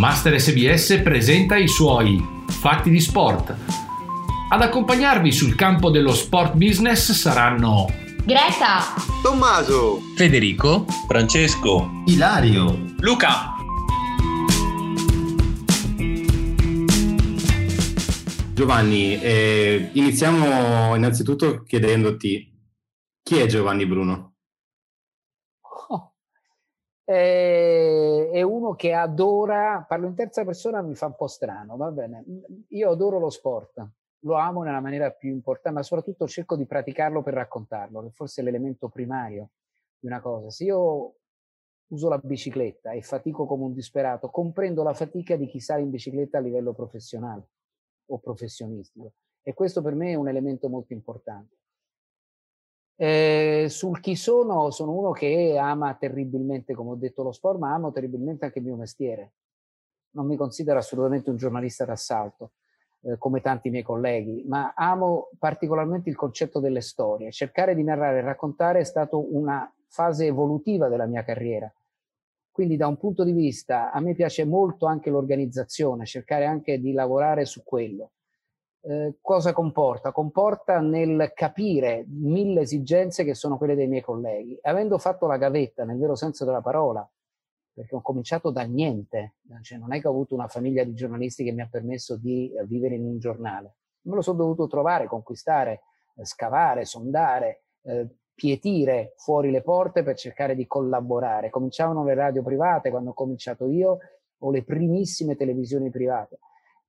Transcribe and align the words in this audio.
Master 0.00 0.40
SBS 0.40 1.02
presenta 1.02 1.56
i 1.56 1.68
suoi 1.68 2.18
Fatti 2.48 2.88
di 2.88 3.00
Sport. 3.00 3.54
Ad 4.48 4.62
accompagnarvi 4.62 5.30
sul 5.30 5.54
campo 5.54 5.90
dello 5.90 6.14
sport 6.14 6.54
business 6.54 7.12
saranno 7.12 7.84
Greta, 8.24 8.94
Tommaso, 9.22 10.00
Federico, 10.16 10.86
Francesco, 11.06 12.02
Ilario, 12.06 12.94
Luca. 13.00 13.56
Giovanni, 18.54 19.20
eh, 19.20 19.90
iniziamo 19.92 20.94
innanzitutto 20.96 21.62
chiedendoti 21.62 22.50
chi 23.22 23.36
è 23.36 23.44
Giovanni 23.44 23.84
Bruno? 23.84 24.29
È, 27.10 28.30
è 28.30 28.42
uno 28.42 28.74
che 28.74 28.92
adora, 28.92 29.84
parlo 29.88 30.06
in 30.06 30.14
terza 30.14 30.44
persona, 30.44 30.80
mi 30.80 30.94
fa 30.94 31.06
un 31.06 31.16
po' 31.16 31.26
strano, 31.26 31.76
va 31.76 31.90
bene. 31.90 32.24
Io 32.68 32.90
adoro 32.90 33.18
lo 33.18 33.30
sport, 33.30 33.84
lo 34.20 34.34
amo 34.36 34.62
nella 34.62 34.78
maniera 34.78 35.10
più 35.10 35.28
importante, 35.30 35.76
ma 35.76 35.82
soprattutto 35.82 36.28
cerco 36.28 36.54
di 36.54 36.66
praticarlo 36.66 37.20
per 37.20 37.34
raccontarlo, 37.34 38.02
che 38.02 38.10
forse 38.10 38.42
è 38.42 38.44
l'elemento 38.44 38.88
primario 38.88 39.50
di 39.98 40.06
una 40.06 40.20
cosa. 40.20 40.50
Se 40.50 40.62
io 40.62 41.14
uso 41.88 42.08
la 42.08 42.18
bicicletta 42.22 42.92
e 42.92 43.02
fatico 43.02 43.44
come 43.44 43.64
un 43.64 43.72
disperato, 43.72 44.30
comprendo 44.30 44.84
la 44.84 44.94
fatica 44.94 45.34
di 45.34 45.48
chi 45.48 45.58
sale 45.58 45.82
in 45.82 45.90
bicicletta 45.90 46.38
a 46.38 46.40
livello 46.40 46.72
professionale 46.72 47.48
o 48.06 48.18
professionistico. 48.18 49.14
E 49.42 49.52
questo 49.52 49.82
per 49.82 49.96
me 49.96 50.12
è 50.12 50.14
un 50.14 50.28
elemento 50.28 50.68
molto 50.68 50.92
importante. 50.92 51.56
Eh, 53.02 53.68
sul 53.70 53.98
chi 53.98 54.14
sono, 54.14 54.70
sono 54.70 54.92
uno 54.92 55.12
che 55.12 55.56
ama 55.56 55.94
terribilmente, 55.94 56.74
come 56.74 56.90
ho 56.90 56.94
detto, 56.96 57.22
lo 57.22 57.32
sport, 57.32 57.58
ma 57.58 57.72
amo 57.72 57.92
terribilmente 57.92 58.44
anche 58.44 58.58
il 58.58 58.66
mio 58.66 58.76
mestiere. 58.76 59.32
Non 60.10 60.26
mi 60.26 60.36
considero 60.36 60.78
assolutamente 60.78 61.30
un 61.30 61.36
giornalista 61.36 61.86
d'assalto, 61.86 62.50
eh, 63.00 63.16
come 63.16 63.40
tanti 63.40 63.70
miei 63.70 63.84
colleghi, 63.84 64.44
ma 64.46 64.74
amo 64.76 65.30
particolarmente 65.38 66.10
il 66.10 66.16
concetto 66.16 66.60
delle 66.60 66.82
storie. 66.82 67.32
Cercare 67.32 67.74
di 67.74 67.82
narrare 67.82 68.18
e 68.18 68.20
raccontare 68.20 68.80
è 68.80 68.84
stata 68.84 69.16
una 69.16 69.72
fase 69.86 70.26
evolutiva 70.26 70.88
della 70.88 71.06
mia 71.06 71.24
carriera. 71.24 71.72
Quindi 72.50 72.76
da 72.76 72.86
un 72.86 72.98
punto 72.98 73.24
di 73.24 73.32
vista, 73.32 73.92
a 73.92 74.00
me 74.00 74.14
piace 74.14 74.44
molto 74.44 74.84
anche 74.84 75.08
l'organizzazione, 75.08 76.04
cercare 76.04 76.44
anche 76.44 76.78
di 76.78 76.92
lavorare 76.92 77.46
su 77.46 77.62
quello. 77.64 78.10
Eh, 78.82 79.18
cosa 79.20 79.52
comporta? 79.52 80.10
Comporta 80.10 80.80
nel 80.80 81.32
capire 81.34 82.06
mille 82.08 82.62
esigenze 82.62 83.24
che 83.24 83.34
sono 83.34 83.58
quelle 83.58 83.74
dei 83.74 83.88
miei 83.88 84.02
colleghi. 84.02 84.58
Avendo 84.62 84.98
fatto 84.98 85.26
la 85.26 85.36
gavetta, 85.36 85.84
nel 85.84 85.98
vero 85.98 86.14
senso 86.14 86.44
della 86.44 86.62
parola, 86.62 87.08
perché 87.72 87.94
ho 87.94 88.02
cominciato 88.02 88.50
da 88.50 88.62
niente, 88.62 89.34
cioè 89.62 89.78
non 89.78 89.92
è 89.92 90.00
che 90.00 90.08
ho 90.08 90.10
avuto 90.10 90.34
una 90.34 90.48
famiglia 90.48 90.84
di 90.84 90.94
giornalisti 90.94 91.44
che 91.44 91.52
mi 91.52 91.62
ha 91.62 91.68
permesso 91.70 92.16
di 92.16 92.52
vivere 92.66 92.94
in 92.94 93.04
un 93.04 93.18
giornale, 93.18 93.76
me 94.02 94.14
lo 94.14 94.22
sono 94.22 94.38
dovuto 94.38 94.66
trovare, 94.66 95.06
conquistare, 95.06 95.82
eh, 96.16 96.24
scavare, 96.24 96.84
sondare, 96.84 97.64
eh, 97.82 98.08
pietire 98.34 99.12
fuori 99.16 99.50
le 99.50 99.62
porte 99.62 100.02
per 100.02 100.16
cercare 100.16 100.54
di 100.54 100.66
collaborare. 100.66 101.50
Cominciavano 101.50 102.04
le 102.04 102.14
radio 102.14 102.42
private 102.42 102.90
quando 102.90 103.10
ho 103.10 103.14
cominciato 103.14 103.68
io 103.68 103.98
o 104.38 104.50
le 104.50 104.64
primissime 104.64 105.36
televisioni 105.36 105.90
private. 105.90 106.38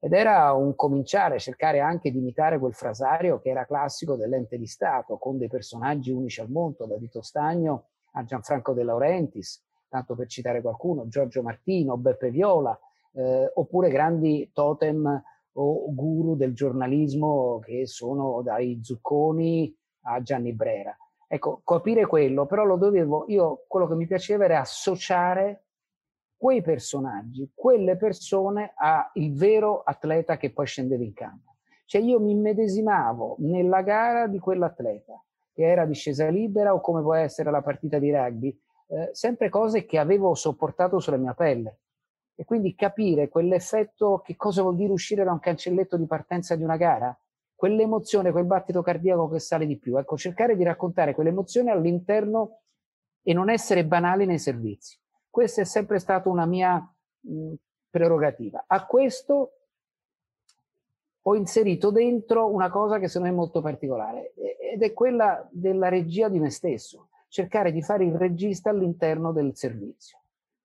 Ed 0.04 0.14
era 0.14 0.52
un 0.54 0.74
cominciare, 0.76 1.38
cercare 1.38 1.80
anche 1.80 2.10
di 2.10 2.18
imitare 2.18 2.58
quel 2.58 2.74
frasario 2.74 3.40
che 3.40 3.50
era 3.50 3.66
classico 3.66 4.16
dell'ente 4.16 4.58
di 4.58 4.66
Stato, 4.66 5.18
con 5.18 5.38
dei 5.38 5.48
personaggi 5.48 6.10
unici 6.10 6.42
al 6.42 6.50
mondo, 6.50 6.88
da 6.88 6.98
Vito 6.98 7.22
Stagno 7.22 7.90
a 8.14 8.24
Gianfranco 8.24 8.74
De 8.74 8.82
Laurentiis, 8.82 9.64
tanto 9.88 10.16
per 10.16 10.26
citare 10.26 10.60
qualcuno, 10.62 11.08
Giorgio 11.08 11.44
Martino, 11.44 11.98
Beppe 11.98 12.32
Viola, 12.32 12.76
eh, 13.14 13.52
oppure 13.54 13.92
grandi 13.92 14.50
totem 14.52 15.24
o 15.54 15.94
guru 15.94 16.36
del 16.36 16.56
giornalismo 16.56 17.60
che 17.60 17.86
sono 17.86 18.42
dai 18.42 18.80
Zucconi 18.82 19.72
a 20.06 20.20
Gianni 20.24 20.54
Brera. 20.54 20.98
Ecco, 21.28 21.62
capire 21.64 22.08
quello, 22.08 22.48
però 22.48 22.64
lo 22.64 22.78
dovevo, 22.78 23.26
io 23.28 23.66
quello 23.68 23.88
che 23.88 23.94
mi 23.94 24.08
piaceva 24.08 24.46
era 24.46 24.62
associare 24.62 25.66
quei 26.42 26.64
personaggi, 26.64 27.52
quelle 27.54 27.98
persone 27.98 28.74
al 28.76 29.12
vero 29.34 29.84
atleta 29.84 30.38
che 30.38 30.52
poi 30.52 30.66
scendeva 30.66 31.04
in 31.04 31.14
campo. 31.14 31.58
Cioè 31.86 32.02
io 32.02 32.20
mi 32.20 32.32
immedesimavo 32.32 33.36
nella 33.42 33.84
gara 33.84 34.26
di 34.26 34.40
quell'atleta, 34.40 35.24
che 35.54 35.62
era 35.62 35.86
discesa 35.86 36.28
libera 36.30 36.74
o 36.74 36.82
come 36.82 37.04
può 37.04 37.14
essere 37.14 37.52
la 37.52 37.62
partita 37.62 38.00
di 38.00 38.10
rugby, 38.12 38.60
eh, 38.88 39.12
sempre 39.12 39.50
cose 39.50 39.86
che 39.86 40.00
avevo 40.00 40.34
sopportato 40.34 40.98
sulla 40.98 41.18
mia 41.18 41.36
pelle. 41.36 41.82
E 42.34 42.44
quindi 42.44 42.74
capire 42.74 43.30
quell'effetto, 43.30 44.24
che 44.26 44.36
cosa 44.36 44.64
vuol 44.64 44.78
dire 44.78 44.94
uscire 44.94 45.24
da 45.24 45.32
un 45.32 45.40
cancelletto 45.40 45.96
di 45.96 46.08
partenza 46.08 46.56
di 46.56 46.64
una 46.64 46.76
gara, 46.76 47.16
quell'emozione, 47.54 48.32
quel 48.32 48.46
battito 48.46 48.82
cardiaco 48.82 49.30
che 49.30 49.38
sale 49.38 49.68
di 49.68 49.78
più. 49.78 49.96
Ecco, 49.96 50.18
cercare 50.18 50.56
di 50.56 50.64
raccontare 50.64 51.14
quell'emozione 51.14 51.70
all'interno 51.70 52.62
e 53.22 53.32
non 53.32 53.52
essere 53.52 53.86
banali 53.86 54.26
nei 54.26 54.40
servizi. 54.40 55.01
Questa 55.32 55.62
è 55.62 55.66
sempre 55.66 55.98
stata 55.98 56.28
una 56.28 56.46
mia 56.46 56.78
mh, 57.22 57.54
prerogativa. 57.90 58.66
A 58.68 58.86
questo 58.86 59.54
ho 61.22 61.36
inserito 61.36 61.90
dentro 61.90 62.52
una 62.52 62.70
cosa 62.70 63.00
che 63.00 63.08
secondo 63.08 63.30
me 63.30 63.34
è 63.34 63.38
molto 63.38 63.62
particolare 63.62 64.34
ed 64.74 64.84
è 64.84 64.94
quella 64.94 65.48
della 65.52 65.88
regia 65.88 66.28
di 66.28 66.40
me 66.40 66.50
stesso, 66.50 67.10
cercare 67.30 67.72
di 67.72 67.82
fare 67.82 68.04
il 68.04 68.16
regista 68.16 68.72
all'interno 68.72 69.32
del 69.32 69.56
servizio, 69.56 70.20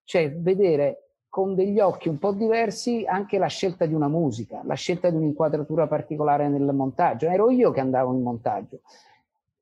cioè 0.04 0.34
vedere 0.34 1.02
con 1.28 1.54
degli 1.54 1.78
occhi 1.78 2.08
un 2.08 2.18
po' 2.18 2.32
diversi 2.32 3.04
anche 3.06 3.38
la 3.38 3.46
scelta 3.46 3.86
di 3.86 3.94
una 3.94 4.08
musica, 4.08 4.62
la 4.64 4.74
scelta 4.74 5.10
di 5.10 5.16
un'inquadratura 5.16 5.86
particolare 5.86 6.48
nel 6.48 6.72
montaggio. 6.72 7.26
Ero 7.28 7.50
io 7.50 7.70
che 7.70 7.80
andavo 7.80 8.14
in 8.14 8.22
montaggio 8.22 8.80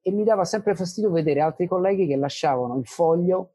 e 0.01 0.11
mi 0.13 0.23
dava 0.23 0.45
sempre 0.45 0.75
fastidio 0.75 1.11
vedere 1.11 1.41
altri 1.41 1.67
colleghi 1.67 2.07
che 2.07 2.17
lasciavano 2.17 2.77
il 2.79 2.87
foglio 2.87 3.54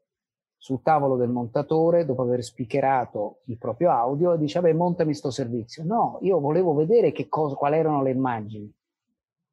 sul 0.62 0.82
tavolo 0.82 1.16
del 1.16 1.30
montatore 1.30 2.04
dopo 2.04 2.20
aver 2.20 2.44
speakerato 2.44 3.40
il 3.46 3.56
proprio 3.56 3.92
audio 3.92 4.34
e 4.34 4.38
diceva 4.38 4.68
beh 4.68 4.74
montami 4.74 5.14
sto 5.14 5.30
servizio. 5.30 5.84
No, 5.84 6.18
io 6.20 6.38
volevo 6.38 6.74
vedere 6.74 7.12
che 7.12 7.28
cosa, 7.28 7.54
quali 7.54 7.78
erano 7.78 8.02
le 8.02 8.10
immagini, 8.10 8.70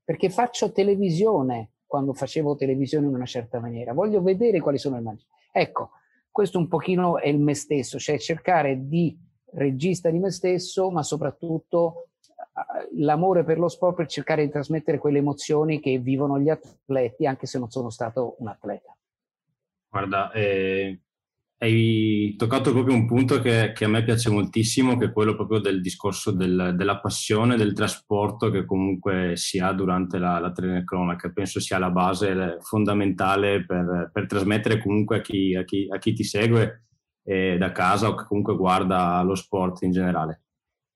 perché 0.03 0.29
faccio 0.29 0.73
televisione 0.73 1.71
quando 1.85 2.11
facevo 2.11 2.57
televisione 2.57 3.07
in 3.07 3.13
una 3.13 3.25
certa 3.25 3.61
maniera, 3.61 3.93
voglio 3.93 4.21
vedere 4.21 4.59
quali 4.59 4.77
sono 4.77 4.95
le 4.95 5.01
immagini. 5.01 5.29
Ecco, 5.49 5.91
questo 6.29 6.57
un 6.57 6.67
pochino 6.67 7.19
è 7.19 7.29
il 7.29 7.39
me 7.39 7.55
stesso, 7.55 7.97
cioè 7.97 8.19
cercare 8.19 8.85
di 8.85 9.17
regista 9.53 10.09
di 10.09 10.19
me 10.19 10.29
stesso, 10.29 10.91
ma 10.91 11.03
soprattutto 11.03 12.09
eh, 12.27 12.97
l'amore 12.97 13.45
per 13.45 13.59
lo 13.59 13.69
sport 13.69 13.95
per 13.95 14.07
cercare 14.07 14.43
di 14.43 14.51
trasmettere 14.51 14.97
quelle 14.97 15.19
emozioni 15.19 15.79
che 15.79 15.99
vivono 15.99 16.37
gli 16.37 16.49
atleti, 16.49 17.25
anche 17.25 17.45
se 17.45 17.59
non 17.59 17.71
sono 17.71 17.89
stato 17.89 18.35
un 18.39 18.49
atleta. 18.49 18.96
Guarda, 19.89 20.31
eh, 20.31 21.01
hai 21.59 22.35
toccato 22.37 22.71
proprio 22.71 22.93
un 22.93 23.07
punto 23.07 23.39
che, 23.39 23.71
che, 23.73 23.85
a 23.85 23.87
me 23.87 24.03
piace 24.03 24.29
moltissimo, 24.29 24.95
che 24.95 25.05
è 25.05 25.11
quello 25.11 25.35
proprio 25.35 25.59
del 25.59 25.81
discorso 25.81 26.31
del, 26.31 26.73
della 26.75 26.99
passione, 26.99 27.55
del 27.55 27.73
trasporto 27.73 28.51
che 28.51 28.65
comunque 28.65 29.35
si 29.35 29.57
ha 29.57 29.71
durante 29.71 30.19
la, 30.19 30.39
la 30.39 30.51
telecronaca. 30.51 31.31
Penso 31.31 31.59
sia 31.59 31.79
la 31.79 31.89
base 31.89 32.57
fondamentale 32.61 33.65
per, 33.65 34.11
per 34.13 34.27
trasmettere 34.27 34.79
comunque 34.79 35.17
a 35.17 35.21
chi, 35.21 35.55
a 35.55 35.63
chi, 35.63 35.87
a 35.89 35.97
chi 35.97 36.13
ti 36.13 36.23
segue 36.23 36.85
eh, 37.23 37.57
da 37.57 37.71
casa 37.71 38.09
o 38.09 38.15
che 38.15 38.25
comunque 38.25 38.55
guarda 38.55 39.21
lo 39.23 39.35
sport 39.35 39.81
in 39.81 39.91
generale. 39.91 40.43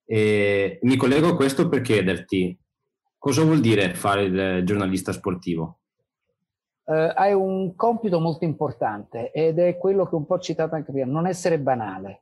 E 0.06 0.79
mi 0.84 0.96
collego 0.96 1.29
a 1.29 1.35
questo 1.35 1.69
per 1.69 1.81
chiederti 1.81 2.58
cosa 3.18 3.44
vuol 3.44 3.62
dire 3.62 3.94
fare 3.96 4.23
il 4.23 4.64
giornalista 4.64 5.11
sportivo? 5.11 5.80
Eh, 6.85 7.13
hai 7.16 7.33
un 7.33 7.75
compito 7.75 8.19
molto 8.19 8.43
importante 8.43 9.31
ed 9.31 9.59
è 9.59 9.78
quello 9.78 10.05
che 10.07 10.16
un 10.16 10.25
po' 10.25 10.39
citato 10.39 10.75
anche 10.75 10.91
prima, 10.91 11.11
non 11.11 11.28
essere 11.28 11.59
banale. 11.59 12.22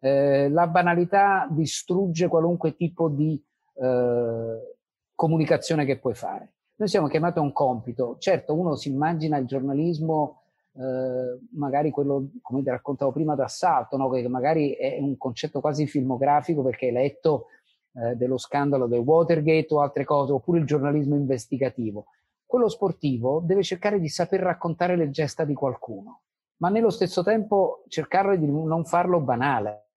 Eh, 0.00 0.48
la 0.48 0.66
banalità 0.66 1.46
distrugge 1.50 2.28
qualunque 2.28 2.74
tipo 2.74 3.08
di 3.08 3.42
eh, 3.74 4.76
comunicazione 5.14 5.84
che 5.84 5.98
puoi 5.98 6.14
fare. 6.14 6.52
Noi 6.76 6.88
siamo 6.88 7.08
chiamati 7.08 7.38
a 7.38 7.42
un 7.42 7.52
compito. 7.52 8.16
Certo, 8.18 8.54
uno 8.54 8.74
si 8.74 8.88
immagina 8.88 9.36
il 9.36 9.46
giornalismo, 9.46 10.40
eh, 10.72 11.38
magari 11.52 11.90
quello, 11.90 12.30
come 12.40 12.62
ti 12.62 12.70
raccontavo 12.70 13.12
prima, 13.12 13.34
d'assalto, 13.34 13.98
no? 13.98 14.08
che 14.08 14.26
magari 14.28 14.72
è 14.72 14.98
un 14.98 15.18
concetto 15.18 15.60
quasi 15.60 15.86
filmografico 15.86 16.62
perché 16.62 16.86
hai 16.86 16.92
letto 16.92 17.46
eh, 17.92 18.14
dello 18.16 18.38
scandalo 18.38 18.86
del 18.86 19.00
Watergate 19.00 19.74
o 19.74 19.80
altre 19.80 20.04
cose, 20.04 20.32
oppure 20.32 20.60
il 20.60 20.64
giornalismo 20.64 21.16
investigativo 21.16 22.06
quello 22.50 22.68
sportivo 22.68 23.40
deve 23.44 23.62
cercare 23.62 24.00
di 24.00 24.08
saper 24.08 24.40
raccontare 24.40 24.96
le 24.96 25.10
gesta 25.10 25.44
di 25.44 25.54
qualcuno, 25.54 26.22
ma 26.56 26.68
nello 26.68 26.90
stesso 26.90 27.22
tempo 27.22 27.84
cercare 27.86 28.40
di 28.40 28.50
non 28.50 28.84
farlo 28.84 29.20
banale, 29.20 29.90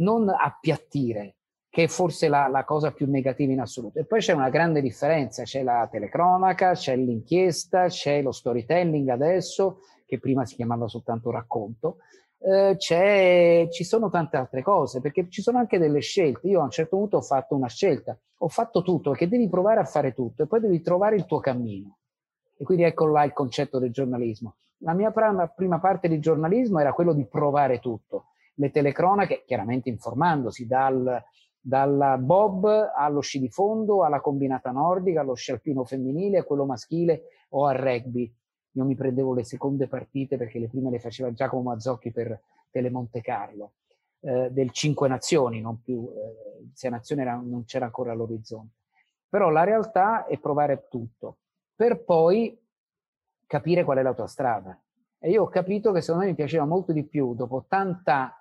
non 0.00 0.28
appiattire, 0.28 1.36
che 1.70 1.84
è 1.84 1.86
forse 1.86 2.28
la, 2.28 2.48
la 2.48 2.64
cosa 2.64 2.92
più 2.92 3.08
negativa 3.08 3.50
in 3.50 3.60
assoluto. 3.60 3.98
E 3.98 4.04
poi 4.04 4.20
c'è 4.20 4.34
una 4.34 4.50
grande 4.50 4.82
differenza, 4.82 5.44
c'è 5.44 5.62
la 5.62 5.88
telecronaca, 5.90 6.72
c'è 6.72 6.94
l'inchiesta, 6.96 7.86
c'è 7.86 8.20
lo 8.20 8.32
storytelling 8.32 9.08
adesso, 9.08 9.78
che 10.04 10.18
prima 10.18 10.44
si 10.44 10.56
chiamava 10.56 10.86
soltanto 10.86 11.30
racconto, 11.30 11.96
eh, 12.42 13.68
ci 13.70 13.84
sono 13.84 14.08
tante 14.08 14.36
altre 14.36 14.62
cose, 14.62 15.00
perché 15.00 15.28
ci 15.28 15.42
sono 15.42 15.58
anche 15.58 15.78
delle 15.78 16.00
scelte. 16.00 16.48
Io 16.48 16.60
a 16.60 16.64
un 16.64 16.70
certo 16.70 16.96
punto 16.96 17.18
ho 17.18 17.22
fatto 17.22 17.54
una 17.54 17.68
scelta, 17.68 18.18
ho 18.38 18.48
fatto 18.48 18.82
tutto, 18.82 19.10
perché 19.10 19.28
devi 19.28 19.48
provare 19.48 19.80
a 19.80 19.84
fare 19.84 20.14
tutto 20.14 20.42
e 20.42 20.46
poi 20.46 20.60
devi 20.60 20.80
trovare 20.80 21.16
il 21.16 21.26
tuo 21.26 21.38
cammino. 21.40 21.98
E 22.56 22.64
quindi 22.64 22.84
ecco 22.84 23.06
là 23.06 23.24
il 23.24 23.32
concetto 23.32 23.78
del 23.78 23.90
giornalismo. 23.90 24.56
La 24.78 24.94
mia 24.94 25.10
prima, 25.10 25.78
parte 25.78 26.08
di 26.08 26.18
giornalismo 26.20 26.78
era 26.78 26.92
quello 26.92 27.12
di 27.12 27.26
provare 27.26 27.80
tutto. 27.80 28.28
Le 28.54 28.70
telecronache, 28.70 29.44
chiaramente 29.46 29.90
informandosi 29.90 30.66
dal, 30.66 31.22
dal 31.60 32.16
bob 32.20 32.90
allo 32.94 33.20
sci 33.20 33.38
di 33.38 33.50
fondo, 33.50 34.04
alla 34.04 34.20
combinata 34.20 34.70
nordica, 34.70 35.20
allo 35.20 35.34
sci 35.34 35.52
alpino 35.52 35.84
femminile, 35.84 36.38
a 36.38 36.44
quello 36.44 36.64
maschile 36.64 37.24
o 37.50 37.66
al 37.66 37.76
rugby 37.76 38.32
io 38.72 38.84
mi 38.84 38.94
prendevo 38.94 39.34
le 39.34 39.44
seconde 39.44 39.88
partite 39.88 40.36
perché 40.36 40.58
le 40.58 40.68
prime 40.68 40.90
le 40.90 41.00
faceva 41.00 41.32
Giacomo 41.32 41.70
Mazzocchi 41.70 42.12
per 42.12 42.40
Telemonte 42.70 43.20
Carlo, 43.20 43.72
eh, 44.20 44.50
del 44.50 44.70
Cinque 44.70 45.08
Nazioni, 45.08 45.60
non 45.60 45.82
più, 45.82 46.08
eh, 46.14 46.68
Sei 46.74 46.90
Nazioni 46.90 47.22
era, 47.22 47.34
non 47.34 47.64
c'era 47.64 47.86
ancora 47.86 48.12
all'orizzonte. 48.12 48.74
Però 49.28 49.48
la 49.50 49.64
realtà 49.64 50.26
è 50.26 50.38
provare 50.38 50.86
tutto, 50.88 51.38
per 51.74 52.02
poi 52.04 52.58
capire 53.46 53.84
qual 53.84 53.98
è 53.98 54.02
la 54.02 54.14
tua 54.14 54.26
strada. 54.26 54.80
E 55.18 55.30
io 55.30 55.42
ho 55.42 55.48
capito 55.48 55.92
che 55.92 56.00
secondo 56.00 56.24
me 56.24 56.30
mi 56.30 56.36
piaceva 56.36 56.64
molto 56.64 56.92
di 56.92 57.04
più, 57.04 57.34
dopo 57.34 57.64
tanta 57.68 58.36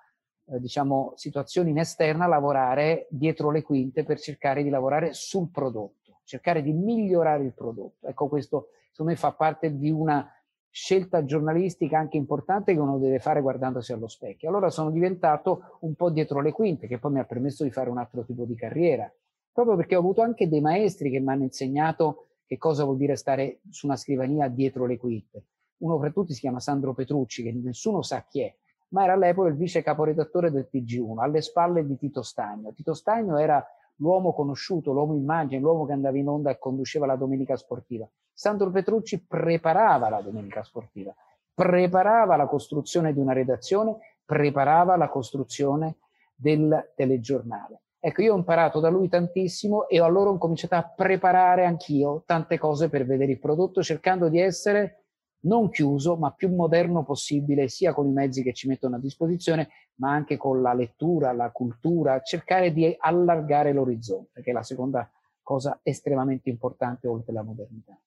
eh, 0.46 0.60
diciamo, 0.60 1.14
situazioni 1.16 1.72
in 1.72 1.80
esterna, 1.80 2.28
lavorare 2.28 3.08
dietro 3.10 3.52
le 3.52 3.62
quinte 3.62 4.04
per 4.04 4.20
cercare 4.20 4.64
di 4.64 4.70
lavorare 4.70 5.14
sul 5.14 5.50
prodotto, 5.50 6.20
cercare 6.24 6.62
di 6.62 6.72
migliorare 6.72 7.44
il 7.44 7.54
prodotto. 7.54 8.08
Ecco, 8.08 8.28
questo 8.28 8.70
secondo 8.90 9.12
me 9.12 9.18
fa 9.18 9.32
parte 9.32 9.78
di 9.78 9.90
una 9.90 10.30
scelta 10.72 11.26
giornalistica 11.26 11.98
anche 11.98 12.18
importante 12.18 12.74
che 12.74 12.80
uno 12.80 13.00
deve 13.00 13.20
fare 13.20 13.42
guardandosi 13.42 13.92
allo 13.92 14.08
specchio. 14.08 14.50
Allora 14.50 14.70
sono 14.70 14.92
diventato 14.92 15.78
un 15.82 15.96
po' 15.96 16.10
dietro 16.10 16.42
le 16.42 16.52
quinte, 16.52 16.88
che 16.88 17.00
poi 17.00 17.14
mi 17.14 17.20
ha 17.20 17.26
permesso 17.26 17.64
di 17.64 17.72
fare 17.72 17.90
un 17.90 17.98
altro 17.98 18.24
tipo 18.24 18.46
di 18.46 18.56
carriera, 18.56 19.12
proprio 19.52 19.76
perché 19.76 19.96
ho 19.96 20.00
avuto 20.00 20.22
anche 20.22 20.48
dei 20.48 20.62
maestri 20.62 21.10
che 21.10 21.20
mi 21.20 21.30
hanno 21.30 21.44
insegnato 21.44 22.28
che 22.46 22.58
cosa 22.58 22.84
vuol 22.84 22.98
dire 22.98 23.16
stare 23.16 23.60
su 23.70 23.86
una 23.86 23.96
scrivania 23.96 24.48
dietro 24.48 24.86
le 24.86 24.98
quinte. 24.98 25.44
Uno 25.78 26.00
fra 26.00 26.10
tutti 26.12 26.34
si 26.34 26.40
chiama 26.40 26.60
Sandro 26.60 26.94
Petrucci, 26.94 27.44
che 27.44 27.52
nessuno 27.52 28.02
sa 28.02 28.26
chi 28.28 28.42
è, 28.42 28.56
ma 28.90 29.04
era 29.04 29.14
all'epoca 29.14 29.50
il 29.50 29.56
vice 29.56 29.82
caporedattore 29.82 30.52
del 30.52 30.68
TG1, 30.72 31.20
alle 31.20 31.42
spalle 31.42 31.86
di 31.86 31.98
Tito 31.98 32.22
Stagno. 32.22 32.74
Tito 32.74 32.94
Stagno 32.94 33.38
era 33.38 33.64
l'uomo 34.00 34.34
conosciuto, 34.34 34.92
l'uomo 34.92 35.16
immagine, 35.16 35.62
l'uomo 35.62 35.86
che 35.86 35.94
andava 35.94 36.18
in 36.18 36.28
onda 36.28 36.52
e 36.52 36.60
conduceva 36.60 37.06
la 37.06 37.16
domenica 37.16 37.56
sportiva. 37.56 38.08
Sandro 38.34 38.70
Petrucci 38.72 39.26
preparava 39.26 40.10
la 40.10 40.22
domenica 40.22 40.64
sportiva, 40.64 41.14
preparava 41.54 42.36
la 42.36 42.48
costruzione 42.48 43.14
di 43.14 43.20
una 43.20 43.34
redazione, 43.34 43.98
preparava 44.26 44.96
la 44.96 45.10
costruzione 45.10 45.98
del 46.36 46.94
telegiornale. 46.96 47.82
Ecco, 48.00 48.22
io 48.22 48.34
ho 48.34 48.38
imparato 48.38 48.80
da 48.80 48.88
lui 48.88 49.10
tantissimo 49.10 49.90
e 49.90 50.00
allora 50.00 50.30
ho 50.30 50.38
cominciato 50.38 50.76
a 50.76 50.84
preparare 50.84 51.66
anch'io 51.66 52.24
tante 52.26 52.58
cose 52.58 52.88
per 52.88 53.06
vedere 53.06 53.34
il 53.34 53.40
prodotto, 53.40 53.84
cercando 53.84 54.30
di 54.30 54.40
essere 54.40 55.04
non 55.42 55.70
chiuso, 55.70 56.18
ma 56.18 56.32
più 56.32 56.54
moderno 56.54 57.04
possibile, 57.04 57.68
sia 57.70 57.94
con 57.94 58.08
i 58.08 58.12
mezzi 58.12 58.44
che 58.44 58.54
ci 58.54 58.68
mettono 58.68 58.96
a 58.96 59.00
disposizione, 59.00 59.70
ma 59.96 60.12
anche 60.12 60.38
con 60.38 60.62
la 60.62 60.74
lettura, 60.74 61.32
la 61.32 61.52
cultura, 61.52 62.22
cercare 62.22 62.74
di 62.74 62.96
allargare 62.98 63.74
l'orizzonte, 63.74 64.42
che 64.42 64.50
è 64.50 64.54
la 64.54 64.64
seconda 64.64 65.10
cosa 65.42 65.80
estremamente 65.84 66.50
importante 66.50 67.08
oltre 67.08 67.34
la 67.34 67.44
modernità. 67.44 67.98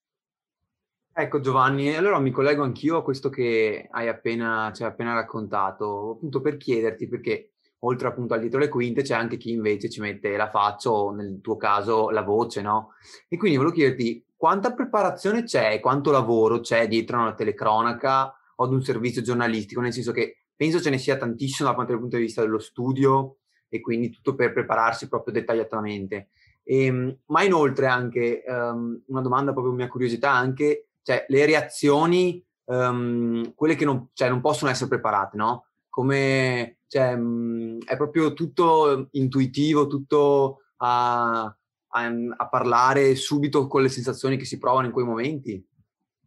Ecco 1.15 1.41
Giovanni, 1.41 1.95
allora 1.95 2.19
mi 2.19 2.31
collego 2.31 2.63
anch'io 2.63 2.97
a 2.97 3.03
questo 3.03 3.29
che 3.29 3.87
hai 3.91 4.09
appena, 4.09 4.71
ci 4.75 4.83
hai 4.83 4.89
appena 4.89 5.13
raccontato, 5.13 6.13
appunto 6.13 6.41
per 6.41 6.57
chiederti, 6.57 7.07
perché 7.07 7.51
oltre 7.81 8.09
appunto 8.09 8.33
al 8.33 8.41
dietro 8.41 8.59
le 8.59 8.69
quinte 8.69 9.03
c'è 9.03 9.15
anche 9.15 9.37
chi 9.37 9.51
invece 9.51 9.91
ci 9.91 10.01
mette 10.01 10.37
la 10.37 10.49
faccia 10.49 10.91
o 10.91 11.11
nel 11.11 11.41
tuo 11.43 11.57
caso 11.57 12.09
la 12.11 12.23
voce, 12.23 12.63
no? 12.63 12.93
E 13.29 13.37
quindi 13.37 13.59
volevo 13.59 13.75
chiederti 13.75 14.25
quanta 14.43 14.73
preparazione 14.73 15.45
c'è, 15.45 15.79
quanto 15.79 16.11
lavoro 16.11 16.59
c'è 16.59 16.89
dietro 16.89 17.17
una 17.17 17.33
telecronaca 17.33 18.37
o 18.57 18.65
ad 18.65 18.73
un 18.73 18.83
servizio 18.83 19.23
giornalistico, 19.23 19.81
nel 19.81 19.93
senso 19.93 20.11
che 20.11 20.47
penso 20.57 20.81
ce 20.81 20.91
ne 20.91 20.99
sia 20.99 21.17
tantissimo 21.17 21.73
dal 21.73 21.87
punto 21.87 22.17
di 22.17 22.23
vista 22.23 22.43
dello 22.43 22.59
studio 22.59 23.37
e 23.69 23.81
quindi 23.81 24.11
tutto 24.11 24.35
per 24.35 24.53
prepararsi 24.53 25.07
proprio 25.07 25.33
dettagliatamente. 25.33 26.31
E, 26.65 26.87
ehm, 26.87 27.19
ma 27.27 27.45
inoltre 27.45 27.87
anche 27.87 28.43
um, 28.45 29.01
una 29.07 29.21
domanda 29.21 29.53
proprio 29.53 29.75
mia 29.75 29.87
curiosità 29.87 30.33
anche, 30.33 30.89
cioè 31.03 31.25
le 31.29 31.47
reazioni, 31.47 32.45
um, 32.65 33.55
quelle 33.55 33.77
che 33.77 33.85
non, 33.85 34.09
cioè, 34.13 34.29
non 34.29 34.41
possono 34.41 34.73
essere 34.73 34.89
preparate, 34.89 35.37
no? 35.37 35.67
Come, 35.89 36.79
cioè, 36.89 37.13
um, 37.13 37.79
è 37.85 37.97
proprio 37.97 38.33
tutto 38.33 39.07
intuitivo, 39.13 39.87
tutto 39.87 40.63
a 40.79 41.57
a, 41.95 42.11
a, 42.37 42.49
parlare 42.49 43.15
subito 43.15 43.67
con 43.67 43.83
le 43.83 43.89
sensazioni 43.89 44.37
che 44.37 44.45
si 44.45 44.59
provano 44.59 44.87
in 44.87 44.93
quei 44.93 45.05
momenti? 45.05 45.65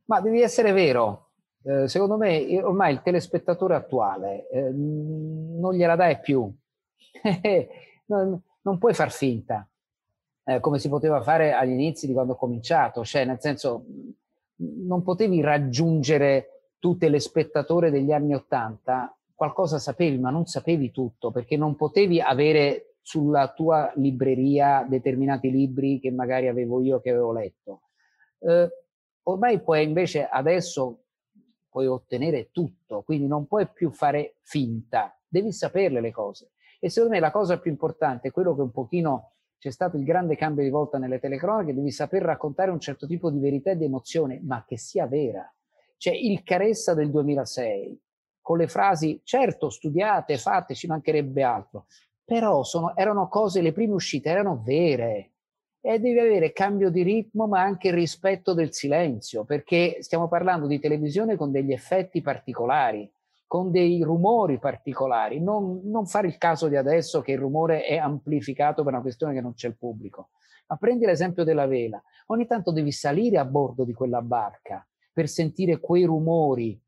Ma 0.05 0.21
devi 0.21 0.41
essere 0.41 0.71
vero. 0.71 1.29
Eh, 1.63 1.87
secondo 1.87 2.17
me 2.17 2.61
ormai 2.61 2.93
il 2.93 3.01
telespettatore 3.01 3.73
attuale 3.73 4.47
eh, 4.49 4.69
non 4.71 5.73
gliela 5.73 5.95
dai 5.95 6.19
più. 6.19 6.51
non, 8.05 8.39
non, 8.61 8.77
puoi 8.77 8.93
far 8.93 9.11
finta, 9.11 9.67
eh, 10.43 10.59
come 10.59 10.77
si 10.77 10.89
poteva 10.89 11.21
fare 11.21 11.53
agli 11.53 11.71
inizi 11.71 12.05
di 12.05 12.13
quando 12.13 12.33
ho 12.33 12.37
cominciato. 12.37 13.03
Cioè, 13.03 13.25
nel 13.25 13.39
senso, 13.39 13.85
non 14.57 15.01
potevi 15.01 15.41
raggiungere 15.41 16.73
tu 16.77 16.97
telespettatore 16.97 17.89
degli 17.89 18.11
anni 18.11 18.35
Ottanta, 18.35 19.15
qualcosa 19.33 19.79
sapevi, 19.79 20.19
ma 20.19 20.29
non 20.29 20.45
sapevi 20.45 20.91
tutto, 20.91 21.31
perché 21.31 21.57
non 21.57 21.75
potevi 21.75 22.21
avere 22.21 22.94
sulla 23.05 23.53
tua 23.53 23.91
libreria 23.97 24.83
determinati 24.89 25.51
libri 25.51 25.99
che 25.99 26.09
magari 26.09 26.47
avevo 26.47 26.81
io 26.81 26.99
che 27.01 27.11
avevo 27.11 27.31
letto. 27.33 27.81
Eh, 28.39 28.67
ormai 29.25 29.61
puoi 29.61 29.83
invece 29.83 30.25
adesso 30.25 31.03
puoi 31.69 31.85
ottenere 31.85 32.49
tutto, 32.51 33.03
quindi 33.03 33.27
non 33.27 33.45
puoi 33.45 33.67
più 33.71 33.91
fare 33.91 34.37
finta, 34.41 35.15
devi 35.27 35.51
saperle 35.51 36.01
le 36.01 36.09
cose. 36.09 36.53
E 36.79 36.89
secondo 36.89 37.13
me 37.13 37.21
la 37.21 37.29
cosa 37.29 37.59
più 37.59 37.69
importante 37.69 38.31
quello 38.31 38.55
che 38.55 38.61
un 38.61 38.71
pochino 38.71 39.33
c'è 39.59 39.69
stato 39.69 39.97
il 39.97 40.03
grande 40.03 40.35
cambio 40.35 40.63
di 40.63 40.71
volta 40.71 40.97
nelle 40.97 41.19
telecronache, 41.19 41.75
devi 41.75 41.91
saper 41.91 42.23
raccontare 42.23 42.71
un 42.71 42.79
certo 42.79 43.05
tipo 43.05 43.29
di 43.29 43.37
verità 43.37 43.69
e 43.69 43.77
di 43.77 43.85
emozione, 43.85 44.41
ma 44.43 44.65
che 44.65 44.79
sia 44.79 45.05
vera. 45.05 45.47
Cioè 45.97 46.15
il 46.15 46.41
Caressa 46.41 46.95
del 46.95 47.11
2006, 47.11 48.01
con 48.41 48.57
le 48.57 48.67
frasi 48.67 49.21
certo 49.23 49.69
studiate, 49.69 50.39
fatte, 50.39 50.73
ci 50.73 50.87
mancherebbe 50.87 51.43
altro, 51.43 51.85
però 52.25 52.63
sono, 52.63 52.95
erano 52.95 53.29
cose, 53.29 53.61
le 53.61 53.71
prime 53.71 53.93
uscite 53.93 54.29
erano 54.29 54.61
vere 54.63 55.31
e 55.79 55.99
devi 55.99 56.17
avere 56.19 56.51
cambio 56.51 56.89
di 56.89 57.03
ritmo 57.03 57.47
ma 57.47 57.61
anche 57.61 57.91
rispetto 57.91 58.53
del 58.53 58.73
silenzio 58.73 59.43
perché 59.43 59.97
stiamo 59.99 60.27
parlando 60.27 60.65
di 60.65 60.79
televisione 60.79 61.35
con 61.35 61.51
degli 61.51 61.71
effetti 61.71 62.21
particolari 62.21 63.09
con 63.47 63.69
dei 63.69 64.01
rumori 64.01 64.57
particolari. 64.57 65.39
Non, 65.39 65.81
non 65.83 66.07
fare 66.07 66.25
il 66.25 66.37
caso 66.39 66.67
di 66.67 66.75
adesso 66.75 67.21
che 67.21 67.33
il 67.33 67.37
rumore 67.37 67.85
è 67.85 67.95
amplificato 67.95 68.83
per 68.83 68.91
una 68.93 69.03
questione 69.03 69.33
che 69.33 69.41
non 69.41 69.53
c'è 69.53 69.67
il 69.67 69.77
pubblico 69.77 70.29
ma 70.67 70.77
prendi 70.77 71.05
l'esempio 71.05 71.43
della 71.43 71.67
vela. 71.67 72.01
Ogni 72.27 72.47
tanto 72.47 72.71
devi 72.71 72.91
salire 72.91 73.37
a 73.37 73.45
bordo 73.45 73.83
di 73.83 73.93
quella 73.93 74.21
barca 74.21 74.85
per 75.13 75.27
sentire 75.27 75.79
quei 75.79 76.03
rumori 76.03 76.79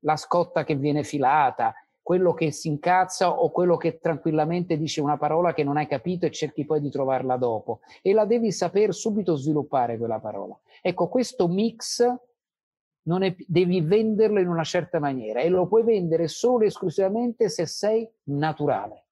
la 0.00 0.16
scotta 0.16 0.64
che 0.64 0.74
viene 0.74 1.02
filata, 1.04 1.74
quello 2.02 2.34
che 2.34 2.50
si 2.50 2.68
incazza 2.68 3.30
o 3.30 3.50
quello 3.50 3.76
che 3.76 3.98
tranquillamente 3.98 4.76
dice 4.76 5.00
una 5.00 5.16
parola 5.16 5.54
che 5.54 5.62
non 5.62 5.76
hai 5.76 5.86
capito 5.86 6.26
e 6.26 6.32
cerchi 6.32 6.64
poi 6.64 6.80
di 6.80 6.90
trovarla 6.90 7.36
dopo 7.36 7.80
e 8.02 8.12
la 8.12 8.24
devi 8.24 8.50
saper 8.50 8.92
subito 8.92 9.36
sviluppare 9.36 9.96
quella 9.96 10.18
parola. 10.18 10.58
Ecco, 10.82 11.08
questo 11.08 11.46
mix 11.46 12.04
è, 12.04 13.36
devi 13.46 13.80
venderlo 13.80 14.40
in 14.40 14.48
una 14.48 14.64
certa 14.64 14.98
maniera 14.98 15.40
e 15.40 15.48
lo 15.48 15.66
puoi 15.68 15.84
vendere 15.84 16.26
solo 16.26 16.64
e 16.64 16.66
esclusivamente 16.66 17.48
se 17.48 17.66
sei 17.66 18.08
naturale, 18.24 19.06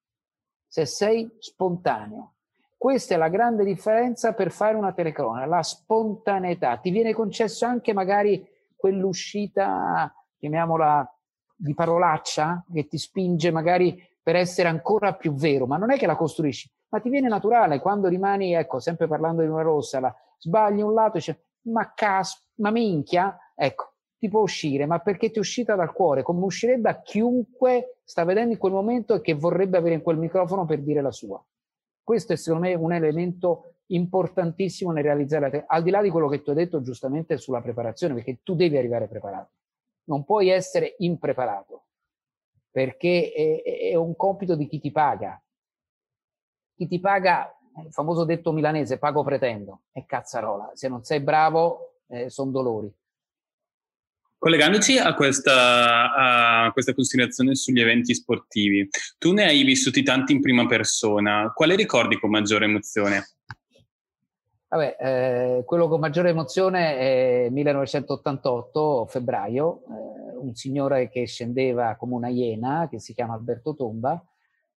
se 0.67 0.85
sei 0.85 1.29
spontaneo. 1.39 2.33
Questa 2.77 3.13
è 3.13 3.17
la 3.17 3.29
grande 3.29 3.63
differenza 3.63 4.33
per 4.33 4.51
fare 4.51 4.75
una 4.75 4.91
telecronaca, 4.91 5.45
la 5.45 5.61
spontaneità. 5.61 6.77
Ti 6.77 6.89
viene 6.89 7.13
concesso 7.13 7.65
anche 7.65 7.93
magari 7.93 8.45
quell'uscita, 8.75 10.11
chiamiamola 10.37 11.15
di 11.61 11.73
parolaccia 11.75 12.65
che 12.73 12.87
ti 12.87 12.97
spinge 12.97 13.51
magari 13.51 14.03
per 14.21 14.35
essere 14.35 14.67
ancora 14.67 15.13
più 15.13 15.33
vero, 15.33 15.67
ma 15.67 15.77
non 15.77 15.91
è 15.91 15.97
che 15.97 16.07
la 16.07 16.15
costruisci, 16.15 16.69
ma 16.89 16.99
ti 16.99 17.09
viene 17.09 17.27
naturale 17.27 17.79
quando 17.79 18.07
rimani, 18.07 18.53
ecco, 18.53 18.79
sempre 18.79 19.07
parlando 19.07 19.41
di 19.41 19.47
una 19.47 19.61
rossa, 19.61 19.99
la, 19.99 20.15
sbagli 20.37 20.81
un 20.81 20.93
lato 20.93 21.17
e 21.17 21.19
dici, 21.19 21.39
ma 21.69 21.93
cas, 21.93 22.43
ma 22.55 22.71
minchia, 22.71 23.37
ecco, 23.55 23.93
ti 24.17 24.27
può 24.27 24.41
uscire, 24.41 24.85
ma 24.85 24.99
perché 24.99 25.29
ti 25.29 25.37
è 25.37 25.39
uscita 25.39 25.75
dal 25.75 25.91
cuore, 25.93 26.23
come 26.23 26.43
uscirebbe 26.43 26.89
a 26.89 27.01
chiunque 27.01 27.99
sta 28.03 28.23
vedendo 28.23 28.53
in 28.53 28.59
quel 28.59 28.73
momento 28.73 29.15
e 29.15 29.21
che 29.21 29.33
vorrebbe 29.33 29.77
avere 29.77 29.95
in 29.95 30.01
quel 30.01 30.17
microfono 30.17 30.65
per 30.65 30.81
dire 30.81 31.01
la 31.01 31.11
sua. 31.11 31.43
Questo 32.03 32.33
è 32.33 32.35
secondo 32.35 32.67
me 32.67 32.73
un 32.73 32.93
elemento 32.93 33.75
importantissimo 33.87 34.91
nel 34.91 35.03
realizzare 35.03 35.41
la 35.43 35.49
te- 35.49 35.63
al 35.67 35.83
di 35.83 35.91
là 35.91 36.01
di 36.01 36.09
quello 36.09 36.27
che 36.27 36.41
tu 36.41 36.49
hai 36.49 36.55
detto 36.55 36.81
giustamente 36.81 37.37
sulla 37.37 37.61
preparazione, 37.61 38.15
perché 38.15 38.39
tu 38.43 38.55
devi 38.55 38.77
arrivare 38.77 39.07
preparato 39.07 39.51
non 40.11 40.25
puoi 40.25 40.49
essere 40.49 40.95
impreparato. 40.99 41.85
perché 42.71 43.31
è, 43.33 43.91
è 43.91 43.95
un 43.95 44.15
compito 44.15 44.55
di 44.55 44.67
chi 44.67 44.79
ti 44.79 44.91
paga. 44.91 45.41
Chi 46.75 46.87
ti 46.87 46.99
paga, 47.01 47.53
il 47.85 47.91
famoso 47.91 48.23
detto 48.23 48.53
milanese, 48.53 48.97
pago 48.97 49.23
pretendo, 49.23 49.83
è 49.91 50.05
cazzarola. 50.05 50.71
Se 50.73 50.87
non 50.87 51.03
sei 51.03 51.19
bravo, 51.19 51.99
eh, 52.07 52.29
sono 52.29 52.51
dolori. 52.51 52.89
Collegandoci 54.37 54.97
a 54.97 55.13
questa, 55.13 56.65
a 56.65 56.71
questa, 56.71 56.93
considerazione 56.93 57.55
sugli 57.55 57.81
eventi 57.81 58.15
sportivi, 58.15 58.89
tu 59.17 59.33
ne 59.33 59.45
hai 59.45 59.63
vissuti 59.63 60.01
tanti 60.01 60.31
in 60.31 60.41
prima 60.41 60.65
persona, 60.65 61.51
quale 61.53 61.75
ricordi 61.75 62.17
con 62.17 62.31
maggiore 62.31 62.65
emozione? 62.65 63.35
Vabbè, 64.73 64.95
eh, 64.99 65.63
quello 65.65 65.89
con 65.89 65.99
maggiore 65.99 66.29
emozione 66.29 66.97
è 66.97 67.49
1988, 67.49 69.05
febbraio, 69.05 69.81
eh, 69.83 70.37
un 70.37 70.55
signore 70.55 71.09
che 71.09 71.27
scendeva 71.27 71.95
come 71.97 72.13
una 72.13 72.29
iena, 72.29 72.87
che 72.89 72.97
si 72.97 73.13
chiama 73.13 73.33
Alberto 73.33 73.75
Tomba, 73.75 74.23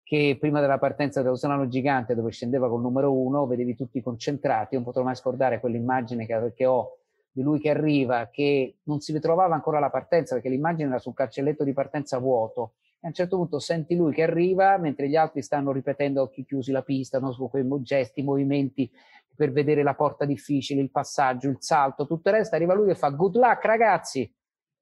che 0.03 0.39
prima 0.41 0.63
della 0.63 0.79
partenza 0.79 1.21
dell'Oceano 1.21 1.69
Gigante, 1.69 2.15
dove 2.15 2.31
scendeva 2.31 2.71
col 2.71 2.81
numero 2.81 3.13
uno, 3.13 3.47
vedevi 3.47 3.77
tutti 3.77 4.01
concentrati, 4.01 4.77
non 4.77 4.85
potrò 4.85 5.03
mai 5.03 5.15
scordare 5.15 5.61
quell'immagine 5.61 6.25
che, 6.25 6.53
che 6.55 6.65
ho 6.65 6.97
di 7.31 7.43
lui 7.43 7.61
che 7.61 7.69
arriva, 7.69 8.31
che 8.33 8.79
non 8.85 9.01
si 9.01 9.13
ritrovava 9.13 9.55
ancora 9.55 9.79
la 9.79 9.91
partenza, 9.91 10.33
perché 10.33 10.49
l'immagine 10.49 10.89
era 10.89 10.99
sul 11.01 11.13
cancelletto 11.13 11.65
di 11.65 11.75
partenza 11.75 12.17
vuoto, 12.17 12.77
a 13.05 13.09
un 13.09 13.15
certo 13.15 13.37
punto 13.37 13.59
senti 13.59 13.97
lui 13.97 14.13
che 14.13 14.23
arriva 14.23 14.79
mentre 14.79 15.09
gli 15.09 15.17
altri 15.17 15.43
stanno 15.43 15.73
ripetendo 15.73 16.21
a 16.21 16.25
occhi 16.25 16.45
chiusi 16.45 16.71
la 16.71 16.83
pista, 16.83 17.19
no? 17.19 17.33
su 17.33 17.49
quei 17.49 17.67
gesti, 17.83 18.23
movimenti 18.23 18.91
per 19.35 19.51
vedere 19.51 19.83
la 19.83 19.95
porta 19.95 20.25
difficile, 20.25 20.81
il 20.81 20.91
passaggio, 20.91 21.49
il 21.49 21.57
salto, 21.59 22.07
tutto 22.07 22.29
il 22.29 22.37
resto, 22.37 22.55
arriva 22.55 22.75
lui 22.75 22.91
e 22.91 22.95
fa 22.95 23.09
good 23.09 23.37
luck 23.37 23.65
ragazzi, 23.65 24.33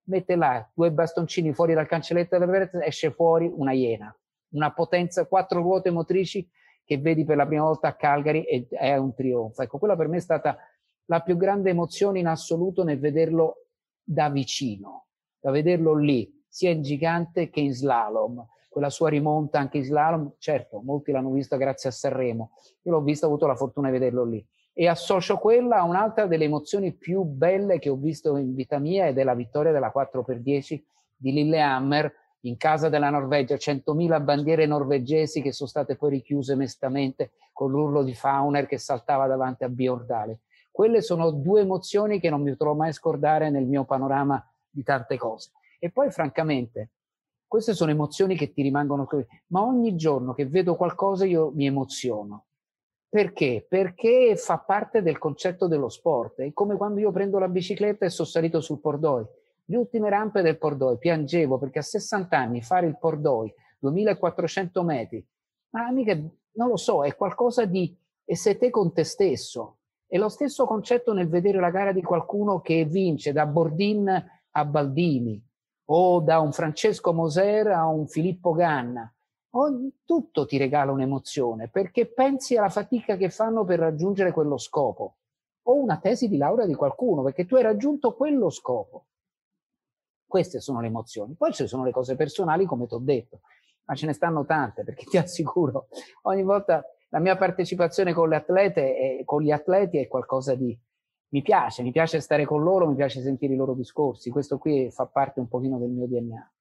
mette 0.04 0.36
là 0.36 0.68
due 0.74 0.92
bastoncini 0.92 1.54
fuori 1.54 1.72
dal 1.72 1.86
cancelletto 1.86 2.36
della 2.36 2.50
partenza, 2.50 2.86
esce 2.86 3.10
fuori 3.10 3.50
una 3.52 3.72
iena, 3.72 4.14
una 4.50 4.72
potenza, 4.72 5.26
quattro 5.26 5.62
ruote 5.62 5.90
motrici 5.90 6.46
che 6.84 6.98
vedi 6.98 7.24
per 7.24 7.36
la 7.36 7.46
prima 7.46 7.62
volta 7.62 7.88
a 7.88 7.94
Calgary 7.94 8.42
e 8.42 8.66
è 8.68 8.96
un 8.96 9.14
trionfo. 9.14 9.62
Ecco, 9.62 9.78
quella 9.78 9.96
per 9.96 10.08
me 10.08 10.18
è 10.18 10.20
stata 10.20 10.58
la 11.06 11.20
più 11.20 11.36
grande 11.36 11.70
emozione 11.70 12.18
in 12.18 12.26
assoluto 12.26 12.84
nel 12.84 12.98
vederlo 12.98 13.68
da 14.02 14.28
vicino, 14.28 15.06
da 15.38 15.50
vederlo 15.52 15.96
lì, 15.96 16.39
sia 16.50 16.70
in 16.70 16.82
gigante 16.82 17.48
che 17.48 17.60
in 17.60 17.72
slalom. 17.72 18.44
Quella 18.68 18.90
sua 18.90 19.08
rimonta 19.08 19.58
anche 19.58 19.78
in 19.78 19.84
slalom, 19.84 20.32
certo, 20.38 20.82
molti 20.82 21.12
l'hanno 21.12 21.30
visto 21.30 21.56
grazie 21.56 21.88
a 21.88 21.92
Sanremo. 21.92 22.50
Io 22.82 22.92
l'ho 22.92 23.00
visto, 23.00 23.24
ho 23.24 23.28
avuto 23.28 23.46
la 23.46 23.56
fortuna 23.56 23.86
di 23.88 23.94
vederlo 23.94 24.24
lì. 24.24 24.44
E 24.72 24.86
associo 24.86 25.38
quella 25.38 25.78
a 25.78 25.84
un'altra 25.84 26.26
delle 26.26 26.44
emozioni 26.44 26.92
più 26.92 27.22
belle 27.22 27.78
che 27.78 27.88
ho 27.88 27.96
visto 27.96 28.36
in 28.36 28.54
vita 28.54 28.78
mia 28.78 29.06
ed 29.06 29.18
è 29.18 29.24
la 29.24 29.34
vittoria 29.34 29.72
della 29.72 29.92
4x10 29.94 30.82
di 31.16 31.32
Lillehammer 31.32 32.12
in 32.42 32.56
casa 32.56 32.88
della 32.88 33.10
Norvegia, 33.10 33.56
100.000 33.56 34.22
bandiere 34.22 34.66
norvegesi 34.66 35.42
che 35.42 35.52
sono 35.52 35.68
state 35.68 35.96
poi 35.96 36.10
richiuse 36.10 36.54
mestamente 36.54 37.32
con 37.52 37.70
l'urlo 37.70 38.02
di 38.02 38.14
Fauner 38.14 38.66
che 38.66 38.78
saltava 38.78 39.26
davanti 39.26 39.64
a 39.64 39.68
Biordale. 39.68 40.40
Quelle 40.70 41.02
sono 41.02 41.30
due 41.30 41.60
emozioni 41.60 42.20
che 42.20 42.30
non 42.30 42.42
mi 42.42 42.50
potrò 42.50 42.74
mai 42.74 42.92
scordare 42.92 43.50
nel 43.50 43.66
mio 43.66 43.84
panorama 43.84 44.42
di 44.70 44.82
tante 44.82 45.18
cose. 45.18 45.50
E 45.82 45.90
poi, 45.90 46.10
francamente, 46.10 46.90
queste 47.46 47.72
sono 47.74 47.90
emozioni 47.90 48.36
che 48.36 48.52
ti 48.52 48.62
rimangono 48.62 49.06
qui, 49.06 49.26
ma 49.48 49.62
ogni 49.62 49.96
giorno 49.96 50.34
che 50.34 50.46
vedo 50.46 50.76
qualcosa 50.76 51.24
io 51.24 51.50
mi 51.54 51.66
emoziono. 51.66 52.44
Perché? 53.08 53.66
Perché 53.68 54.36
fa 54.36 54.58
parte 54.58 55.02
del 55.02 55.18
concetto 55.18 55.66
dello 55.66 55.88
sport. 55.88 56.42
È 56.42 56.52
come 56.52 56.76
quando 56.76 57.00
io 57.00 57.10
prendo 57.10 57.40
la 57.40 57.48
bicicletta 57.48 58.04
e 58.04 58.10
sono 58.10 58.28
salito 58.28 58.60
sul 58.60 58.78
Pordoi. 58.78 59.26
Le 59.64 59.76
ultime 59.76 60.10
rampe 60.10 60.42
del 60.42 60.58
Pordoi 60.58 60.96
piangevo 60.98 61.58
perché 61.58 61.80
a 61.80 61.82
60 61.82 62.36
anni 62.36 62.62
fare 62.62 62.86
il 62.86 62.98
Pordoi, 62.98 63.52
2400 63.80 64.82
metri, 64.84 65.26
ma 65.70 65.90
mica, 65.90 66.14
non 66.14 66.68
lo 66.68 66.76
so, 66.76 67.04
è 67.04 67.16
qualcosa 67.16 67.64
di... 67.64 67.96
e 68.24 68.36
sei 68.36 68.58
te 68.58 68.70
con 68.70 68.92
te 68.92 69.02
stesso. 69.02 69.78
È 70.06 70.18
lo 70.18 70.28
stesso 70.28 70.66
concetto 70.66 71.12
nel 71.12 71.28
vedere 71.28 71.58
la 71.58 71.70
gara 71.70 71.92
di 71.92 72.02
qualcuno 72.02 72.60
che 72.60 72.84
vince 72.84 73.32
da 73.32 73.46
Bordin 73.46 74.08
a 74.50 74.64
Baldini, 74.64 75.42
o 75.92 76.20
da 76.20 76.38
un 76.38 76.52
Francesco 76.52 77.12
Moser 77.12 77.68
a 77.68 77.86
un 77.86 78.06
Filippo 78.06 78.52
Ganna. 78.52 79.12
Ogni, 79.54 79.92
tutto 80.04 80.46
ti 80.46 80.56
regala 80.56 80.92
un'emozione 80.92 81.68
perché 81.68 82.06
pensi 82.06 82.56
alla 82.56 82.68
fatica 82.68 83.16
che 83.16 83.30
fanno 83.30 83.64
per 83.64 83.80
raggiungere 83.80 84.30
quello 84.30 84.58
scopo 84.58 85.16
o 85.62 85.74
una 85.74 85.98
tesi 85.98 86.28
di 86.28 86.36
laurea 86.36 86.66
di 86.66 86.74
qualcuno 86.74 87.22
perché 87.22 87.46
tu 87.46 87.56
hai 87.56 87.62
raggiunto 87.62 88.14
quello 88.14 88.50
scopo. 88.50 89.06
Queste 90.24 90.60
sono 90.60 90.80
le 90.80 90.86
emozioni. 90.86 91.34
Poi 91.34 91.52
ci 91.52 91.66
sono 91.66 91.82
le 91.82 91.90
cose 91.90 92.14
personali, 92.14 92.64
come 92.64 92.86
ti 92.86 92.94
ho 92.94 92.98
detto, 92.98 93.40
ma 93.86 93.96
ce 93.96 94.06
ne 94.06 94.12
stanno 94.12 94.44
tante 94.44 94.84
perché 94.84 95.06
ti 95.06 95.18
assicuro, 95.18 95.88
ogni 96.22 96.44
volta 96.44 96.84
la 97.08 97.18
mia 97.18 97.36
partecipazione 97.36 98.12
con 98.12 98.28
le 98.28 98.36
atlete 98.36 99.18
e 99.18 99.24
con 99.24 99.42
gli 99.42 99.50
atleti 99.50 99.98
è 99.98 100.06
qualcosa 100.06 100.54
di, 100.54 100.78
mi 101.30 101.42
piace, 101.42 101.82
mi 101.82 101.92
piace 101.92 102.20
stare 102.20 102.44
con 102.44 102.62
loro, 102.62 102.88
mi 102.88 102.96
piace 102.96 103.20
sentire 103.20 103.54
i 103.54 103.56
loro 103.56 103.74
discorsi, 103.74 104.30
questo 104.30 104.58
qui 104.58 104.90
fa 104.90 105.06
parte 105.06 105.40
un 105.40 105.48
pochino 105.48 105.78
del 105.78 105.90
mio 105.90 106.06
DNA. 106.06 106.52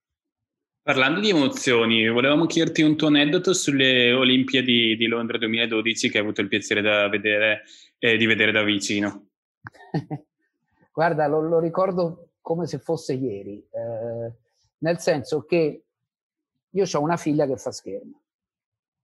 Parlando 0.81 1.19
di 1.19 1.29
emozioni, 1.29 2.07
volevamo 2.09 2.45
chiederti 2.45 2.81
un 2.81 2.95
tuo 2.95 3.07
aneddoto 3.07 3.53
sulle 3.53 4.11
Olimpiadi 4.11 4.95
di 4.95 5.05
Londra 5.07 5.37
2012 5.37 6.09
che 6.09 6.17
hai 6.17 6.23
avuto 6.23 6.41
il 6.41 6.47
piacere 6.47 6.81
vedere, 7.09 7.63
eh, 7.99 8.17
di 8.17 8.25
vedere 8.25 8.51
da 8.51 8.63
vicino. 8.63 9.27
Guarda, 10.91 11.27
lo, 11.27 11.41
lo, 11.41 11.59
ricordo 11.59 12.29
come 12.41 12.65
se 12.65 12.79
fosse 12.79 13.13
ieri, 13.13 13.57
eh, 13.57 14.33
nel 14.79 14.99
senso 14.99 15.43
che 15.43 15.83
io 16.69 16.85
ho 16.91 17.01
una 17.01 17.17
figlia 17.17 17.45
che 17.45 17.57
fa 17.57 17.71
schermo. 17.71 18.21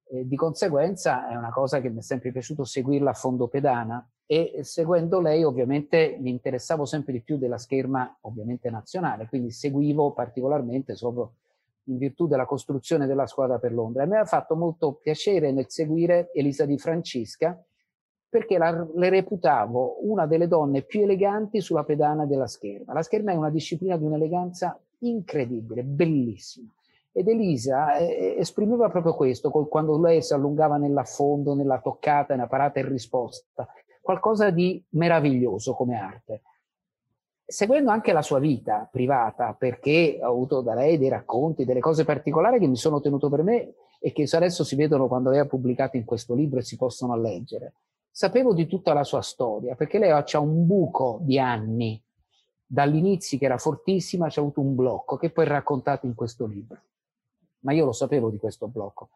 E 0.07 0.27
di 0.27 0.35
conseguenza 0.35 1.27
è 1.29 1.35
una 1.35 1.51
cosa 1.51 1.81
che 1.81 1.89
mi 1.89 1.99
è 1.99 2.01
sempre 2.01 2.31
piaciuto 2.31 2.63
seguirla 2.63 3.09
a 3.09 3.13
fondo 3.13 3.47
pedana 3.47 4.07
e 4.27 4.59
seguendo 4.61 5.19
lei 5.19 5.43
ovviamente 5.43 6.17
mi 6.19 6.29
interessavo 6.29 6.85
sempre 6.85 7.13
di 7.13 7.21
più 7.21 7.37
della 7.37 7.57
scherma 7.57 8.17
ovviamente 8.21 8.69
nazionale, 8.69 9.27
quindi 9.27 9.51
seguivo 9.51 10.11
particolarmente 10.13 10.95
proprio 10.95 11.33
in 11.85 11.97
virtù 11.97 12.27
della 12.27 12.45
costruzione 12.45 13.05
della 13.07 13.27
squadra 13.27 13.59
per 13.59 13.73
Londra. 13.73 14.03
E 14.03 14.07
mi 14.07 14.17
ha 14.17 14.25
fatto 14.25 14.55
molto 14.55 14.93
piacere 14.93 15.51
nel 15.51 15.65
seguire 15.69 16.31
Elisa 16.33 16.65
Di 16.65 16.77
Francisca 16.77 17.59
perché 18.27 18.57
la, 18.57 18.85
le 18.95 19.09
reputavo 19.09 19.97
una 20.09 20.25
delle 20.25 20.47
donne 20.47 20.81
più 20.81 21.01
eleganti 21.01 21.61
sulla 21.61 21.83
pedana 21.83 22.25
della 22.25 22.47
scherma. 22.47 22.93
La 22.93 23.01
scherma 23.01 23.31
è 23.31 23.35
una 23.35 23.49
disciplina 23.49 23.95
di 23.97 24.03
un'eleganza 24.03 24.77
incredibile, 24.99 25.83
bellissima. 25.83 26.69
Ed 27.17 27.29
Elisa 27.29 27.95
eh, 27.95 28.35
esprimeva 28.37 28.89
proprio 28.89 29.15
questo, 29.15 29.49
quando 29.49 29.97
lei 30.01 30.21
si 30.21 30.33
allungava 30.33 30.75
nell'affondo, 30.75 31.53
nella 31.53 31.79
toccata, 31.79 32.35
nella 32.35 32.47
parata 32.47 32.79
e 32.79 32.87
risposta 32.87 33.65
qualcosa 34.05 34.51
di 34.51 34.83
meraviglioso 34.89 35.73
come 35.73 35.95
arte. 35.95 36.41
Seguendo 37.43 37.89
anche 37.89 38.13
la 38.13 38.21
sua 38.21 38.37
vita 38.37 38.87
privata, 38.91 39.55
perché 39.57 40.19
ho 40.21 40.27
avuto 40.27 40.61
da 40.61 40.75
lei 40.75 40.99
dei 40.99 41.09
racconti, 41.09 41.65
delle 41.65 41.79
cose 41.79 42.03
particolari 42.03 42.59
che 42.59 42.67
mi 42.67 42.75
sono 42.75 43.01
tenuto 43.01 43.29
per 43.29 43.41
me 43.41 43.73
e 43.99 44.11
che 44.11 44.27
adesso 44.33 44.63
si 44.63 44.75
vedono 44.75 45.07
quando 45.07 45.31
lei 45.31 45.39
ha 45.39 45.47
pubblicato 45.47 45.97
in 45.97 46.05
questo 46.05 46.35
libro 46.35 46.59
e 46.59 46.63
si 46.63 46.75
possono 46.75 47.19
leggere. 47.19 47.73
Sapevo 48.11 48.53
di 48.53 48.67
tutta 48.67 48.93
la 48.93 49.03
sua 49.03 49.21
storia, 49.21 49.73
perché 49.73 49.97
lei 49.97 50.11
ha 50.11 50.39
un 50.39 50.67
buco 50.67 51.17
di 51.21 51.39
anni, 51.39 51.99
dall'inizio 52.63 53.39
che 53.39 53.45
era 53.45 53.57
fortissima, 53.57 54.27
c'è 54.27 54.39
avuto 54.39 54.61
un 54.61 54.75
blocco 54.75 55.17
che 55.17 55.31
poi 55.31 55.45
è 55.45 55.47
raccontato 55.47 56.05
in 56.05 56.13
questo 56.13 56.45
libro. 56.45 56.77
Ma 57.65 57.73
io 57.73 57.85
lo 57.85 57.91
sapevo 57.91 58.29
di 58.29 58.37
questo 58.37 58.67
blocco 58.67 59.09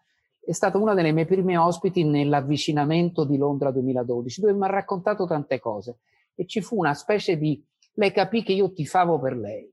è 0.50 0.54
stata 0.54 0.80
una 0.80 0.96
delle 0.96 1.12
mie 1.12 1.26
prime 1.26 1.58
ospiti 1.58 2.04
nell'avvicinamento 2.04 3.24
di 3.24 3.38
Londra 3.38 3.70
2012, 3.70 4.42
dove 4.42 4.54
mi 4.54 4.64
ha 4.64 4.70
raccontato 4.70 5.28
tante 5.28 5.60
cose 5.60 6.00
e 6.34 6.48
ci 6.48 6.62
fu 6.62 6.78
una 6.78 6.96
specie 6.96 7.38
di... 7.38 7.64
Lei 7.94 8.12
capì 8.12 8.42
che 8.42 8.54
io 8.54 8.72
tifavo 8.72 9.20
per 9.20 9.38
lei 9.38 9.72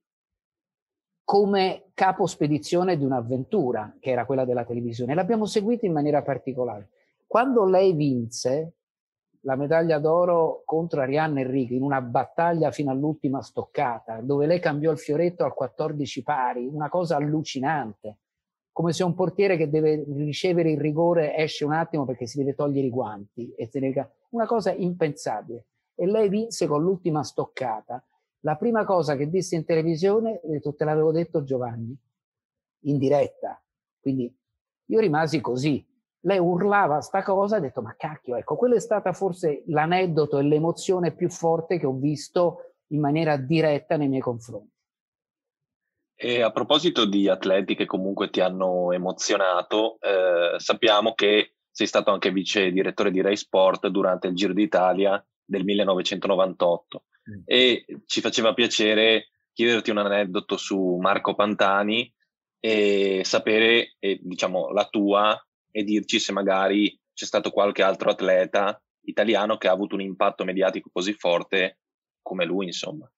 come 1.25 1.91
capo 1.95 2.27
spedizione 2.27 2.99
di 2.99 3.05
un'avventura, 3.05 3.97
che 3.99 4.11
era 4.11 4.27
quella 4.27 4.45
della 4.45 4.65
televisione. 4.65 5.15
L'abbiamo 5.15 5.47
seguita 5.47 5.87
in 5.87 5.93
maniera 5.93 6.23
particolare. 6.23 6.91
Quando 7.27 7.65
lei 7.65 7.95
vinse 7.95 8.75
la 9.41 9.57
medaglia 9.57 9.99
d'oro 9.99 10.63
contro 10.67 11.01
Arianna 11.01 11.41
Enrico 11.41 11.73
in 11.73 11.83
una 11.83 12.03
battaglia 12.03 12.71
fino 12.71 12.91
all'ultima 12.91 13.43
stoccata, 13.43 14.21
dove 14.21 14.47
lei 14.47 14.61
cambiò 14.61 14.93
il 14.93 14.99
fioretto 14.99 15.43
al 15.43 15.55
14 15.55 16.23
pari, 16.23 16.67
una 16.67 16.89
cosa 16.89 17.17
allucinante 17.17 18.19
come 18.77 18.93
se 18.93 19.05
un 19.05 19.15
portiere 19.15 19.57
che 19.57 19.71
deve 19.71 20.05
ricevere 20.07 20.71
il 20.71 20.79
rigore 20.79 21.35
esce 21.35 21.65
un 21.65 21.73
attimo 21.73 22.05
perché 22.05 22.27
si 22.27 22.37
deve 22.37 22.55
togliere 22.55 22.89
i 22.89 22.91
guanti. 22.91 23.55
E 23.55 23.71
una 24.33 24.45
cosa 24.45 24.71
impensabile. 24.71 25.65
E 25.95 26.05
lei 26.05 26.29
vinse 26.29 26.67
con 26.67 26.83
l'ultima 26.83 27.25
stoccata. 27.25 28.05
La 28.41 28.57
prima 28.57 28.85
cosa 28.85 29.17
che 29.17 29.31
disse 29.31 29.57
in 29.57 29.65
televisione, 29.65 30.43
te 30.43 30.85
l'avevo 30.85 31.11
detto 31.11 31.43
Giovanni, 31.43 31.97
in 32.81 32.99
diretta. 32.99 33.59
Quindi 33.99 34.31
io 34.85 35.01
rimasi 35.01 35.41
così. 35.41 35.83
Lei 36.21 36.39
urlava 36.39 37.01
sta 37.01 37.23
cosa 37.23 37.57
ha 37.57 37.61
detto, 37.61 37.81
ma 37.81 37.95
cacchio, 37.97 38.37
ecco, 38.37 38.57
quella 38.57 38.75
è 38.75 38.81
stata 38.81 39.15
forse 39.15 39.63
l'aneddoto 39.69 40.37
e 40.39 40.43
l'emozione 40.43 41.13
più 41.13 41.31
forte 41.31 41.79
che 41.79 41.87
ho 41.87 41.95
visto 41.95 42.75
in 42.89 43.01
maniera 43.01 43.39
diretta 43.39 43.97
nei 43.97 44.09
miei 44.09 44.21
confronti. 44.21 44.76
E 46.19 46.41
a 46.41 46.51
proposito 46.51 47.05
di 47.05 47.29
atleti 47.29 47.75
che 47.75 47.85
comunque 47.85 48.31
ti 48.31 48.41
hanno 48.41 48.91
emozionato, 48.93 49.99
eh, 50.01 50.59
sappiamo 50.59 51.13
che 51.13 51.57
sei 51.71 51.87
stato 51.87 52.11
anche 52.11 52.31
vice 52.31 52.71
direttore 52.71 53.11
di 53.11 53.21
Rai 53.21 53.37
Sport 53.37 53.89
durante 53.89 54.29
il 54.29 54.35
Giro 54.35 54.55
d'Italia 54.55 55.23
del 55.45 55.63
1998 55.65 57.05
mm. 57.31 57.43
e 57.45 57.85
ci 58.07 58.23
faceva 58.23 58.55
piacere 58.55 59.29
chiederti 59.53 59.91
un 59.91 59.99
aneddoto 59.99 60.57
su 60.57 60.97
Marco 60.99 61.35
Pantani 61.35 62.11
e 62.61 63.21
sapere 63.25 63.97
eh, 63.99 64.19
diciamo, 64.23 64.71
la 64.73 64.87
tua 64.87 65.39
e 65.71 65.85
dirci 65.85 66.19
se 66.19 66.33
magari 66.33 66.99
c'è 67.13 67.27
stato 67.27 67.51
qualche 67.51 67.83
altro 67.83 68.09
atleta 68.11 68.83
italiano 69.03 69.59
che 69.59 69.69
ha 69.69 69.73
avuto 69.73 69.95
un 69.95 70.01
impatto 70.01 70.45
mediatico 70.45 70.89
così 70.91 71.13
forte 71.13 71.81
come 72.23 72.47
lui, 72.47 72.67
insomma. 72.67 73.11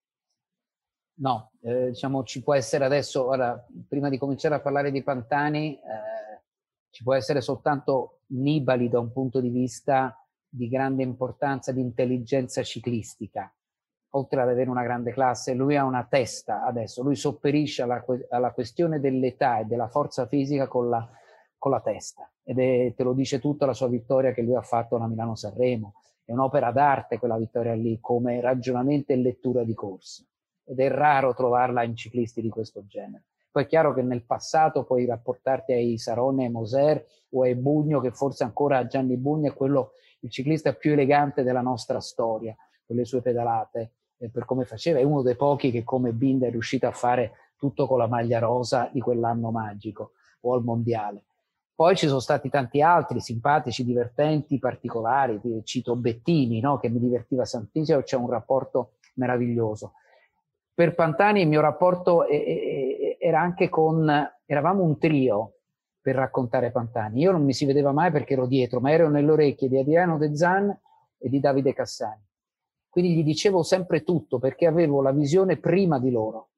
No, 1.20 1.50
eh, 1.62 1.88
diciamo 1.88 2.22
ci 2.22 2.42
può 2.42 2.54
essere 2.54 2.84
adesso, 2.84 3.26
ora, 3.26 3.64
prima 3.88 4.08
di 4.08 4.18
cominciare 4.18 4.54
a 4.54 4.60
parlare 4.60 4.92
di 4.92 5.02
Pantani, 5.02 5.74
eh, 5.74 6.42
ci 6.90 7.02
può 7.02 7.14
essere 7.14 7.40
soltanto 7.40 8.20
Nibali 8.26 8.88
da 8.88 9.00
un 9.00 9.10
punto 9.10 9.40
di 9.40 9.48
vista 9.48 10.16
di 10.48 10.68
grande 10.68 11.02
importanza 11.02 11.72
di 11.72 11.80
intelligenza 11.80 12.62
ciclistica, 12.62 13.52
oltre 14.10 14.40
ad 14.40 14.48
avere 14.48 14.70
una 14.70 14.84
grande 14.84 15.12
classe, 15.12 15.54
lui 15.54 15.76
ha 15.76 15.84
una 15.84 16.06
testa 16.08 16.64
adesso, 16.64 17.02
lui 17.02 17.16
sopperisce 17.16 17.82
alla, 17.82 18.04
alla 18.30 18.52
questione 18.52 19.00
dell'età 19.00 19.58
e 19.58 19.64
della 19.64 19.88
forza 19.88 20.26
fisica 20.26 20.68
con 20.68 20.88
la, 20.88 21.08
con 21.58 21.72
la 21.72 21.80
testa. 21.80 22.30
Ed 22.44 22.60
è, 22.60 22.94
te 22.94 23.02
lo 23.02 23.12
dice 23.12 23.40
tutta 23.40 23.66
la 23.66 23.74
sua 23.74 23.88
vittoria 23.88 24.32
che 24.32 24.42
lui 24.42 24.54
ha 24.54 24.62
fatto 24.62 24.94
a 24.94 25.08
Milano-Sanremo, 25.08 25.94
è 26.24 26.32
un'opera 26.32 26.70
d'arte 26.70 27.18
quella 27.18 27.36
vittoria 27.36 27.74
lì 27.74 27.98
come 28.00 28.40
ragionamento 28.40 29.12
e 29.12 29.16
lettura 29.16 29.64
di 29.64 29.74
corsa 29.74 30.22
ed 30.68 30.80
è 30.80 30.90
raro 30.90 31.34
trovarla 31.34 31.82
in 31.82 31.96
ciclisti 31.96 32.42
di 32.42 32.50
questo 32.50 32.84
genere. 32.86 33.24
Poi 33.50 33.64
è 33.64 33.66
chiaro 33.66 33.94
che 33.94 34.02
nel 34.02 34.24
passato 34.24 34.84
puoi 34.84 35.06
rapportarti 35.06 35.72
ai 35.72 35.96
Sarone, 35.96 36.44
ai 36.44 36.50
Moser 36.50 37.04
o 37.30 37.42
ai 37.42 37.54
Bugno, 37.54 38.00
che 38.00 38.10
forse 38.10 38.44
ancora 38.44 38.86
Gianni 38.86 39.16
Bugno 39.16 39.50
è 39.50 39.54
quello, 39.54 39.92
il 40.20 40.30
ciclista 40.30 40.74
più 40.74 40.92
elegante 40.92 41.42
della 41.42 41.62
nostra 41.62 42.00
storia, 42.00 42.54
con 42.86 42.96
le 42.96 43.06
sue 43.06 43.22
pedalate, 43.22 43.92
per 44.30 44.44
come 44.44 44.64
faceva, 44.64 44.98
è 44.98 45.02
uno 45.02 45.22
dei 45.22 45.36
pochi 45.36 45.70
che 45.70 45.84
come 45.84 46.12
Binder 46.12 46.48
è 46.48 46.52
riuscito 46.52 46.86
a 46.86 46.92
fare 46.92 47.32
tutto 47.56 47.86
con 47.86 47.98
la 47.98 48.06
maglia 48.06 48.38
rosa 48.38 48.90
di 48.92 49.00
quell'anno 49.00 49.50
magico 49.50 50.12
o 50.40 50.54
al 50.54 50.62
mondiale. 50.62 51.24
Poi 51.74 51.96
ci 51.96 52.08
sono 52.08 52.18
stati 52.18 52.48
tanti 52.48 52.82
altri 52.82 53.20
simpatici, 53.20 53.84
divertenti, 53.84 54.58
particolari, 54.58 55.40
cito 55.62 55.94
Bettini, 55.94 56.60
no? 56.60 56.78
che 56.78 56.88
mi 56.88 56.98
divertiva 56.98 57.44
tantissimo, 57.44 58.02
c'è 58.02 58.16
un 58.16 58.28
rapporto 58.28 58.94
meraviglioso 59.14 59.92
per 60.78 60.94
Pantani 60.94 61.40
il 61.40 61.48
mio 61.48 61.60
rapporto 61.60 62.24
era 62.28 63.40
anche 63.40 63.68
con, 63.68 64.08
eravamo 64.46 64.84
un 64.84 64.96
trio 64.96 65.54
per 66.00 66.14
raccontare 66.14 66.70
Pantani. 66.70 67.18
Io 67.20 67.32
non 67.32 67.42
mi 67.42 67.52
si 67.52 67.64
vedeva 67.64 67.90
mai 67.90 68.12
perché 68.12 68.34
ero 68.34 68.46
dietro, 68.46 68.78
ma 68.78 68.92
ero 68.92 69.08
nelle 69.08 69.28
orecchie 69.28 69.68
di 69.68 69.76
Adriano 69.76 70.18
De 70.18 70.36
Zan 70.36 70.68
e 71.18 71.28
di 71.28 71.40
Davide 71.40 71.74
Cassani. 71.74 72.22
Quindi 72.88 73.16
gli 73.16 73.24
dicevo 73.24 73.64
sempre 73.64 74.04
tutto 74.04 74.38
perché 74.38 74.66
avevo 74.66 75.02
la 75.02 75.10
visione 75.10 75.56
prima 75.56 75.98
di 75.98 76.12
loro. 76.12 76.50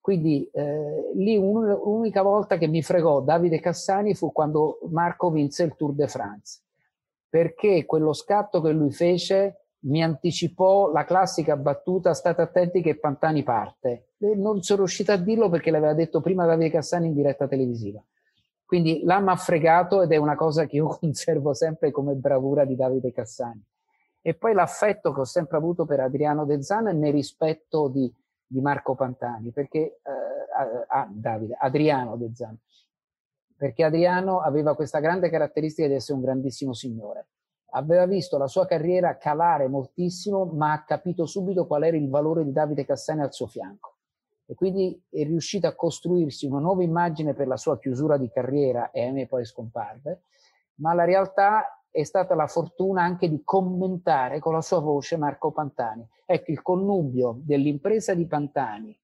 Quindi 0.00 0.50
eh, 0.52 1.12
lì 1.14 1.36
un, 1.36 1.64
l'unica 1.68 2.22
volta 2.22 2.58
che 2.58 2.66
mi 2.66 2.82
fregò 2.82 3.20
Davide 3.20 3.60
Cassani 3.60 4.12
fu 4.12 4.32
quando 4.32 4.80
Marco 4.90 5.30
vinse 5.30 5.62
il 5.62 5.76
Tour 5.76 5.92
de 5.92 6.08
France, 6.08 6.62
perché 7.28 7.84
quello 7.84 8.12
scatto 8.12 8.60
che 8.60 8.72
lui 8.72 8.90
fece 8.90 9.66
mi 9.80 10.02
anticipò 10.02 10.90
la 10.90 11.04
classica 11.04 11.56
battuta 11.56 12.12
state 12.14 12.42
attenti 12.42 12.82
che 12.82 12.98
Pantani 12.98 13.42
parte. 13.42 14.08
E 14.18 14.34
non 14.34 14.62
sono 14.62 14.80
riuscito 14.80 15.12
a 15.12 15.16
dirlo 15.16 15.48
perché 15.48 15.70
l'aveva 15.70 15.94
detto 15.94 16.20
prima 16.20 16.46
Davide 16.46 16.70
Cassani 16.70 17.06
in 17.06 17.14
diretta 17.14 17.46
televisiva. 17.46 18.02
Quindi 18.64 19.02
l'ha 19.04 19.36
fregato 19.36 20.02
ed 20.02 20.12
è 20.12 20.16
una 20.16 20.34
cosa 20.34 20.66
che 20.66 20.76
io 20.76 20.88
conservo 21.00 21.54
sempre 21.54 21.90
come 21.90 22.14
bravura 22.14 22.64
di 22.64 22.74
Davide 22.74 23.12
Cassani. 23.12 23.64
E 24.20 24.34
poi 24.34 24.52
l'affetto 24.52 25.12
che 25.12 25.20
ho 25.20 25.24
sempre 25.24 25.56
avuto 25.56 25.86
per 25.86 26.00
Adriano 26.00 26.44
De 26.44 26.60
Zan 26.62 26.84
nel 26.98 27.12
rispetto 27.12 27.88
di, 27.88 28.12
di 28.44 28.60
Marco 28.60 28.94
Pantani, 28.94 29.52
perché 29.52 29.78
eh, 29.78 30.00
ah, 30.88 31.08
Davide, 31.08 31.56
Adriano 31.58 32.16
De 32.16 32.32
Zan, 32.34 32.58
perché 33.56 33.84
Adriano 33.84 34.40
aveva 34.40 34.74
questa 34.74 34.98
grande 34.98 35.30
caratteristica 35.30 35.86
di 35.86 35.94
essere 35.94 36.18
un 36.18 36.24
grandissimo 36.24 36.74
signore 36.74 37.28
aveva 37.70 38.06
visto 38.06 38.38
la 38.38 38.46
sua 38.46 38.66
carriera 38.66 39.16
calare 39.18 39.68
moltissimo, 39.68 40.44
ma 40.44 40.72
ha 40.72 40.84
capito 40.84 41.26
subito 41.26 41.66
qual 41.66 41.84
era 41.84 41.96
il 41.96 42.08
valore 42.08 42.44
di 42.44 42.52
Davide 42.52 42.84
Cassani 42.84 43.20
al 43.20 43.32
suo 43.32 43.46
fianco. 43.46 43.96
E 44.46 44.54
quindi 44.54 45.00
è 45.10 45.24
riuscito 45.24 45.66
a 45.66 45.74
costruirsi 45.74 46.46
una 46.46 46.60
nuova 46.60 46.82
immagine 46.82 47.34
per 47.34 47.46
la 47.46 47.58
sua 47.58 47.78
chiusura 47.78 48.16
di 48.16 48.30
carriera, 48.30 48.90
e 48.90 49.06
a 49.06 49.12
me 49.12 49.26
poi 49.26 49.44
scomparve, 49.44 50.22
ma 50.76 50.94
la 50.94 51.04
realtà 51.04 51.82
è 51.90 52.02
stata 52.04 52.34
la 52.34 52.46
fortuna 52.46 53.02
anche 53.02 53.28
di 53.28 53.42
commentare 53.44 54.38
con 54.38 54.54
la 54.54 54.60
sua 54.60 54.78
voce 54.78 55.16
Marco 55.16 55.50
Pantani. 55.50 56.06
Ecco, 56.24 56.50
il 56.50 56.62
connubio 56.62 57.40
dell'impresa 57.42 58.14
di 58.14 58.26
Pantani 58.26 58.98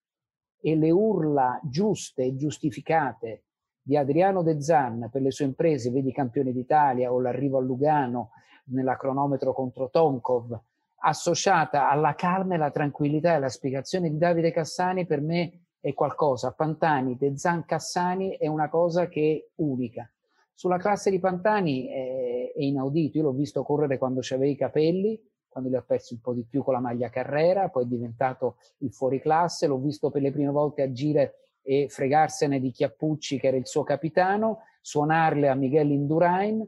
e 0.61 0.77
le 0.77 0.91
urla 0.91 1.61
giuste 1.63 2.23
e 2.23 2.37
giustificate 2.37 3.45
di 3.87 3.99
Adriano 3.99 4.43
De 4.43 4.63
Zan 4.63 5.11
per 5.13 5.21
le 5.21 5.31
sue 5.31 5.45
imprese, 5.45 5.91
vedi 5.91 6.11
campione 6.11 6.53
d'Italia 6.53 7.13
o 7.13 7.21
l'arrivo 7.21 7.59
a 7.59 7.61
Lugano, 7.61 8.31
nella 8.69 8.97
cronometro 8.97 9.53
contro 9.53 9.91
Tonkov, 9.91 10.59
associata 11.03 11.91
alla 11.91 12.15
calma 12.15 12.55
e 12.55 12.57
alla 12.57 12.71
tranquillità 12.71 13.33
e 13.33 13.35
alla 13.35 13.51
spiegazione 13.51 14.09
di 14.09 14.17
Davide 14.17 14.53
Cassani, 14.53 15.05
per 15.05 15.21
me 15.21 15.67
è 15.81 15.93
qualcosa. 15.93 16.53
Pantani, 16.53 17.19
De 17.19 17.37
Zan 17.37 17.67
Cassani 17.67 18.39
è 18.39 18.47
una 18.47 18.71
cosa 18.71 19.07
che 19.07 19.21
è 19.37 19.51
unica. 19.57 20.11
Sulla 20.55 20.79
classe 20.79 21.11
di 21.11 21.19
Pantani 21.19 21.89
è, 21.89 22.53
è 22.55 22.63
inaudito, 22.63 23.19
io 23.19 23.25
l'ho 23.25 23.33
visto 23.33 23.63
correre 23.65 23.99
quando 23.99 24.21
aveva 24.31 24.51
i 24.51 24.57
capelli, 24.57 25.21
quando 25.47 25.69
li 25.69 25.77
ha 25.77 25.83
persi 25.83 26.15
un 26.15 26.21
po' 26.21 26.33
di 26.33 26.47
più 26.49 26.63
con 26.63 26.73
la 26.73 26.81
maglia 26.81 27.11
Carrera, 27.11 27.69
poi 27.69 27.85
è 27.85 27.87
diventato 27.87 28.57
il 28.79 28.93
fuoriclasse, 28.95 29.67
l'ho 29.67 29.79
visto 29.79 30.11
per 30.11 30.23
le 30.23 30.33
prime 30.33 30.51
volte 30.51 30.81
agire 30.81 31.44
e 31.65 31.89
fregarsene 31.89 32.61
di 32.61 32.71
Chiappucci 32.71 33.41
che 33.41 33.49
era 33.49 33.57
il 33.57 33.67
suo 33.67 33.83
capitano, 33.83 34.61
suonarle 34.83 35.49
a 35.49 35.55
Miguel 35.55 35.91
Indurain, 35.91 36.65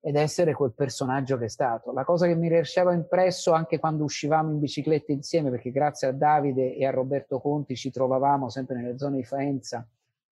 ed 0.00 0.14
essere 0.14 0.54
quel 0.54 0.72
personaggio 0.72 1.36
che 1.36 1.46
è 1.46 1.48
stato. 1.48 1.92
La 1.92 2.04
cosa 2.04 2.26
che 2.26 2.34
mi 2.34 2.48
lasciava 2.48 2.92
impresso 2.92 3.52
anche 3.52 3.78
quando 3.78 4.04
uscivamo 4.04 4.50
in 4.52 4.60
bicicletta 4.60 5.12
insieme, 5.12 5.50
perché 5.50 5.70
grazie 5.70 6.08
a 6.08 6.12
Davide 6.12 6.76
e 6.76 6.86
a 6.86 6.90
Roberto 6.90 7.40
Conti 7.40 7.74
ci 7.74 7.90
trovavamo 7.90 8.48
sempre 8.48 8.76
nelle 8.76 8.98
zone 8.98 9.16
di 9.16 9.24
Faenza 9.24 9.86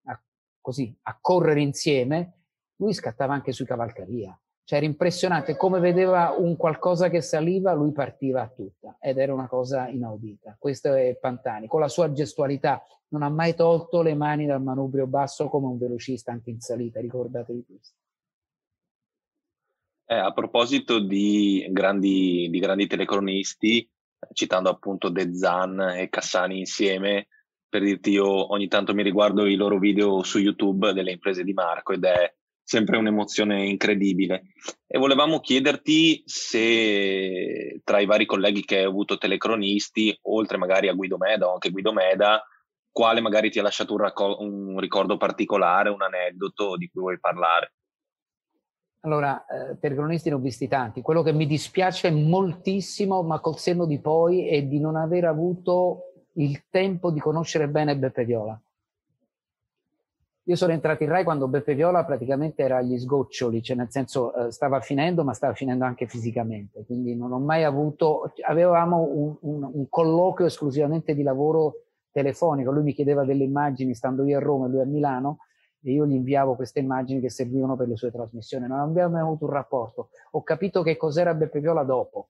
a, 0.04 0.20
così, 0.60 0.94
a 1.02 1.18
correre 1.20 1.60
insieme, 1.60 2.32
lui 2.76 2.92
scattava 2.92 3.34
anche 3.34 3.52
sui 3.52 3.64
cavalcaria. 3.64 4.38
Cioè 4.66 4.78
era 4.78 4.86
impressionante, 4.86 5.56
come 5.56 5.78
vedeva 5.78 6.34
un 6.36 6.56
qualcosa 6.56 7.08
che 7.08 7.20
saliva, 7.20 7.72
lui 7.72 7.92
partiva 7.92 8.42
a 8.42 8.48
tutta 8.48 8.96
ed 9.00 9.16
era 9.16 9.32
una 9.32 9.46
cosa 9.46 9.86
inaudita. 9.86 10.56
Questo 10.58 10.92
è 10.92 11.16
Pantani, 11.20 11.68
con 11.68 11.78
la 11.78 11.86
sua 11.86 12.10
gestualità, 12.10 12.84
non 13.10 13.22
ha 13.22 13.28
mai 13.28 13.54
tolto 13.54 14.02
le 14.02 14.14
mani 14.14 14.44
dal 14.44 14.60
manubrio 14.60 15.06
basso 15.06 15.48
come 15.48 15.68
un 15.68 15.78
velocista 15.78 16.32
anche 16.32 16.50
in 16.50 16.58
salita, 16.58 17.00
ricordatevi 17.00 17.64
questo. 17.64 17.94
Eh, 20.06 20.16
a 20.16 20.32
proposito 20.32 20.98
di 20.98 21.64
grandi, 21.70 22.48
di 22.50 22.58
grandi 22.58 22.88
telecronisti, 22.88 23.88
citando 24.32 24.68
appunto 24.68 25.10
De 25.10 25.32
Zan 25.32 25.78
e 25.78 26.08
Cassani 26.08 26.58
insieme, 26.58 27.28
per 27.68 27.82
dirti 27.82 28.10
io 28.10 28.52
ogni 28.52 28.66
tanto 28.66 28.94
mi 28.94 29.04
riguardo 29.04 29.46
i 29.46 29.54
loro 29.54 29.78
video 29.78 30.24
su 30.24 30.40
YouTube 30.40 30.92
delle 30.92 31.12
imprese 31.12 31.44
di 31.44 31.52
Marco 31.52 31.92
ed 31.92 32.02
è 32.02 32.34
sempre 32.66 32.96
un'emozione 32.96 33.64
incredibile. 33.64 34.42
E 34.88 34.98
volevamo 34.98 35.38
chiederti 35.38 36.24
se 36.26 37.80
tra 37.84 38.00
i 38.00 38.06
vari 38.06 38.26
colleghi 38.26 38.64
che 38.64 38.78
hai 38.78 38.84
avuto 38.84 39.18
telecronisti, 39.18 40.18
oltre 40.22 40.56
magari 40.56 40.88
a 40.88 40.92
Guido 40.92 41.16
Meda 41.16 41.46
o 41.46 41.52
anche 41.52 41.70
Guido 41.70 41.92
Meda, 41.92 42.44
quale 42.90 43.20
magari 43.20 43.50
ti 43.50 43.60
ha 43.60 43.62
lasciato 43.62 43.92
un, 43.92 44.00
racco- 44.00 44.38
un 44.40 44.80
ricordo 44.80 45.16
particolare, 45.16 45.90
un 45.90 46.02
aneddoto 46.02 46.76
di 46.76 46.88
cui 46.88 47.02
vuoi 47.02 47.20
parlare? 47.20 47.74
Allora, 49.02 49.46
eh, 49.46 49.78
telecronisti 49.78 50.28
ne 50.28 50.34
ho 50.34 50.38
visti 50.38 50.66
tanti. 50.66 51.02
Quello 51.02 51.22
che 51.22 51.32
mi 51.32 51.46
dispiace 51.46 52.10
moltissimo, 52.10 53.22
ma 53.22 53.38
col 53.38 53.58
senno 53.58 53.86
di 53.86 54.00
poi, 54.00 54.48
è 54.48 54.62
di 54.64 54.80
non 54.80 54.96
aver 54.96 55.26
avuto 55.26 56.24
il 56.34 56.64
tempo 56.68 57.12
di 57.12 57.20
conoscere 57.20 57.68
bene 57.68 57.96
Beppe 57.96 58.24
Viola. 58.24 58.60
Io 60.48 60.54
sono 60.54 60.72
entrato 60.72 61.02
in 61.02 61.08
Rai 61.08 61.24
quando 61.24 61.48
Beppe 61.48 61.74
Viola 61.74 62.04
praticamente 62.04 62.62
era 62.62 62.76
agli 62.76 62.96
sgoccioli, 62.96 63.60
cioè 63.62 63.76
nel 63.76 63.90
senso 63.90 64.32
eh, 64.32 64.52
stava 64.52 64.78
finendo, 64.78 65.24
ma 65.24 65.32
stava 65.32 65.54
finendo 65.54 65.84
anche 65.84 66.06
fisicamente. 66.06 66.84
Quindi 66.84 67.16
non 67.16 67.32
ho 67.32 67.40
mai 67.40 67.64
avuto, 67.64 68.32
avevamo 68.46 69.02
un, 69.02 69.36
un, 69.40 69.70
un 69.72 69.88
colloquio 69.88 70.46
esclusivamente 70.46 71.16
di 71.16 71.24
lavoro 71.24 71.86
telefonico. 72.12 72.70
Lui 72.70 72.84
mi 72.84 72.92
chiedeva 72.92 73.24
delle 73.24 73.42
immagini 73.42 73.92
stando 73.92 74.24
io 74.24 74.36
a 74.36 74.40
Roma 74.40 74.66
e 74.66 74.68
lui 74.68 74.80
a 74.82 74.84
Milano 74.84 75.38
e 75.82 75.90
io 75.90 76.06
gli 76.06 76.14
inviavo 76.14 76.54
queste 76.54 76.78
immagini 76.78 77.20
che 77.20 77.28
servivano 77.28 77.74
per 77.74 77.88
le 77.88 77.96
sue 77.96 78.12
trasmissioni. 78.12 78.68
Non 78.68 78.78
abbiamo 78.78 79.14
mai 79.14 79.22
avuto 79.22 79.46
un 79.46 79.50
rapporto. 79.50 80.10
Ho 80.30 80.44
capito 80.44 80.82
che 80.82 80.96
cos'era 80.96 81.34
Beppe 81.34 81.58
Viola 81.58 81.82
dopo. 81.82 82.28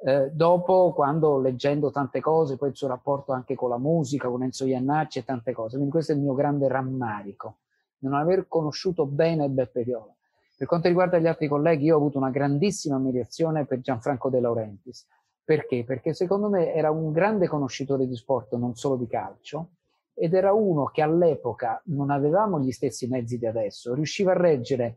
Eh, 0.00 0.30
dopo, 0.30 0.92
quando 0.92 1.40
leggendo 1.40 1.90
tante 1.90 2.20
cose, 2.20 2.56
poi 2.56 2.68
il 2.68 2.76
suo 2.76 2.86
rapporto 2.86 3.32
anche 3.32 3.56
con 3.56 3.68
la 3.68 3.78
musica, 3.78 4.28
con 4.28 4.44
Enzo 4.44 4.64
Iannacci 4.64 5.18
e 5.18 5.24
tante 5.24 5.52
cose. 5.52 5.74
Quindi 5.74 5.90
questo 5.90 6.12
è 6.12 6.14
il 6.14 6.20
mio 6.20 6.34
grande 6.34 6.68
rammarico, 6.68 7.58
non 7.98 8.14
aver 8.14 8.46
conosciuto 8.46 9.06
bene 9.06 9.48
Beppe 9.48 9.82
Viola. 9.82 10.14
Per 10.56 10.66
quanto 10.66 10.88
riguarda 10.88 11.18
gli 11.18 11.26
altri 11.26 11.48
colleghi, 11.48 11.84
io 11.84 11.94
ho 11.94 11.98
avuto 11.98 12.18
una 12.18 12.30
grandissima 12.30 12.96
ammirazione 12.96 13.64
per 13.64 13.80
Gianfranco 13.80 14.28
De 14.28 14.40
Laurentiis. 14.40 15.06
Perché? 15.44 15.84
Perché 15.84 16.14
secondo 16.14 16.48
me 16.48 16.74
era 16.74 16.90
un 16.90 17.10
grande 17.10 17.48
conoscitore 17.48 18.06
di 18.06 18.16
sport, 18.16 18.54
non 18.54 18.74
solo 18.74 18.96
di 18.96 19.06
calcio, 19.06 19.70
ed 20.14 20.34
era 20.34 20.52
uno 20.52 20.86
che 20.86 21.00
all'epoca 21.00 21.80
non 21.86 22.10
avevamo 22.10 22.60
gli 22.60 22.72
stessi 22.72 23.06
mezzi 23.06 23.38
di 23.38 23.46
adesso, 23.46 23.94
riusciva 23.94 24.32
a 24.32 24.36
reggere 24.36 24.96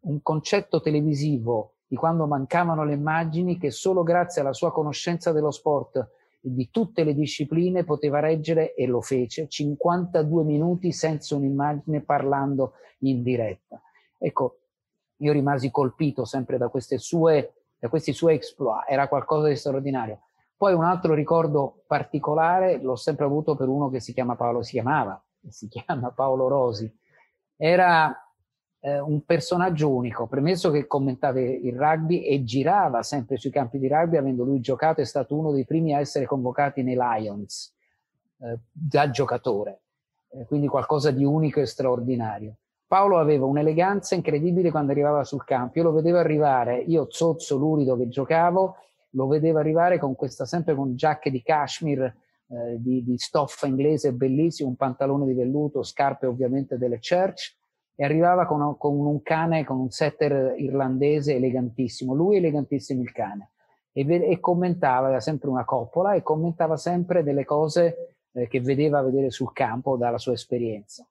un 0.00 0.20
concetto 0.22 0.80
televisivo 0.80 1.75
di 1.86 1.96
quando 1.96 2.26
mancavano 2.26 2.84
le 2.84 2.94
immagini 2.94 3.58
che 3.58 3.70
solo 3.70 4.02
grazie 4.02 4.40
alla 4.40 4.52
sua 4.52 4.72
conoscenza 4.72 5.32
dello 5.32 5.50
sport 5.50 5.96
e 6.40 6.52
di 6.52 6.70
tutte 6.70 7.04
le 7.04 7.14
discipline 7.14 7.84
poteva 7.84 8.20
reggere 8.20 8.74
e 8.74 8.86
lo 8.86 9.00
fece 9.00 9.48
52 9.48 10.44
minuti 10.44 10.92
senza 10.92 11.36
un'immagine 11.36 12.00
parlando 12.02 12.72
in 13.00 13.22
diretta. 13.22 13.80
Ecco, 14.18 14.58
io 15.18 15.32
rimasi 15.32 15.70
colpito 15.70 16.24
sempre 16.24 16.58
da, 16.58 16.70
sue, 16.96 17.54
da 17.78 17.88
questi 17.88 18.12
suoi 18.12 18.34
exploit, 18.34 18.84
era 18.88 19.08
qualcosa 19.08 19.48
di 19.48 19.56
straordinario. 19.56 20.20
Poi 20.56 20.72
un 20.72 20.84
altro 20.84 21.14
ricordo 21.14 21.82
particolare 21.86 22.78
l'ho 22.78 22.96
sempre 22.96 23.26
avuto 23.26 23.54
per 23.54 23.68
uno 23.68 23.90
che 23.90 24.00
si 24.00 24.12
chiama 24.12 24.36
Paolo, 24.36 24.62
si 24.62 24.72
chiamava, 24.72 25.22
si 25.48 25.68
chiama 25.68 26.10
Paolo 26.10 26.48
Rosi. 26.48 26.90
Era 27.56 28.25
eh, 28.86 29.00
un 29.00 29.24
personaggio 29.24 29.92
unico, 29.92 30.28
premesso 30.28 30.70
che 30.70 30.86
commentava 30.86 31.40
il 31.40 31.76
rugby 31.76 32.22
e 32.22 32.44
girava 32.44 33.02
sempre 33.02 33.36
sui 33.36 33.50
campi 33.50 33.80
di 33.80 33.88
rugby, 33.88 34.16
avendo 34.16 34.44
lui 34.44 34.60
giocato, 34.60 35.00
è 35.00 35.04
stato 35.04 35.36
uno 35.36 35.50
dei 35.50 35.64
primi 35.64 35.92
a 35.92 35.98
essere 35.98 36.24
convocati 36.24 36.84
nei 36.84 36.94
Lions 36.96 37.74
eh, 38.38 38.58
da 38.70 39.10
giocatore, 39.10 39.80
eh, 40.30 40.44
quindi 40.44 40.68
qualcosa 40.68 41.10
di 41.10 41.24
unico 41.24 41.58
e 41.58 41.66
straordinario. 41.66 42.58
Paolo 42.86 43.18
aveva 43.18 43.44
un'eleganza 43.46 44.14
incredibile 44.14 44.70
quando 44.70 44.92
arrivava 44.92 45.24
sul 45.24 45.42
campo, 45.42 45.78
io 45.80 45.84
lo 45.84 45.92
vedevo 45.92 46.18
arrivare, 46.18 46.78
io 46.78 47.08
zozzo 47.10 47.56
lurido 47.56 47.96
che 47.96 48.06
giocavo, 48.06 48.76
lo 49.10 49.26
vedevo 49.26 49.58
arrivare 49.58 49.98
con 49.98 50.14
questa 50.14 50.44
sempre 50.44 50.76
con 50.76 50.94
giacche 50.94 51.32
di 51.32 51.42
cashmere 51.42 52.18
eh, 52.50 52.76
di, 52.78 53.02
di 53.02 53.18
stoffa 53.18 53.66
inglese 53.66 54.12
bellissimo, 54.12 54.68
un 54.68 54.76
pantalone 54.76 55.26
di 55.26 55.34
velluto, 55.34 55.82
scarpe 55.82 56.26
ovviamente 56.26 56.78
delle 56.78 57.00
church, 57.00 57.56
e 57.98 58.04
arrivava 58.04 58.44
con, 58.44 58.76
con, 58.76 58.94
un 58.94 59.22
cane, 59.22 59.64
con 59.64 59.80
un 59.80 59.90
setter 59.90 60.54
irlandese 60.58 61.34
elegantissimo, 61.34 62.12
lui 62.14 62.36
elegantissimo 62.36 63.00
il 63.00 63.10
cane, 63.10 63.52
e, 63.90 64.06
e 64.06 64.38
commentava, 64.38 65.06
aveva 65.06 65.20
sempre 65.20 65.48
una 65.48 65.64
coppola 65.64 66.12
e 66.12 66.22
commentava 66.22 66.76
sempre 66.76 67.22
delle 67.22 67.46
cose 67.46 68.16
eh, 68.32 68.46
che 68.48 68.60
vedeva 68.60 69.02
vedere 69.02 69.30
sul 69.30 69.52
campo 69.54 69.96
dalla 69.96 70.18
sua 70.18 70.34
esperienza. 70.34 71.08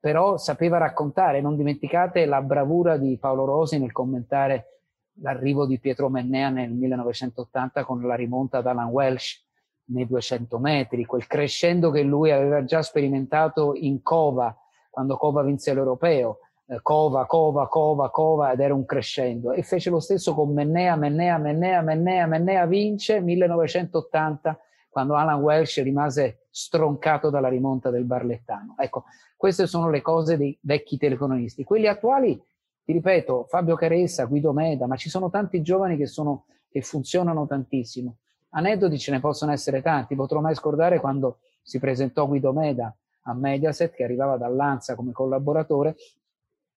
Però 0.00 0.36
sapeva 0.36 0.78
raccontare, 0.78 1.40
non 1.40 1.56
dimenticate 1.56 2.26
la 2.26 2.42
bravura 2.42 2.96
di 2.96 3.16
Paolo 3.18 3.44
Rosi 3.44 3.78
nel 3.78 3.92
commentare 3.92 4.80
l'arrivo 5.20 5.66
di 5.66 5.78
Pietro 5.78 6.08
Mennea 6.08 6.48
nel 6.48 6.72
1980 6.72 7.84
con 7.84 8.02
la 8.02 8.14
rimonta 8.14 8.58
ad 8.58 8.66
Alan 8.66 8.88
Welsh 8.88 9.46
nei 9.90 10.06
200 10.06 10.58
metri, 10.58 11.04
quel 11.04 11.26
crescendo 11.26 11.90
che 11.90 12.02
lui 12.02 12.30
aveva 12.30 12.64
già 12.64 12.82
sperimentato 12.82 13.74
in 13.74 14.02
Cova 14.02 14.56
quando 14.90 15.16
Cova 15.16 15.42
vinse 15.42 15.74
l'europeo, 15.74 16.38
eh, 16.66 16.80
Cova, 16.82 17.24
Cova, 17.26 17.66
Cova, 17.68 18.10
Cova 18.10 18.52
ed 18.52 18.60
era 18.60 18.74
un 18.74 18.84
crescendo 18.84 19.52
e 19.52 19.62
fece 19.62 19.90
lo 19.90 20.00
stesso 20.00 20.34
con 20.34 20.52
Mennea, 20.52 20.96
Mennea, 20.96 21.38
Mennea, 21.38 21.80
Mennea, 21.80 22.26
Mennea 22.26 22.66
vince 22.66 23.20
1980 23.20 24.58
quando 24.88 25.14
Alan 25.14 25.40
Welsh 25.40 25.82
rimase 25.82 26.46
stroncato 26.50 27.30
dalla 27.30 27.48
rimonta 27.48 27.90
del 27.90 28.04
Barlettano. 28.04 28.74
Ecco, 28.78 29.04
queste 29.36 29.66
sono 29.66 29.90
le 29.90 30.02
cose 30.02 30.36
dei 30.36 30.58
vecchi 30.62 30.96
telecronisti. 30.96 31.62
Quelli 31.62 31.86
attuali, 31.86 32.36
ti 32.84 32.92
ripeto, 32.92 33.44
Fabio 33.48 33.76
Caressa, 33.76 34.24
Guido 34.24 34.52
Meda, 34.52 34.86
ma 34.86 34.96
ci 34.96 35.08
sono 35.08 35.30
tanti 35.30 35.62
giovani 35.62 35.96
che, 35.96 36.06
sono, 36.06 36.46
che 36.68 36.82
funzionano 36.82 37.46
tantissimo. 37.46 38.16
Aneddoti 38.50 38.98
ce 38.98 39.12
ne 39.12 39.20
possono 39.20 39.52
essere 39.52 39.82
tanti, 39.82 40.16
potrò 40.16 40.40
mai 40.40 40.54
scordare 40.54 40.98
quando 40.98 41.38
si 41.62 41.78
presentò 41.78 42.26
Guido 42.26 42.52
Meda 42.52 42.94
a 43.28 43.34
Mediaset 43.34 43.94
che 43.94 44.04
arrivava 44.04 44.36
dall'ANSA 44.36 44.94
come 44.94 45.12
collaboratore. 45.12 45.96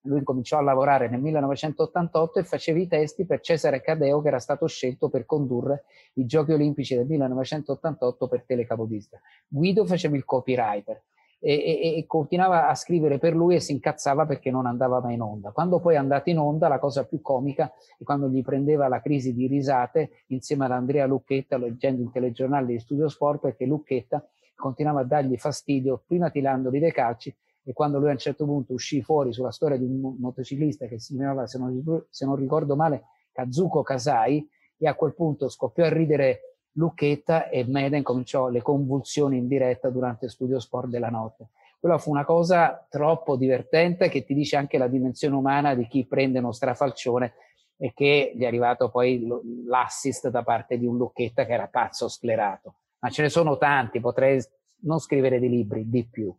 Lui 0.05 0.23
cominciò 0.23 0.57
a 0.57 0.61
lavorare 0.61 1.09
nel 1.09 1.21
1988 1.21 2.39
e 2.39 2.43
faceva 2.43 2.79
i 2.79 2.87
testi 2.87 3.25
per 3.25 3.39
Cesare 3.41 3.81
Cadeo 3.81 4.21
che 4.21 4.29
era 4.29 4.39
stato 4.39 4.65
scelto 4.67 5.09
per 5.09 5.25
condurre 5.25 5.83
i 6.13 6.25
Giochi 6.25 6.53
Olimpici 6.53 6.95
del 6.95 7.05
1988 7.05 8.27
per 8.27 8.43
Telecapodista. 8.45 9.19
Guido 9.47 9.85
faceva 9.85 10.15
il 10.15 10.25
copywriter. 10.25 11.03
E, 11.43 11.53
e, 11.55 11.97
e, 11.97 12.05
continuava 12.05 12.67
a 12.67 12.75
scrivere 12.75 13.17
per 13.17 13.33
lui 13.33 13.55
e 13.55 13.59
si 13.59 13.71
incazzava 13.71 14.27
perché 14.27 14.51
non 14.51 14.67
andava 14.67 15.01
mai 15.01 15.15
in 15.15 15.21
onda. 15.21 15.49
Quando 15.49 15.79
poi 15.79 15.95
è 15.95 15.97
andato 15.97 16.29
in 16.29 16.37
onda, 16.37 16.67
la 16.67 16.77
cosa 16.77 17.03
più 17.03 17.19
comica 17.19 17.73
è 17.97 18.03
quando 18.03 18.29
gli 18.29 18.43
prendeva 18.43 18.87
la 18.87 19.01
crisi 19.01 19.33
di 19.33 19.47
risate 19.47 20.23
insieme 20.27 20.65
ad 20.65 20.71
Andrea 20.71 21.07
Lucchetta, 21.07 21.57
leggendo 21.57 22.03
in 22.03 22.11
telegiornale 22.11 22.67
di 22.67 22.79
Studio 22.79 23.09
Sport, 23.09 23.39
perché 23.39 23.65
Lucchetta 23.65 24.23
continuava 24.61 25.01
a 25.01 25.03
dargli 25.03 25.35
fastidio, 25.35 26.03
prima 26.05 26.29
tilandoli 26.29 26.79
dei 26.79 26.93
calci 26.93 27.35
e 27.63 27.73
quando 27.73 27.99
lui 27.99 28.09
a 28.09 28.11
un 28.11 28.17
certo 28.17 28.45
punto 28.45 28.73
uscì 28.73 29.01
fuori 29.01 29.33
sulla 29.33 29.51
storia 29.51 29.77
di 29.77 29.83
un 29.83 30.15
motociclista 30.19 30.87
che 30.87 30.99
si 30.99 31.15
chiamava, 31.15 31.45
se 31.47 31.57
non, 31.57 32.05
se 32.09 32.25
non 32.25 32.35
ricordo 32.35 32.75
male, 32.75 33.03
Kazuko 33.31 33.81
Kasai, 33.81 34.47
e 34.77 34.87
a 34.87 34.95
quel 34.95 35.13
punto 35.13 35.47
scoppiò 35.47 35.85
a 35.85 35.93
ridere 35.93 36.57
Lucchetta 36.73 37.49
e 37.49 37.65
Meden 37.67 38.01
cominciò 38.01 38.47
le 38.47 38.61
convulsioni 38.61 39.37
in 39.37 39.47
diretta 39.47 39.89
durante 39.89 40.29
Studio 40.29 40.59
Sport 40.59 40.87
della 40.87 41.09
notte. 41.09 41.49
Quella 41.79 41.97
fu 41.97 42.11
una 42.11 42.25
cosa 42.25 42.85
troppo 42.89 43.35
divertente 43.35 44.09
che 44.09 44.23
ti 44.23 44.33
dice 44.33 44.55
anche 44.55 44.77
la 44.77 44.87
dimensione 44.87 45.35
umana 45.35 45.75
di 45.75 45.87
chi 45.87 46.05
prende 46.05 46.39
uno 46.39 46.51
strafalcione 46.51 47.33
e 47.77 47.93
che 47.93 48.31
gli 48.35 48.43
è 48.43 48.45
arrivato 48.45 48.89
poi 48.89 49.27
l'assist 49.65 50.29
da 50.29 50.43
parte 50.43 50.77
di 50.77 50.85
un 50.85 50.97
Lucchetta 50.97 51.45
che 51.45 51.53
era 51.53 51.67
pazzo 51.67 52.07
sclerato 52.07 52.75
ma 53.01 53.09
ce 53.09 53.23
ne 53.23 53.29
sono 53.29 53.57
tanti, 53.57 53.99
potrei 53.99 54.41
non 54.81 54.99
scrivere 54.99 55.39
dei 55.39 55.49
libri, 55.49 55.89
di 55.89 56.07
più. 56.07 56.33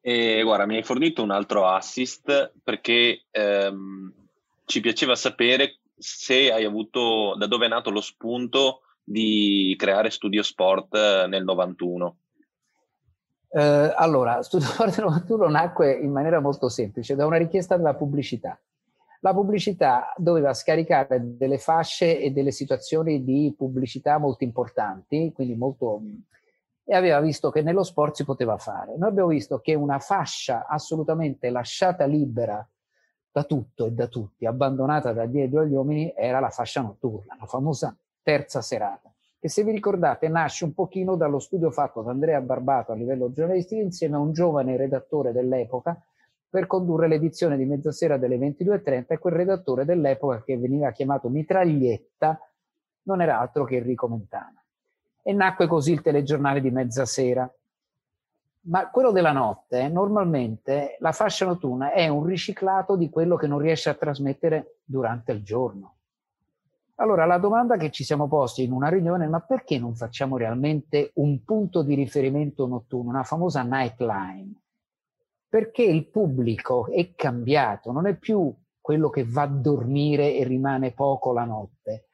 E 0.00 0.42
guarda, 0.42 0.66
mi 0.66 0.76
hai 0.76 0.82
fornito 0.82 1.22
un 1.22 1.30
altro 1.30 1.66
assist 1.66 2.52
perché 2.62 3.24
ehm, 3.30 4.12
ci 4.66 4.80
piaceva 4.80 5.14
sapere 5.14 5.78
se 5.96 6.52
hai 6.52 6.64
avuto, 6.64 7.34
da 7.38 7.46
dove 7.46 7.66
è 7.66 7.68
nato 7.68 7.90
lo 7.90 8.00
spunto 8.00 8.80
di 9.02 9.74
creare 9.78 10.10
Studio 10.10 10.42
Sport 10.42 10.94
eh, 10.94 11.26
nel 11.28 11.44
91. 11.44 12.16
Eh, 13.50 13.94
allora, 13.96 14.42
Studio 14.42 14.66
Sport 14.66 14.96
nel 14.96 15.06
91 15.06 15.48
nacque 15.48 15.92
in 15.92 16.10
maniera 16.10 16.40
molto 16.40 16.68
semplice, 16.68 17.14
da 17.14 17.24
una 17.24 17.38
richiesta 17.38 17.76
della 17.76 17.94
pubblicità 17.94 18.60
la 19.24 19.32
pubblicità 19.32 20.12
doveva 20.18 20.52
scaricare 20.52 21.36
delle 21.38 21.56
fasce 21.56 22.20
e 22.20 22.30
delle 22.30 22.50
situazioni 22.50 23.24
di 23.24 23.54
pubblicità 23.56 24.18
molto 24.18 24.44
importanti, 24.44 25.32
quindi 25.34 25.56
molto 25.56 26.02
e 26.84 26.94
aveva 26.94 27.18
visto 27.20 27.50
che 27.50 27.62
nello 27.62 27.84
sport 27.84 28.16
si 28.16 28.24
poteva 28.24 28.58
fare. 28.58 28.94
Noi 28.98 29.08
abbiamo 29.08 29.30
visto 29.30 29.60
che 29.60 29.72
una 29.72 29.98
fascia 29.98 30.66
assolutamente 30.66 31.48
lasciata 31.48 32.04
libera 32.04 32.68
da 33.32 33.44
tutto 33.44 33.86
e 33.86 33.92
da 33.92 34.08
tutti, 34.08 34.44
abbandonata 34.44 35.14
da 35.14 35.24
dietro 35.24 35.60
agli 35.60 35.72
uomini, 35.72 36.12
era 36.14 36.38
la 36.38 36.50
fascia 36.50 36.82
notturna, 36.82 37.34
la 37.40 37.46
famosa 37.46 37.96
terza 38.22 38.60
serata, 38.60 39.10
che 39.38 39.48
se 39.48 39.64
vi 39.64 39.70
ricordate 39.70 40.28
nasce 40.28 40.64
un 40.64 40.74
pochino 40.74 41.16
dallo 41.16 41.38
studio 41.38 41.70
fatto 41.70 42.02
da 42.02 42.10
Andrea 42.10 42.42
Barbato 42.42 42.92
a 42.92 42.94
livello 42.94 43.32
giornalistico 43.32 43.80
insieme 43.80 44.16
a 44.16 44.20
un 44.20 44.32
giovane 44.32 44.76
redattore 44.76 45.32
dell'epoca 45.32 45.98
per 46.54 46.68
condurre 46.68 47.08
l'edizione 47.08 47.56
di 47.56 47.64
mezzasera 47.64 48.16
delle 48.16 48.38
22.30 48.38 49.06
e 49.08 49.18
quel 49.18 49.34
redattore 49.34 49.84
dell'epoca 49.84 50.40
che 50.44 50.56
veniva 50.56 50.92
chiamato 50.92 51.28
Mitraglietta 51.28 52.38
non 53.06 53.20
era 53.20 53.40
altro 53.40 53.64
che 53.64 53.78
Enrico 53.78 54.06
Mentana. 54.06 54.62
E 55.20 55.32
nacque 55.32 55.66
così 55.66 55.90
il 55.90 56.00
telegiornale 56.00 56.60
di 56.60 56.70
mezzasera. 56.70 57.52
Ma 58.66 58.88
quello 58.88 59.10
della 59.10 59.32
notte, 59.32 59.88
normalmente 59.88 60.96
la 61.00 61.10
fascia 61.10 61.44
notturna 61.44 61.90
è 61.90 62.06
un 62.06 62.24
riciclato 62.24 62.94
di 62.94 63.10
quello 63.10 63.34
che 63.34 63.48
non 63.48 63.58
riesce 63.58 63.90
a 63.90 63.94
trasmettere 63.94 64.76
durante 64.84 65.32
il 65.32 65.42
giorno. 65.42 65.96
Allora 66.98 67.24
la 67.24 67.38
domanda 67.38 67.76
che 67.76 67.90
ci 67.90 68.04
siamo 68.04 68.28
posti 68.28 68.62
in 68.62 68.70
una 68.70 68.90
riunione 68.90 69.24
è 69.24 69.28
ma 69.28 69.40
perché 69.40 69.76
non 69.80 69.96
facciamo 69.96 70.36
realmente 70.36 71.10
un 71.14 71.42
punto 71.42 71.82
di 71.82 71.96
riferimento 71.96 72.68
notturno, 72.68 73.10
una 73.10 73.24
famosa 73.24 73.62
nightline? 73.64 74.62
Perché 75.54 75.84
il 75.84 76.08
pubblico 76.08 76.90
è 76.90 77.14
cambiato, 77.14 77.92
non 77.92 78.08
è 78.08 78.16
più 78.16 78.52
quello 78.80 79.08
che 79.08 79.24
va 79.24 79.42
a 79.42 79.46
dormire 79.46 80.34
e 80.34 80.42
rimane 80.42 80.90
poco 80.90 81.32
la 81.32 81.44
notte. 81.44 82.08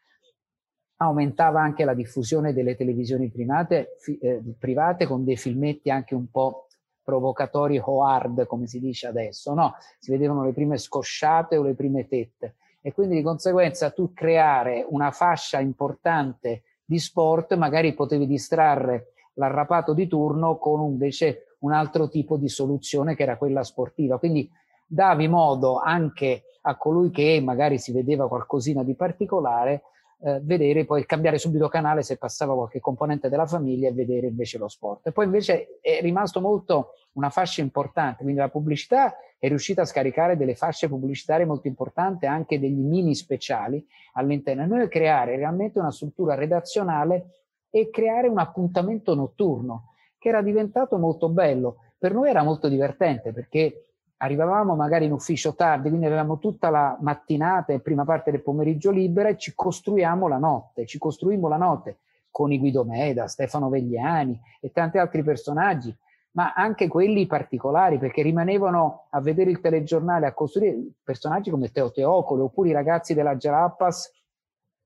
Aumentava 0.97 1.63
anche 1.63 1.87
la 1.87 1.95
diffusione 1.95 2.53
delle 2.53 2.77
televisioni 2.77 3.31
private, 3.31 3.97
eh, 4.21 4.43
private 4.59 5.07
con 5.07 5.25
dei 5.25 5.39
filmetti 5.39 5.89
anche 5.89 6.15
un 6.15 6.31
po' 6.31 6.67
provocatori 7.03 7.81
o 7.83 8.05
hard, 8.05 8.45
come 8.45 8.67
si 8.67 8.79
dice 8.79 9.07
adesso, 9.07 9.55
no? 9.55 9.75
Si 9.99 10.11
vedevano 10.11 10.45
le 10.45 10.53
prime 10.53 10.77
scosciate 10.77 11.57
o 11.57 11.63
le 11.63 11.73
prime 11.73 12.07
tette. 12.07 12.57
e 12.83 12.93
quindi 12.93 13.17
di 13.17 13.23
conseguenza 13.23 13.91
tu 13.91 14.13
creare 14.13 14.85
una 14.87 15.13
fascia 15.13 15.61
importante 15.61 16.65
di 16.85 16.99
sport, 16.99 17.55
magari 17.55 17.95
potevi 17.95 18.27
distrarre 18.27 19.15
l'arrapato 19.35 19.95
di 19.95 20.07
turno 20.07 20.59
con 20.59 20.83
invece 20.83 21.50
un 21.61 21.73
altro 21.73 22.09
tipo 22.09 22.37
di 22.37 22.49
soluzione 22.49 23.15
che 23.15 23.23
era 23.23 23.37
quella 23.37 23.65
sportiva. 23.65 24.19
Quindi 24.19 24.51
davi 24.87 25.29
modo 25.29 25.79
anche 25.79 26.45
a 26.63 26.77
colui 26.77 27.11
che 27.11 27.41
magari 27.43 27.79
si 27.79 27.93
vedeva 27.93 28.29
qualcosina 28.29 28.83
di 28.83 28.95
particolare 28.95 29.83
eh, 30.23 30.39
vedere 30.43 30.85
poi 30.85 31.07
cambiare 31.07 31.39
subito 31.39 31.69
canale 31.69 32.03
se 32.03 32.19
passava 32.19 32.55
qualche 32.55 32.81
componente 32.81 33.31
della 33.31 33.47
famiglia 33.47 33.89
e 33.89 33.93
vedere 33.93 34.27
invece 34.27 34.59
lo 34.59 34.69
sport. 34.69 35.07
E 35.07 35.13
poi 35.13 35.25
invece 35.25 35.79
è 35.81 36.01
rimasto 36.03 36.41
molto 36.41 36.93
una 37.13 37.31
fascia 37.31 37.63
importante, 37.63 38.23
quindi 38.23 38.41
la 38.41 38.51
pubblicità 38.51 39.15
è 39.39 39.49
riuscita 39.49 39.83
a 39.83 39.87
scaricare 39.87 40.37
delle 40.37 40.55
fasce 40.55 40.89
pubblicitarie 40.89 41.47
molto 41.47 41.69
importanti, 41.69 42.27
anche 42.27 42.61
degli 42.61 42.83
mini 42.83 43.15
speciali 43.15 43.85
all'interno. 44.13 44.65
E 44.65 44.67
noi 44.67 44.89
creare 44.89 45.37
realmente 45.37 45.79
una 45.79 45.91
struttura 45.91 46.35
redazionale 46.35 47.45
e 47.71 47.89
creare 47.89 48.29
un 48.29 48.39
appuntamento 48.39 49.15
notturno 49.15 49.90
che 50.21 50.29
era 50.29 50.43
diventato 50.43 50.99
molto 50.99 51.31
bello. 51.31 51.77
Per 51.99 52.13
noi 52.13 52.29
era 52.29 52.43
molto 52.43 52.69
divertente 52.69 53.33
perché 53.33 53.87
arrivavamo 54.19 54.77
magari 54.77 55.07
in 55.07 55.13
ufficio 55.13 55.55
tardi, 55.55 55.89
quindi 55.89 56.05
avevamo 56.05 56.39
tutta 56.39 56.69
la 56.69 56.97
mattinata 57.01 57.73
e 57.73 57.81
prima 57.81 58.05
parte 58.05 58.31
del 58.31 58.43
pomeriggio 58.43 58.91
libera 58.91 59.31
e 59.31 59.39
ci 59.39 59.55
costruiamo 59.55 60.29
la 60.29 60.37
notte, 60.37 60.85
ci 60.85 60.99
costruimmo 60.99 61.49
la 61.49 61.57
notte 61.57 62.01
con 62.31 62.53
i 62.53 62.59
Guido 62.59 62.85
Meda, 62.85 63.29
Stefano 63.29 63.71
Vegliani 63.71 64.39
e 64.61 64.71
tanti 64.73 64.99
altri 64.99 65.23
personaggi, 65.23 65.97
ma 66.33 66.53
anche 66.53 66.87
quelli 66.87 67.27
particolari, 67.27 67.99
perché 67.99 68.23
rimanevano 68.23 69.07
a 69.11 69.21
vedere 69.23 69.51
il 69.51 69.61
telegiornale, 69.61 70.27
a 70.27 70.35
costruire 70.35 70.77
personaggi 71.03 71.51
come 71.51 71.71
Teo 71.71 71.91
Teocolo, 71.91 72.45
oppure 72.45 72.69
i 72.69 72.73
ragazzi 72.73 73.15
della 73.15 73.37
Jalapas 73.37 74.13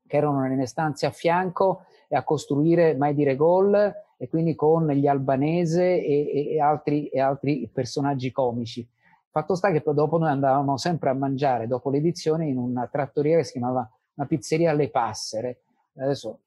che 0.07 0.17
erano 0.17 0.41
nelle 0.43 0.67
stanze 0.67 1.07
a 1.07 1.11
fianco 1.11 1.87
e 2.07 2.15
a 2.15 2.23
costruire 2.23 2.95
Mai 2.95 3.15
dire 3.15 3.35
gol 3.35 3.93
e 4.25 4.29
quindi 4.29 4.55
con 4.55 4.89
gli 4.89 5.07
albanese 5.07 6.03
e, 6.03 6.55
e, 6.55 6.59
altri, 6.59 7.09
e 7.09 7.21
altri 7.21 7.69
personaggi 7.71 8.33
comici. 8.33 8.89
Fatto 9.31 9.55
sta 9.55 9.71
che 9.71 9.83
poi 9.83 9.93
dopo 9.93 10.17
noi 10.17 10.31
andavamo 10.31 10.79
sempre 10.79 11.11
a 11.11 11.13
mangiare 11.13 11.67
dopo 11.67 11.91
l'edizione 11.91 12.47
in 12.47 12.57
una 12.57 12.87
trattoria 12.87 13.37
che 13.37 13.45
si 13.45 13.53
chiamava 13.53 13.87
una 14.15 14.27
pizzeria 14.27 14.71
alle 14.71 14.89
Passere. 14.89 15.59
Adesso, 15.97 16.39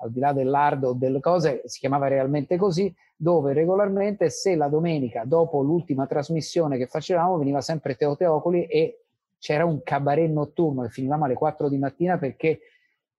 al 0.00 0.12
di 0.12 0.20
là 0.20 0.32
dell'ardo 0.32 0.90
o 0.90 0.92
delle 0.92 1.18
cose, 1.18 1.62
si 1.64 1.80
chiamava 1.80 2.06
realmente 2.06 2.56
così, 2.56 2.94
dove 3.16 3.52
regolarmente, 3.52 4.30
se 4.30 4.54
la 4.54 4.68
domenica, 4.68 5.24
dopo 5.24 5.60
l'ultima 5.60 6.06
trasmissione 6.06 6.76
che 6.76 6.86
facevamo, 6.86 7.36
veniva 7.36 7.60
sempre 7.60 7.96
Teo 7.96 8.14
Teocoli 8.14 8.66
e 8.66 9.00
c'era 9.40 9.64
un 9.64 9.82
cabaret 9.82 10.30
notturno 10.30 10.84
e 10.84 10.88
finivamo 10.88 11.24
alle 11.24 11.34
4 11.34 11.68
di 11.68 11.78
mattina 11.78 12.16
perché 12.16 12.60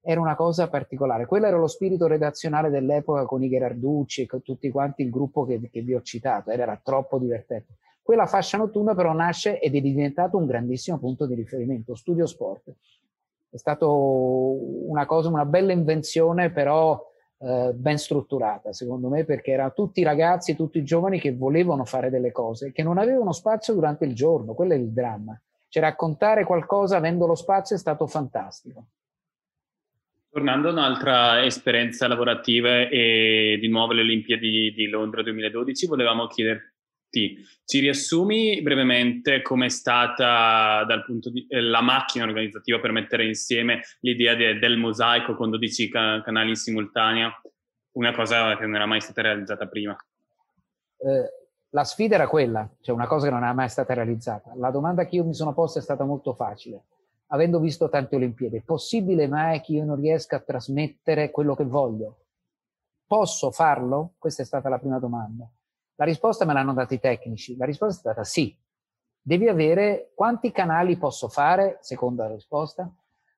era 0.06 0.22
una 0.22 0.36
cosa 0.36 0.70
particolare. 0.70 1.26
Quello 1.26 1.48
era 1.48 1.58
lo 1.58 1.66
spirito 1.66 2.06
redazionale 2.06 2.70
dell'epoca 2.70 3.26
con 3.26 3.42
i 3.44 3.50
Gherarducci 3.50 4.22
e 4.22 4.26
con 4.28 4.44
tutti 4.44 4.70
quanti 4.70 5.02
il 5.02 5.10
gruppo 5.10 5.46
che, 5.46 5.70
che 5.72 5.82
vi 5.82 5.96
ho 5.96 6.02
citato, 6.02 6.52
era 6.52 6.80
troppo 6.82 7.18
divertente. 7.18 7.78
Quella 8.04 8.28
fascia 8.28 8.60
notturna 8.60 8.94
però 8.94 9.14
nasce 9.14 9.60
ed 9.60 9.74
è 9.74 9.82
diventato 9.82 10.38
un 10.38 10.46
grandissimo 10.46 11.00
punto 11.00 11.26
di 11.26 11.34
riferimento, 11.34 11.96
Studio 11.96 12.28
Sport. 12.28 12.72
È 13.50 13.58
stata 13.58 13.88
una 13.88 15.08
cosa, 15.08 15.30
una 15.30 15.46
bella 15.46 15.72
invenzione, 15.72 16.52
però 16.52 17.04
eh, 17.40 17.72
ben 17.74 17.98
strutturata, 17.98 18.74
secondo 18.74 19.10
me, 19.10 19.26
perché 19.26 19.54
erano 19.54 19.74
tutti 19.74 20.04
ragazzi, 20.04 20.56
tutti 20.56 20.78
i 20.78 20.84
giovani 20.84 21.20
che 21.20 21.36
volevano 21.36 21.84
fare 21.84 22.12
delle 22.12 22.32
cose, 22.32 22.72
che 22.72 22.84
non 22.84 23.00
avevano 23.00 23.32
spazio 23.32 23.74
durante 23.74 24.06
il 24.06 24.14
giorno, 24.14 24.54
quello 24.54 24.74
è 24.74 24.78
il 24.78 24.92
dramma. 24.92 25.40
Cioè 25.68 25.82
raccontare 25.82 26.44
qualcosa 26.44 26.98
avendo 26.98 27.26
lo 27.26 27.34
spazio 27.34 27.76
è 27.76 27.80
stato 27.80 28.06
fantastico. 28.06 28.86
Tornando 30.36 30.68
a 30.68 30.72
un'altra 30.74 31.46
esperienza 31.46 32.10
lavorativa 32.10 32.90
e 32.90 33.58
di 33.58 33.70
nuovo 33.70 33.94
le 33.94 34.02
Olimpiadi 34.02 34.74
di 34.74 34.90
Londra 34.90 35.24
2012, 35.24 35.88
volevamo 35.88 36.28
chiederti 36.28 37.38
ci 37.64 37.80
riassumi 37.80 38.62
brevemente 38.62 39.42
com'è 39.42 39.70
stata 39.70 40.84
dal 40.84 41.06
punto 41.06 41.30
di 41.30 41.48
eh, 41.48 41.62
la 41.62 41.80
macchina 41.80 42.26
organizzativa 42.26 42.82
per 42.82 42.92
mettere 42.92 43.26
insieme 43.26 43.84
l'idea 44.02 44.36
de, 44.36 44.60
del 44.60 44.76
mosaico 44.76 45.38
con 45.38 45.52
12 45.52 45.88
ca- 45.88 46.22
canali 46.22 46.50
in 46.50 46.56
simultanea, 46.58 47.32
una 47.94 48.12
cosa 48.12 48.58
che 48.58 48.66
non 48.66 48.76
era 48.76 48.86
mai 48.86 49.00
stata 49.00 49.22
realizzata 49.22 49.68
prima? 49.68 49.96
Eh, 50.98 51.30
la 51.70 51.84
sfida 51.86 52.16
era 52.16 52.28
quella, 52.28 52.70
cioè 52.82 52.94
una 52.94 53.08
cosa 53.08 53.28
che 53.28 53.32
non 53.32 53.44
era 53.44 53.54
mai 53.54 53.70
stata 53.70 53.94
realizzata. 53.94 54.52
La 54.58 54.72
domanda 54.72 55.06
che 55.06 55.16
io 55.16 55.24
mi 55.24 55.34
sono 55.34 55.54
posta 55.54 55.80
è 55.80 55.82
stata 55.82 56.04
molto 56.04 56.34
facile. 56.34 56.88
Avendo 57.36 57.60
visto 57.60 57.90
tante 57.90 58.16
Olimpiadi, 58.16 58.56
è 58.56 58.62
possibile 58.62 59.28
mai 59.28 59.60
che 59.60 59.74
io 59.74 59.84
non 59.84 60.00
riesca 60.00 60.38
a 60.38 60.40
trasmettere 60.40 61.32
quello 61.32 61.54
che 61.54 61.66
voglio? 61.66 62.20
Posso 63.06 63.52
farlo? 63.52 64.14
Questa 64.18 64.42
è 64.42 64.46
stata 64.46 64.70
la 64.70 64.80
prima 64.80 65.00
domanda. 65.00 65.46
La 65.96 66.06
risposta 66.06 66.46
me 66.46 66.54
l'hanno 66.54 66.74
data 66.74 66.94
i 66.94 67.00
tecnici. 67.00 67.58
La 67.58 67.66
risposta 67.66 67.94
è 67.94 68.14
stata 68.14 68.24
sì. 68.24 68.58
Devi 69.22 69.50
avere 69.50 70.14
quanti 70.16 70.50
canali 70.54 70.96
posso 70.96 71.28
fare? 71.28 71.78
Seconda 71.82 72.26
risposta. 72.28 72.90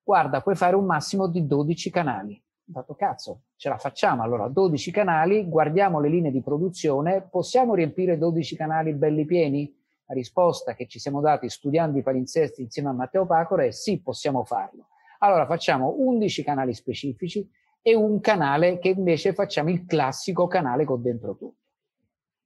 Guarda, 0.03 0.41
puoi 0.41 0.55
fare 0.55 0.75
un 0.75 0.85
massimo 0.85 1.27
di 1.27 1.47
12 1.47 1.89
canali. 1.89 2.35
Ho 2.35 2.79
detto, 2.79 2.93
cazzo, 2.93 3.45
ce 3.55 3.67
la 3.67 3.79
facciamo. 3.79 4.21
Allora, 4.21 4.47
12 4.47 4.91
canali, 4.91 5.49
guardiamo 5.49 5.99
le 5.99 6.09
linee 6.09 6.31
di 6.31 6.43
produzione, 6.43 7.27
possiamo 7.27 7.73
riempire 7.73 8.19
12 8.19 8.55
canali 8.55 8.93
belli 8.93 9.25
pieni? 9.25 9.76
La 10.07 10.13
risposta 10.13 10.73
che 10.73 10.87
ci 10.87 10.99
siamo 10.99 11.19
dati 11.19 11.49
studiando 11.49 11.97
i 11.97 12.01
palinsesti 12.01 12.61
insieme 12.61 12.89
a 12.89 12.93
Matteo 12.93 13.25
Pacora 13.25 13.65
è 13.65 13.71
sì, 13.71 14.01
possiamo 14.01 14.45
farlo. 14.45 14.87
Allora 15.19 15.45
facciamo 15.45 15.95
11 15.97 16.43
canali 16.43 16.73
specifici 16.73 17.47
e 17.81 17.93
un 17.93 18.19
canale 18.21 18.79
che 18.79 18.89
invece 18.89 19.33
facciamo 19.33 19.69
il 19.69 19.85
classico 19.85 20.47
canale 20.47 20.85
con 20.85 21.01
dentro 21.01 21.35
tutto. 21.35 21.71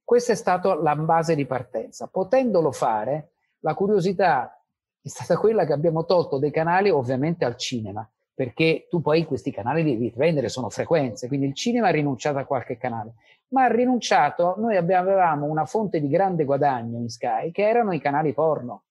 Questa 0.04 0.32
è 0.32 0.36
stata 0.36 0.74
la 0.74 0.96
base 0.96 1.34
di 1.36 1.46
partenza. 1.46 2.08
Potendolo 2.08 2.72
fare, 2.72 3.32
la 3.60 3.74
curiosità 3.74 4.60
è 5.00 5.08
stata 5.08 5.36
quella 5.36 5.64
che 5.64 5.72
abbiamo 5.72 6.04
tolto 6.04 6.38
dei 6.38 6.50
canali 6.50 6.90
ovviamente 6.90 7.44
al 7.44 7.56
cinema, 7.56 8.08
perché 8.34 8.86
tu 8.88 9.00
poi 9.00 9.24
questi 9.24 9.50
canali 9.50 9.82
li 9.82 9.92
devi 9.92 10.10
prendere, 10.10 10.48
sono 10.48 10.70
frequenze, 10.70 11.28
quindi 11.28 11.46
il 11.46 11.54
cinema 11.54 11.88
ha 11.88 11.90
rinunciato 11.90 12.38
a 12.38 12.44
qualche 12.44 12.76
canale, 12.76 13.14
ma 13.48 13.64
ha 13.64 13.68
rinunciato, 13.68 14.54
noi 14.58 14.76
avevamo 14.76 15.46
una 15.46 15.66
fonte 15.66 16.00
di 16.00 16.08
grande 16.08 16.44
guadagno 16.44 16.98
in 16.98 17.08
Sky, 17.08 17.50
che 17.50 17.68
erano 17.68 17.92
i 17.92 18.00
canali 18.00 18.32
porno. 18.32 18.84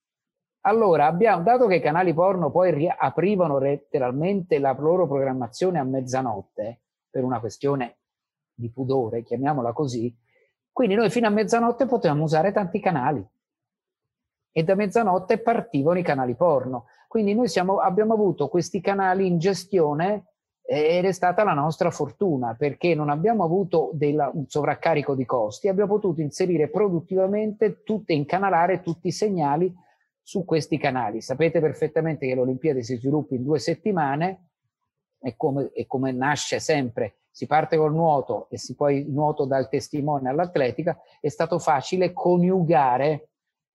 Allora, 0.62 1.08
abbiamo, 1.08 1.42
dato 1.42 1.66
che 1.66 1.76
i 1.76 1.82
canali 1.82 2.14
porno 2.14 2.52
poi 2.52 2.72
riaprivano 2.72 3.58
letteralmente 3.58 4.60
la 4.60 4.76
loro 4.78 5.08
programmazione 5.08 5.80
a 5.80 5.84
mezzanotte, 5.84 6.82
per 7.10 7.24
una 7.24 7.40
questione 7.40 7.98
di 8.54 8.70
pudore, 8.70 9.24
chiamiamola 9.24 9.74
così, 9.74 10.16
quindi 10.72 10.96
noi 10.96 11.10
fino 11.10 11.28
a 11.28 11.32
mezzanotte 11.32 11.86
potevamo 11.86 12.24
usare 12.24 12.52
tanti 12.52 12.80
canali 12.80 13.26
e 14.52 14.64
da 14.64 14.76
mezzanotte 14.76 15.40
partivano 15.40 16.00
i 16.00 16.04
canali 16.04 16.36
porno. 16.36 16.86
Quindi 17.12 17.34
noi 17.34 17.50
siamo, 17.50 17.80
abbiamo 17.80 18.14
avuto 18.14 18.48
questi 18.48 18.80
canali 18.80 19.28
in 19.28 19.38
gestione 19.38 20.28
ed 20.62 21.04
è 21.04 21.12
stata 21.12 21.44
la 21.44 21.52
nostra 21.52 21.92
fortuna 21.92 22.56
perché 22.56 22.96
non 22.96 23.10
abbiamo 23.10 23.44
avuto 23.44 23.90
della, 23.92 24.32
un 24.34 24.46
sovraccarico 24.48 25.14
di 25.14 25.26
costi, 25.26 25.68
abbiamo 25.68 25.96
potuto 25.96 26.22
inserire 26.22 26.70
produttivamente 26.70 27.84
tutte, 27.84 28.14
incanalare 28.14 28.80
tutti 28.80 29.10
i 29.10 29.12
segnali 29.12 29.76
su 30.22 30.46
questi 30.46 30.78
canali. 30.78 31.20
Sapete 31.20 31.60
perfettamente 31.60 32.26
che 32.26 32.34
l'Olimpiade 32.34 32.82
si 32.82 32.96
sviluppa 32.96 33.36
in 33.36 33.44
due 33.44 33.60
settimane 33.60 34.52
e 35.20 35.36
come, 35.36 35.70
e 35.74 35.86
come 35.88 36.14
nasce 36.14 36.62
sempre 36.62 37.18
si 37.30 37.46
parte 37.46 37.76
col 37.76 37.94
nuoto 37.94 38.48
e 38.50 38.58
si 38.58 38.74
poi 38.74 39.06
nuoto 39.10 39.44
dal 39.44 39.68
testimone 39.68 40.30
all'atletica, 40.30 40.98
è 41.20 41.28
stato 41.28 41.60
facile 41.60 42.14
coniugare 42.14 43.31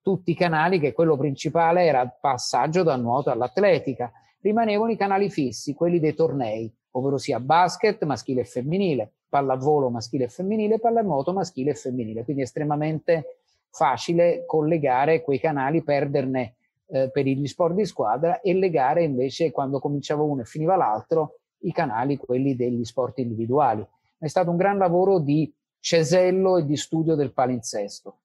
tutti 0.06 0.30
i 0.30 0.34
canali 0.36 0.78
che 0.78 0.92
quello 0.92 1.16
principale 1.16 1.84
era 1.84 2.00
il 2.00 2.12
passaggio 2.20 2.84
dal 2.84 3.00
nuoto 3.00 3.32
all'atletica. 3.32 4.12
Rimanevano 4.40 4.92
i 4.92 4.96
canali 4.96 5.28
fissi, 5.30 5.74
quelli 5.74 5.98
dei 5.98 6.14
tornei, 6.14 6.72
ovvero 6.92 7.18
sia 7.18 7.40
basket 7.40 8.04
maschile 8.04 8.42
e 8.42 8.44
femminile, 8.44 9.14
pallavolo 9.28 9.90
maschile 9.90 10.26
e 10.26 10.28
femminile, 10.28 10.78
pallanuoto 10.78 11.32
maschile 11.32 11.72
e 11.72 11.74
femminile. 11.74 12.22
Quindi 12.22 12.42
estremamente 12.42 13.40
facile 13.68 14.44
collegare 14.46 15.22
quei 15.22 15.40
canali, 15.40 15.82
perderne 15.82 16.54
eh, 16.86 17.10
per 17.10 17.26
gli 17.26 17.46
sport 17.48 17.74
di 17.74 17.84
squadra 17.84 18.38
e 18.38 18.54
legare 18.54 19.02
invece 19.02 19.50
quando 19.50 19.80
cominciava 19.80 20.22
uno 20.22 20.42
e 20.42 20.44
finiva 20.44 20.76
l'altro 20.76 21.38
i 21.62 21.72
canali, 21.72 22.16
quelli 22.16 22.54
degli 22.54 22.84
sport 22.84 23.18
individuali. 23.18 23.84
È 24.16 24.28
stato 24.28 24.50
un 24.50 24.56
gran 24.56 24.78
lavoro 24.78 25.18
di 25.18 25.52
cesello 25.80 26.58
e 26.58 26.64
di 26.64 26.76
studio 26.76 27.16
del 27.16 27.32
palinsesto. 27.32 28.18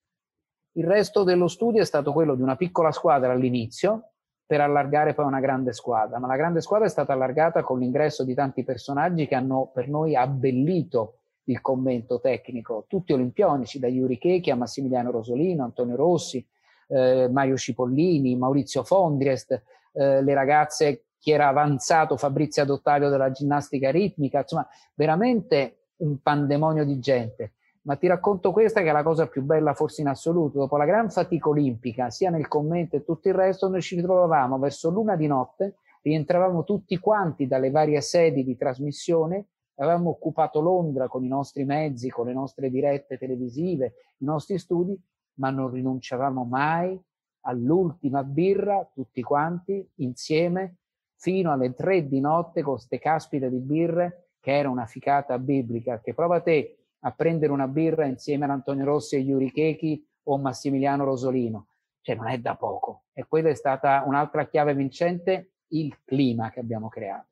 Il 0.74 0.86
resto 0.86 1.24
dello 1.24 1.50
studio 1.50 1.82
è 1.82 1.86
stato 1.86 2.14
quello 2.14 2.34
di 2.34 2.42
una 2.42 2.56
piccola 2.56 2.92
squadra 2.92 3.34
all'inizio 3.34 4.12
per 4.46 4.62
allargare 4.62 5.14
poi 5.14 5.26
una 5.26 5.42
grande 5.42 5.74
squadra, 5.74 6.18
ma 6.18 6.28
la 6.28 6.38
grande 6.38 6.62
squadra 6.62 6.88
è 6.88 6.90
stata 6.90 7.12
allargata 7.12 7.62
con 7.62 7.80
l'ingresso 7.80 8.24
di 8.24 8.34
tanti 8.34 8.64
personaggi 8.64 9.28
che 9.28 9.36
hanno 9.36 9.70
per 9.74 9.90
noi 9.90 10.16
abbellito 10.16 11.20
il 11.46 11.60
commento 11.60 12.20
tecnico, 12.22 12.86
tutti 12.88 13.12
olimpionici, 13.12 13.80
da 13.80 13.88
Yuri 13.88 14.18
Chechi 14.18 14.50
a 14.50 14.56
Massimiliano 14.56 15.12
Rosolino, 15.12 15.64
Antonio 15.64 15.96
Rossi, 15.96 16.46
eh, 16.88 17.28
Mario 17.30 17.58
Cipollini, 17.58 18.36
Maurizio 18.36 18.84
Fondriest, 18.84 19.52
eh, 19.94 20.22
le 20.22 20.34
ragazze, 20.34 21.06
chi 21.18 21.32
era 21.32 21.48
avanzato, 21.48 22.16
Fabrizia 22.16 22.64
Dottaglio 22.64 23.10
della 23.10 23.32
ginnastica 23.32 23.92
ritmica, 23.92 24.40
insomma, 24.40 24.68
veramente 24.94 25.88
un 25.98 26.22
pandemonio 26.22 26.86
di 26.86 27.00
gente. 27.00 27.54
Ma 27.84 27.96
ti 27.96 28.08
racconto 28.08 28.52
questa 28.52 28.82
che 28.82 28.90
è 28.90 28.92
la 28.92 29.04
cosa 29.04 29.28
più 29.28 29.42
bella 29.42 29.74
forse 29.74 30.02
in 30.02 30.08
assoluto. 30.08 30.60
Dopo 30.60 30.78
la 30.78 30.86
gran 30.86 31.10
fatica 31.10 31.50
olimpica, 31.50 32.10
sia 32.10 32.30
nel 32.30 32.48
commento 32.48 32.96
e 32.96 33.04
tutto 33.04 33.28
il 33.28 33.34
resto, 33.34 33.70
noi 33.70 33.82
ci 33.82 33.96
ritrovavamo 33.96 34.60
verso 34.60 34.90
l'una 34.90 35.16
di 35.16 35.28
notte, 35.28 35.78
rientravamo 36.04 36.64
tutti 36.64 36.98
quanti 36.98 37.48
dalle 37.48 37.72
varie 37.72 38.02
sedi 38.02 38.44
di 38.44 38.56
trasmissione 38.56 39.48
avevamo 39.82 40.12
occupato 40.12 40.62
Londra 40.62 41.08
con 41.08 41.24
i 41.24 41.28
nostri 41.28 41.66
mezzi, 41.66 42.10
con 42.10 42.28
le 42.28 42.34
nostre 42.34 42.70
dirette 42.70 43.18
televisive, 43.18 43.94
i 44.18 44.26
nostri 44.26 44.58
studi, 44.60 44.98
ma 45.36 45.50
non 45.50 45.72
rinunciavamo 45.72 46.44
mai 46.44 47.00
all'ultima 47.42 48.24
birra, 48.24 48.88
tutti 48.94 49.24
quanti, 49.24 49.88
insieme, 49.96 50.76
fino 51.16 51.52
alle 51.52 51.74
tre 51.74 52.08
di 52.08 52.20
notte 52.20 52.62
con 52.62 52.78
ste 52.78 53.00
caspite 53.00 53.50
di 53.50 53.58
birre, 53.58 54.30
che 54.40 54.56
era 54.56 54.70
una 54.70 54.86
ficata 54.86 55.38
biblica, 55.40 56.00
che 56.00 56.14
prova 56.14 56.42
te 56.42 56.81
a 57.02 57.12
prendere 57.12 57.52
una 57.52 57.68
birra 57.68 58.06
insieme 58.06 58.46
ad 58.46 58.52
Antonio 58.52 58.86
Rossi 58.86 59.16
e 59.16 59.20
Yuri 59.20 59.52
Chechi 59.52 60.06
o 60.24 60.38
Massimiliano 60.38 61.04
Rosolino. 61.04 61.68
Cioè 62.02 62.16
non 62.16 62.28
è 62.28 62.40
da 62.40 62.56
poco. 62.56 63.04
E 63.14 63.26
quella 63.28 63.50
è 63.50 63.56
stata 63.56 64.04
un'altra 64.06 64.48
chiave 64.48 64.74
vincente, 64.74 65.54
il 65.70 65.96
clima 66.04 66.50
che 66.50 66.60
abbiamo 66.60 66.90
creato. 66.90 67.28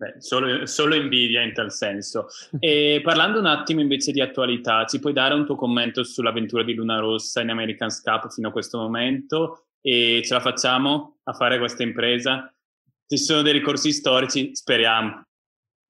Beh, 0.00 0.14
solo, 0.16 0.64
solo, 0.64 0.94
invidia 0.94 1.42
in 1.42 1.52
tal 1.52 1.70
senso. 1.70 2.28
E 2.58 3.02
parlando 3.04 3.38
un 3.38 3.44
attimo 3.44 3.82
invece 3.82 4.12
di 4.12 4.22
attualità, 4.22 4.86
ci 4.86 4.98
puoi 4.98 5.12
dare 5.12 5.34
un 5.34 5.44
tuo 5.44 5.56
commento 5.56 6.02
sull'avventura 6.02 6.62
di 6.62 6.72
Luna 6.72 6.98
Rossa 6.98 7.42
in 7.42 7.50
American 7.50 7.90
Cup 8.02 8.30
fino 8.32 8.48
a 8.48 8.52
questo 8.52 8.78
momento? 8.78 9.66
E 9.82 10.22
ce 10.24 10.32
la 10.32 10.40
facciamo 10.40 11.18
a 11.24 11.34
fare 11.34 11.58
questa 11.58 11.82
impresa? 11.82 12.50
Ci 13.06 13.18
sono 13.18 13.42
dei 13.42 13.52
ricorsi 13.52 13.92
storici? 13.92 14.54
Speriamo. 14.54 15.22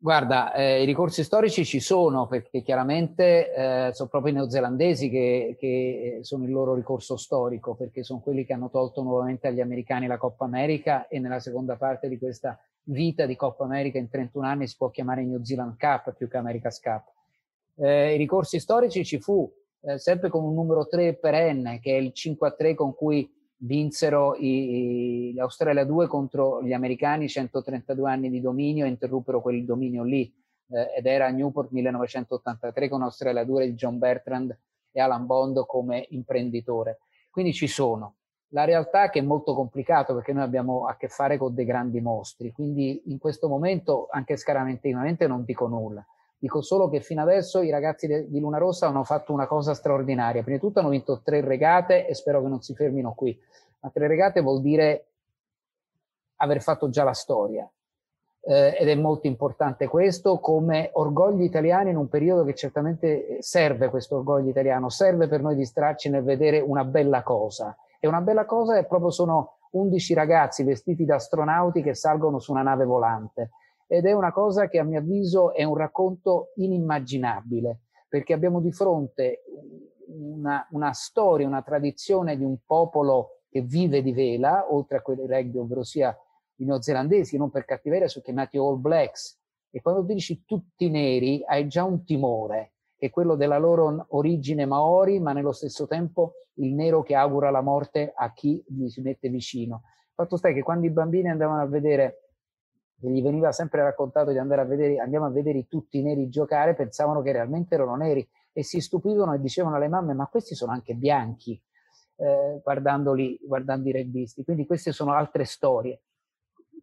Guarda, 0.03 0.55
eh, 0.55 0.83
i 0.83 0.87
ricorsi 0.87 1.23
storici 1.23 1.63
ci 1.63 1.79
sono 1.79 2.27
perché 2.27 2.63
chiaramente 2.63 3.53
eh, 3.53 3.91
sono 3.93 4.09
proprio 4.09 4.33
i 4.33 4.37
neozelandesi 4.37 5.11
che, 5.11 5.57
che, 5.59 6.21
sono 6.23 6.45
il 6.45 6.51
loro 6.53 6.73
ricorso 6.73 7.19
storico 7.19 7.75
perché 7.75 8.03
sono 8.03 8.21
quelli 8.21 8.47
che 8.47 8.55
hanno 8.55 8.71
tolto 8.71 9.03
nuovamente 9.03 9.49
agli 9.49 9.61
americani 9.61 10.07
la 10.07 10.17
Coppa 10.17 10.47
America 10.47 11.07
e 11.07 11.19
nella 11.19 11.39
seconda 11.39 11.77
parte 11.77 12.09
di 12.09 12.17
questa 12.17 12.59
vita 12.85 13.27
di 13.27 13.37
Coppa 13.37 13.65
America 13.65 13.99
in 13.99 14.09
31 14.09 14.47
anni 14.47 14.67
si 14.67 14.77
può 14.79 14.89
chiamare 14.89 15.23
New 15.23 15.43
Zealand 15.43 15.77
Cup 15.77 16.15
più 16.15 16.29
che 16.29 16.39
America's 16.39 16.81
Cup. 16.81 17.05
Eh, 17.77 18.15
I 18.15 18.17
ricorsi 18.17 18.59
storici 18.59 19.05
ci 19.05 19.21
fu 19.21 19.53
eh, 19.83 19.99
sempre 19.99 20.31
con 20.31 20.43
un 20.43 20.55
numero 20.55 20.87
3 20.87 21.17
perenne, 21.17 21.79
che 21.79 21.95
è 21.95 22.01
il 22.01 22.15
5 22.15 22.55
3 22.57 22.75
con 22.75 22.95
cui 22.95 23.31
vinsero 23.63 24.37
i, 24.37 25.31
i, 25.31 25.35
l'Australia 25.35 25.85
2 25.85 26.07
contro 26.07 26.63
gli 26.63 26.73
americani, 26.73 27.29
132 27.29 28.11
anni 28.11 28.31
di 28.31 28.41
dominio, 28.41 28.85
e 28.85 28.89
interruppero 28.89 29.41
quel 29.41 29.65
dominio 29.65 30.03
lì, 30.03 30.33
eh, 30.71 30.95
ed 30.97 31.07
era 31.07 31.29
Newport 31.31 31.71
1983 31.71 32.89
con 32.89 33.03
Australia 33.03 33.45
2 33.45 33.67
di 33.67 33.75
John 33.75 33.99
Bertrand 33.99 34.57
e 34.93 35.01
Alan 35.01 35.27
Bond 35.27 35.65
come 35.67 36.07
imprenditore. 36.11 37.01
Quindi 37.31 37.53
ci 37.53 37.67
sono. 37.67 38.17
La 38.53 38.65
realtà 38.65 39.05
è 39.05 39.11
che 39.11 39.21
è 39.21 39.23
molto 39.23 39.55
complicato 39.55 40.15
perché 40.15 40.33
noi 40.33 40.43
abbiamo 40.43 40.87
a 40.87 40.97
che 40.97 41.07
fare 41.07 41.37
con 41.37 41.55
dei 41.55 41.65
grandi 41.65 42.01
mostri, 42.01 42.51
quindi 42.51 43.03
in 43.07 43.19
questo 43.19 43.49
momento 43.49 44.09
anche 44.11 44.37
scaramentinamente 44.37 45.29
non 45.29 45.45
dico 45.45 45.69
nulla. 45.69 46.05
Dico 46.41 46.63
solo 46.63 46.89
che 46.89 47.03
fino 47.03 47.21
adesso 47.21 47.61
i 47.61 47.69
ragazzi 47.69 48.07
de, 48.07 48.27
di 48.31 48.41
Luna 48.41 48.57
Rossa 48.57 48.87
hanno 48.87 49.05
fatto 49.05 49.31
una 49.31 49.47
cosa 49.47 49.75
straordinaria. 49.75 50.43
Prima 50.43 50.57
di 50.57 50.63
tutto 50.63 50.81
hanno 50.81 50.89
vinto 50.89 51.21
tre 51.23 51.43
regate 51.43 52.07
e 52.07 52.15
spero 52.15 52.41
che 52.41 52.49
non 52.49 52.63
si 52.63 52.75
fermino 52.75 53.13
qui. 53.13 53.39
Ma 53.81 53.91
tre 53.91 54.07
regate 54.07 54.41
vuol 54.41 54.63
dire 54.63 55.05
aver 56.37 56.63
fatto 56.63 56.89
già 56.89 57.05
la 57.05 57.13
storia. 57.13 57.71
Eh, 58.43 58.75
ed 58.81 58.89
è 58.89 58.95
molto 58.95 59.27
importante 59.27 59.87
questo 59.87 60.39
come 60.39 60.89
orgoglio 60.95 61.45
italiano 61.45 61.91
in 61.91 61.97
un 61.97 62.09
periodo 62.09 62.43
che 62.45 62.55
certamente 62.55 63.43
serve 63.43 63.91
questo 63.91 64.17
orgoglio 64.17 64.49
italiano, 64.49 64.89
serve 64.89 65.29
per 65.29 65.43
noi 65.43 65.57
distrarci 65.57 66.09
nel 66.09 66.23
vedere 66.23 66.59
una 66.59 66.87
bella 66.87 67.23
cosa 67.23 67.77
e 67.99 68.09
una 68.09 68.23
bella 68.23 68.47
cosa 68.47 68.79
è 68.79 68.87
proprio 68.87 69.11
sono 69.11 69.59
11 69.73 70.15
ragazzi 70.15 70.65
vestiti 70.65 71.05
da 71.05 71.17
astronauti 71.17 71.83
che 71.83 71.95
salgono 71.95 72.39
su 72.39 72.51
una 72.51 72.63
nave 72.63 72.87
volante. 72.87 73.51
Ed 73.93 74.07
è 74.07 74.13
una 74.13 74.31
cosa 74.31 74.69
che 74.69 74.79
a 74.79 74.85
mio 74.85 75.01
avviso 75.01 75.53
è 75.53 75.65
un 75.65 75.75
racconto 75.75 76.53
inimmaginabile, 76.55 77.81
perché 78.09 78.33
abbiamo 78.33 78.61
di 78.61 78.71
fronte 78.71 79.43
una, 80.07 80.65
una 80.71 80.93
storia, 80.93 81.49
una 81.49 81.63
tradizione 81.63 82.37
di 82.37 82.45
un 82.45 82.59
popolo 82.65 83.41
che 83.51 83.63
vive 83.63 84.01
di 84.01 84.13
vela, 84.13 84.73
oltre 84.73 84.99
a 84.99 85.03
quelli 85.03 85.27
rugby, 85.27 85.59
ovvero 85.59 85.83
sia 85.83 86.17
i 86.59 86.65
neozelandesi, 86.65 87.37
non 87.37 87.51
per 87.51 87.65
cattiveria, 87.65 88.07
sono 88.07 88.23
chiamati 88.23 88.59
All 88.59 88.81
Blacks. 88.81 89.41
E 89.71 89.83
quando 89.83 90.03
dici 90.03 90.45
tutti 90.45 90.89
neri, 90.89 91.43
hai 91.45 91.67
già 91.67 91.83
un 91.83 92.05
timore, 92.05 92.75
che 92.97 93.07
è 93.07 93.11
quello 93.11 93.35
della 93.35 93.59
loro 93.59 94.07
origine 94.11 94.67
maori, 94.67 95.19
ma 95.19 95.33
nello 95.33 95.51
stesso 95.51 95.89
tempo 95.89 96.35
il 96.61 96.75
nero 96.75 97.03
che 97.03 97.17
augura 97.17 97.51
la 97.51 97.61
morte 97.61 98.13
a 98.15 98.33
chi 98.33 98.65
gli 98.69 98.87
si 98.87 99.01
mette 99.01 99.29
vicino. 99.31 99.83
Fatto 100.15 100.37
sta 100.37 100.53
che 100.53 100.63
quando 100.63 100.87
i 100.87 100.91
bambini 100.91 101.29
andavano 101.29 101.63
a 101.63 101.67
vedere, 101.67 102.30
e 103.03 103.11
gli 103.11 103.23
veniva 103.23 103.53
sempre 103.53 103.83
raccontato 103.83 104.31
di 104.31 104.39
andare 104.39 104.61
a 104.61 104.65
vedere, 104.65 104.99
andiamo 104.99 105.27
a 105.27 105.31
vedere 105.31 105.67
tutti 105.67 105.99
i 105.99 106.03
neri 106.03 106.29
giocare, 106.29 106.75
pensavano 106.75 107.23
che 107.23 107.33
realmente 107.33 107.75
erano 107.75 107.97
neri 107.97 108.27
e 108.53 108.63
si 108.63 108.81
stupivano 108.81 109.33
e 109.33 109.41
dicevano 109.41 109.77
alle 109.77 109.89
mamme, 109.89 110.13
ma 110.13 110.27
questi 110.27 110.55
sono 110.55 110.73
anche 110.73 110.95
bianchi, 110.95 111.61
eh, 112.17 112.61
guardandoli, 112.63 113.39
guardando 113.43 113.89
i 113.89 113.93
regbisti. 113.93 114.45
Quindi 114.45 114.67
queste 114.67 114.93
sono 114.93 115.13
altre 115.13 115.45
storie. 115.45 116.03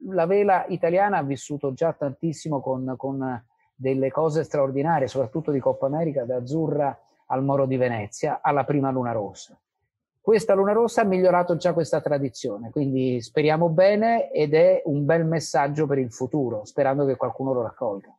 La 0.09 0.25
vela 0.25 0.65
italiana 0.67 1.17
ha 1.17 1.23
vissuto 1.23 1.73
già 1.73 1.93
tantissimo 1.93 2.61
con, 2.61 2.95
con 2.97 3.43
delle 3.75 4.09
cose 4.09 4.43
straordinarie, 4.43 5.07
soprattutto 5.07 5.51
di 5.51 5.59
Coppa 5.59 5.85
America, 5.85 6.23
da 6.23 6.37
Azzurra 6.37 6.97
al 7.27 7.43
Moro 7.43 7.65
di 7.65 7.77
Venezia 7.77 8.39
alla 8.41 8.63
prima 8.63 8.89
Luna 8.89 9.11
Rossa. 9.11 9.59
Questa 10.27 10.53
Luna 10.53 10.73
Rossa 10.73 11.03
ha 11.03 11.05
migliorato 11.05 11.55
già 11.55 11.71
questa 11.71 12.01
tradizione, 12.01 12.69
quindi 12.69 13.21
speriamo 13.21 13.69
bene 13.69 14.29
ed 14.29 14.55
è 14.55 14.81
un 14.83 15.05
bel 15.05 15.25
messaggio 15.25 15.87
per 15.87 15.99
il 15.99 16.11
futuro, 16.11 16.65
sperando 16.65 17.05
che 17.05 17.15
qualcuno 17.15 17.53
lo 17.53 17.61
raccolga. 17.61 18.13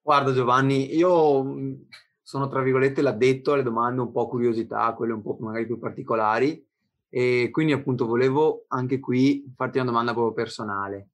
Guarda 0.00 0.32
Giovanni, 0.32 0.94
io 0.94 1.76
sono 2.22 2.48
tra 2.48 2.62
virgolette 2.62 3.02
l'addetto 3.02 3.52
alle 3.52 3.62
domande 3.62 4.00
un 4.00 4.10
po' 4.10 4.26
curiosità, 4.26 4.94
quelle 4.94 5.12
un 5.12 5.20
po' 5.20 5.36
magari 5.38 5.66
più 5.66 5.78
particolari, 5.78 6.66
e 7.10 7.50
quindi 7.52 7.74
appunto 7.74 8.06
volevo 8.06 8.64
anche 8.68 8.98
qui 8.98 9.52
farti 9.54 9.76
una 9.76 9.90
domanda 9.90 10.14
proprio 10.14 10.32
personale 10.32 11.08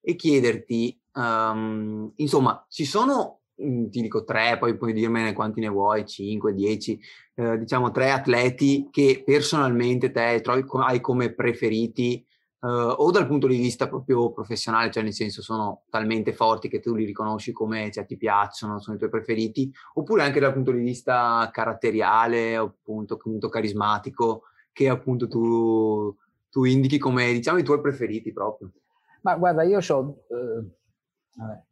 e 0.00 0.14
chiederti 0.14 1.00
Um, 1.16 2.12
insomma, 2.16 2.66
ci 2.68 2.84
sono, 2.84 3.35
ti 3.56 4.00
dico 4.02 4.24
tre, 4.24 4.58
poi 4.58 4.76
puoi 4.76 4.92
dirmene 4.92 5.32
quanti 5.32 5.60
ne 5.60 5.68
vuoi, 5.68 6.06
5, 6.06 6.52
10, 6.52 7.00
eh, 7.34 7.58
diciamo 7.58 7.90
tre 7.90 8.10
atleti 8.10 8.88
che 8.90 9.22
personalmente 9.24 10.10
te 10.10 10.42
hai 10.42 11.00
come 11.00 11.32
preferiti 11.32 12.24
eh, 12.60 12.68
o 12.68 13.10
dal 13.10 13.26
punto 13.26 13.46
di 13.46 13.56
vista 13.56 13.88
proprio 13.88 14.32
professionale, 14.32 14.90
cioè 14.90 15.02
nel 15.02 15.12
senso 15.12 15.40
sono 15.40 15.84
talmente 15.88 16.32
forti 16.32 16.68
che 16.68 16.80
tu 16.80 16.94
li 16.94 17.04
riconosci 17.04 17.52
come 17.52 17.90
cioè, 17.90 18.04
ti 18.04 18.16
piacciono, 18.16 18.80
sono 18.80 18.96
i 18.96 18.98
tuoi 18.98 19.10
preferiti, 19.10 19.72
oppure 19.94 20.22
anche 20.22 20.40
dal 20.40 20.52
punto 20.52 20.72
di 20.72 20.80
vista 20.80 21.48
caratteriale, 21.52 22.56
appunto, 22.56 23.14
appunto 23.14 23.48
carismatico, 23.48 24.42
che 24.72 24.88
appunto 24.88 25.28
tu, 25.28 26.14
tu 26.50 26.64
indichi 26.64 26.98
come 26.98 27.32
diciamo 27.32 27.58
i 27.58 27.64
tuoi 27.64 27.80
preferiti 27.80 28.32
proprio. 28.32 28.70
Ma 29.22 29.36
guarda, 29.36 29.62
io 29.62 29.78
ho 29.78 30.24
eh, 30.28 31.64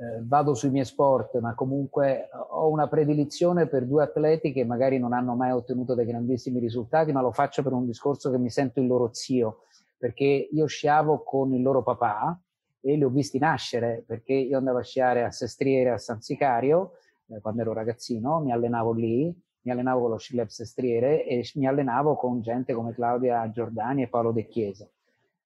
eh, 0.00 0.22
vado 0.22 0.54
sui 0.54 0.70
miei 0.70 0.84
sport, 0.84 1.40
ma 1.40 1.54
comunque 1.54 2.28
ho 2.50 2.68
una 2.68 2.86
predilizione 2.86 3.66
per 3.66 3.84
due 3.84 4.04
atleti 4.04 4.52
che 4.52 4.64
magari 4.64 4.96
non 5.00 5.12
hanno 5.12 5.34
mai 5.34 5.50
ottenuto 5.50 5.94
dei 5.94 6.06
grandissimi 6.06 6.60
risultati, 6.60 7.10
ma 7.10 7.20
lo 7.20 7.32
faccio 7.32 7.64
per 7.64 7.72
un 7.72 7.84
discorso 7.84 8.30
che 8.30 8.38
mi 8.38 8.48
sento 8.48 8.78
il 8.78 8.86
loro 8.86 9.12
zio, 9.12 9.64
perché 9.96 10.48
io 10.52 10.66
sciavo 10.66 11.24
con 11.24 11.52
il 11.52 11.62
loro 11.62 11.82
papà 11.82 12.40
e 12.80 12.94
li 12.94 13.02
ho 13.02 13.08
visti 13.08 13.38
nascere, 13.38 14.04
perché 14.06 14.34
io 14.34 14.58
andavo 14.58 14.78
a 14.78 14.82
sciare 14.82 15.24
a 15.24 15.32
Sestriere, 15.32 15.90
a 15.90 15.98
San 15.98 16.20
Sicario, 16.20 16.92
eh, 17.26 17.40
quando 17.40 17.62
ero 17.62 17.72
ragazzino, 17.72 18.38
mi 18.38 18.52
allenavo 18.52 18.92
lì, 18.92 19.36
mi 19.62 19.72
allenavo 19.72 20.02
con 20.02 20.10
lo 20.10 20.18
Sci 20.18 20.40
Sestriere 20.46 21.26
e 21.26 21.44
mi 21.56 21.66
allenavo 21.66 22.14
con 22.14 22.40
gente 22.40 22.72
come 22.72 22.94
Claudia 22.94 23.50
Giordani 23.50 24.02
e 24.02 24.08
Paolo 24.08 24.30
De 24.30 24.46
Chiesa 24.46 24.88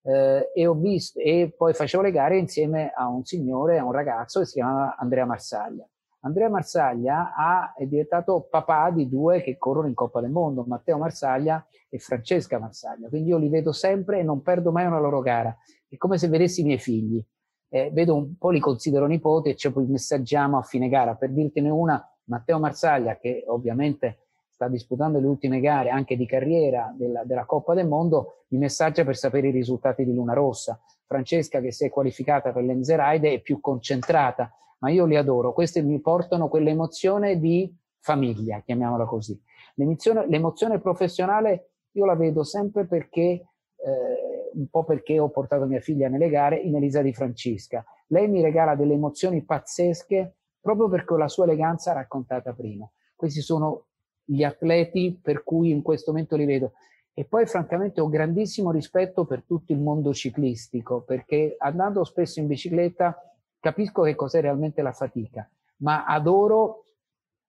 eh, 0.03 0.50
e, 0.55 0.66
ho 0.66 0.74
visto, 0.74 1.18
e 1.18 1.55
poi 1.57 1.74
facevo 1.74 2.03
le 2.03 2.11
gare 2.11 2.38
insieme 2.38 2.92
a 2.94 3.09
un 3.09 3.24
signore, 3.24 3.78
a 3.78 3.84
un 3.84 3.92
ragazzo 3.92 4.40
che 4.40 4.46
si 4.46 4.55
chiamava 4.55 4.96
Andrea 4.96 5.24
Marsaglia. 5.24 5.86
Andrea 6.24 6.48
Marsaglia 6.48 7.34
ha, 7.34 7.74
è 7.76 7.84
diventato 7.86 8.46
papà 8.48 8.90
di 8.90 9.09
due 9.09 9.42
che 9.42 9.57
corrono 9.59 9.88
in 9.88 9.94
Coppa 9.94 10.20
del 10.20 10.30
Mondo, 10.30 10.64
Matteo 10.66 10.96
Marsaglia 10.96 11.64
e 11.88 11.98
Francesca 11.98 12.61
Marsaglia. 12.61 13.09
Quindi 13.09 13.30
io 13.30 13.38
li 13.38 13.48
vedo 13.48 13.72
sempre 13.72 14.20
e 14.20 14.22
non 14.22 14.40
perdo 14.40 14.70
mai 14.70 14.86
una 14.86 15.00
loro 15.00 15.20
gara. 15.20 15.57
È 15.88 15.96
come 15.96 16.18
se 16.18 16.28
vedessi 16.28 16.61
i 16.61 16.64
miei 16.64 16.78
figli. 16.78 17.24
Eh, 17.68 17.90
vedo 17.90 18.14
un 18.14 18.36
po', 18.36 18.50
li 18.50 18.61
considero 18.61 19.07
nipoti 19.07 19.48
e 19.48 19.57
ci 19.57 19.72
poi 19.72 19.86
messaggiamo 19.86 20.59
a 20.59 20.62
fine 20.62 20.88
gara. 20.88 21.16
Per 21.16 21.30
dirtene 21.32 21.70
una, 21.70 22.00
Matteo 22.24 22.61
Marsaglia, 22.61 23.16
che 23.16 23.42
ovviamente 23.48 24.18
sta 24.62 24.68
disputando 24.68 25.18
le 25.18 25.26
ultime 25.26 25.60
gare 25.60 25.90
anche 25.90 26.16
di 26.16 26.26
carriera 26.26 26.94
della, 26.96 27.24
della 27.24 27.44
Coppa 27.44 27.74
del 27.74 27.88
Mondo, 27.88 28.44
mi 28.48 28.58
messaggia 28.58 29.04
per 29.04 29.16
sapere 29.16 29.48
i 29.48 29.50
risultati 29.50 30.04
di 30.04 30.14
Luna 30.14 30.34
Rossa. 30.34 30.80
Francesca 31.04 31.60
che 31.60 31.72
si 31.72 31.84
è 31.84 31.90
qualificata 31.90 32.52
per 32.52 32.62
l'Enzeride 32.62 33.32
è 33.32 33.40
più 33.40 33.60
concentrata, 33.60 34.52
ma 34.78 34.90
io 34.90 35.04
li 35.04 35.16
adoro. 35.16 35.52
Queste 35.52 35.82
mi 35.82 36.00
portano 36.00 36.48
quell'emozione 36.48 37.38
di 37.38 37.74
famiglia, 37.98 38.60
chiamiamola 38.60 39.04
così. 39.04 39.38
L'emozione, 39.74 40.26
l'emozione 40.28 40.78
professionale 40.80 41.70
io 41.92 42.04
la 42.04 42.14
vedo 42.14 42.44
sempre 42.44 42.86
perché, 42.86 43.20
eh, 43.20 44.50
un 44.54 44.68
po' 44.68 44.84
perché 44.84 45.18
ho 45.18 45.28
portato 45.28 45.66
mia 45.66 45.80
figlia 45.80 46.08
nelle 46.08 46.28
gare 46.28 46.56
in 46.56 46.76
Elisa 46.76 47.02
di 47.02 47.12
Francisca. 47.12 47.84
Lei 48.08 48.28
mi 48.28 48.42
regala 48.42 48.76
delle 48.76 48.94
emozioni 48.94 49.42
pazzesche 49.42 50.36
proprio 50.60 50.88
perché 50.88 51.14
ho 51.14 51.16
la 51.16 51.28
sua 51.28 51.44
eleganza 51.44 51.92
raccontata 51.92 52.52
prima. 52.52 52.88
Questi 53.16 53.40
sono 53.40 53.86
gli 54.32 54.42
atleti 54.42 55.18
per 55.20 55.44
cui 55.44 55.70
in 55.70 55.82
questo 55.82 56.10
momento 56.10 56.36
li 56.36 56.44
vedo. 56.44 56.72
E 57.14 57.24
poi 57.24 57.46
francamente 57.46 58.00
ho 58.00 58.08
grandissimo 58.08 58.70
rispetto 58.70 59.26
per 59.26 59.42
tutto 59.46 59.72
il 59.72 59.78
mondo 59.78 60.14
ciclistico, 60.14 61.02
perché 61.02 61.56
andando 61.58 62.04
spesso 62.04 62.40
in 62.40 62.46
bicicletta 62.46 63.16
capisco 63.60 64.02
che 64.02 64.14
cos'è 64.14 64.40
realmente 64.40 64.80
la 64.80 64.92
fatica, 64.92 65.48
ma 65.78 66.06
adoro 66.06 66.86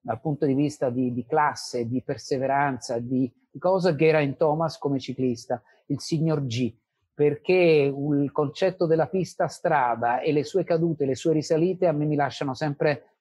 dal 0.01 0.19
punto 0.19 0.45
di 0.45 0.53
vista 0.53 0.89
di, 0.89 1.13
di 1.13 1.25
classe, 1.25 1.87
di 1.87 2.01
perseveranza, 2.03 2.99
di, 2.99 3.31
di 3.49 3.57
cosa 3.57 3.95
Geraint 3.95 4.35
Thomas 4.35 4.77
come 4.77 4.99
ciclista, 4.99 5.63
il 5.87 6.01
signor 6.01 6.45
G, 6.45 6.75
perché 7.13 7.53
il 7.53 8.31
concetto 8.33 8.85
della 8.85 9.07
pista 9.07 9.47
strada 9.47 10.19
e 10.19 10.33
le 10.33 10.43
sue 10.43 10.65
cadute, 10.65 11.05
le 11.05 11.15
sue 11.15 11.31
risalite 11.31 11.87
a 11.87 11.93
me 11.93 12.03
mi 12.03 12.15
lasciano 12.15 12.53
sempre 12.53 13.12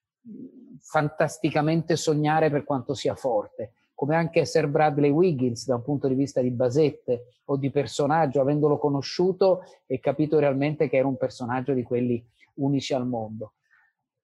fantasticamente 0.80 1.96
sognare 1.96 2.50
per 2.50 2.64
quanto 2.64 2.94
sia 2.94 3.14
forte, 3.14 3.72
come 3.94 4.16
anche 4.16 4.44
Sir 4.44 4.66
Bradley 4.68 5.10
Wiggins 5.10 5.66
da 5.66 5.76
un 5.76 5.82
punto 5.82 6.08
di 6.08 6.14
vista 6.14 6.40
di 6.40 6.50
basette 6.50 7.34
o 7.46 7.56
di 7.56 7.70
personaggio, 7.70 8.40
avendolo 8.40 8.78
conosciuto 8.78 9.62
e 9.86 10.00
capito 10.00 10.38
realmente 10.38 10.88
che 10.88 10.96
era 10.96 11.06
un 11.06 11.16
personaggio 11.16 11.72
di 11.72 11.82
quelli 11.82 12.24
unici 12.54 12.94
al 12.94 13.06
mondo. 13.06 13.52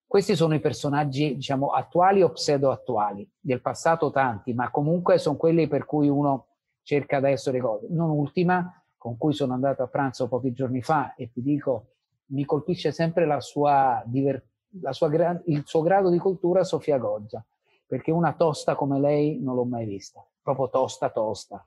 Questi 0.06 0.34
sono 0.34 0.54
i 0.54 0.60
personaggi, 0.60 1.34
diciamo, 1.34 1.68
attuali 1.68 2.22
o 2.22 2.30
pseudo-attuali, 2.30 3.30
del 3.38 3.60
passato 3.60 4.10
tanti, 4.10 4.54
ma 4.54 4.70
comunque 4.70 5.18
sono 5.18 5.36
quelli 5.36 5.68
per 5.68 5.84
cui 5.84 6.08
uno 6.08 6.46
cerca 6.82 7.18
adesso 7.18 7.50
le 7.50 7.60
cose. 7.60 7.86
Non 7.90 8.08
ultima, 8.10 8.82
con 8.96 9.18
cui 9.18 9.34
sono 9.34 9.52
andato 9.52 9.82
a 9.82 9.86
pranzo 9.86 10.26
pochi 10.26 10.52
giorni 10.52 10.80
fa 10.82 11.14
e 11.14 11.30
ti 11.30 11.42
dico, 11.42 11.88
mi 12.30 12.44
colpisce 12.46 12.90
sempre 12.90 13.26
la 13.26 13.40
sua 13.40 14.02
diver- 14.06 14.42
la 14.42 14.57
sua, 14.90 15.10
il 15.46 15.62
suo 15.64 15.82
grado 15.82 16.10
di 16.10 16.18
cultura 16.18 16.64
Sofia 16.64 16.98
Goggia, 16.98 17.44
perché 17.86 18.10
una 18.10 18.34
tosta 18.34 18.74
come 18.74 19.00
lei 19.00 19.40
non 19.40 19.54
l'ho 19.54 19.64
mai 19.64 19.86
vista, 19.86 20.24
proprio 20.42 20.68
tosta 20.68 21.10
tosta. 21.10 21.66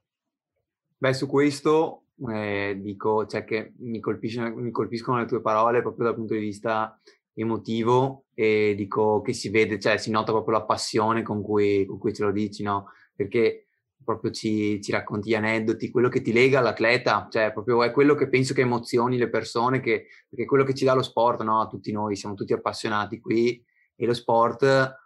Beh, 0.98 1.14
su 1.14 1.28
questo 1.28 2.04
eh, 2.30 2.78
dico, 2.80 3.26
cioè 3.26 3.44
che 3.44 3.74
mi, 3.80 4.00
mi 4.00 4.72
colpiscono 4.72 5.18
le 5.18 5.26
tue 5.26 5.42
parole 5.42 5.82
proprio 5.82 6.06
dal 6.06 6.16
punto 6.16 6.34
di 6.34 6.40
vista 6.40 7.00
emotivo 7.34 8.26
e 8.34 8.74
dico 8.76 9.22
che 9.22 9.34
si 9.34 9.50
vede, 9.50 9.80
cioè 9.80 9.98
si 9.98 10.12
nota 10.12 10.32
proprio 10.32 10.58
la 10.58 10.64
passione 10.64 11.24
con 11.24 11.42
cui, 11.42 11.86
con 11.86 11.98
cui 11.98 12.14
ce 12.14 12.24
lo 12.24 12.32
dici, 12.32 12.64
no? 12.64 12.90
Perché 13.16 13.68
proprio 14.04 14.32
ci, 14.32 14.82
ci, 14.82 14.92
racconti 14.92 15.30
gli 15.30 15.36
aneddoti, 15.36 15.92
quello 15.92 16.10
che 16.10 16.22
ti 16.22 16.34
lega 16.34 16.60
all'atleta, 16.60 17.28
cioè 17.30 17.52
proprio 17.52 17.84
è 17.84 17.92
quello 17.92 18.16
che 18.16 18.28
penso 18.28 18.54
che 18.54 18.62
emozioni 18.62 19.18
le 19.18 19.30
persone, 19.30 19.80
che, 19.80 20.08
perché 20.28 20.44
è 20.44 20.48
quello 20.48 20.64
che 20.64 20.74
ci 20.74 20.86
dà 20.86 20.94
lo 20.94 21.04
sport, 21.04 21.44
no? 21.44 21.68
Tutti 21.68 21.92
noi 21.92 22.16
siamo 22.16 22.36
tutti 22.36 22.54
appassionati 22.54 23.20
qui 23.20 23.64
e 23.96 24.06
lo 24.06 24.14
sport 24.14 25.00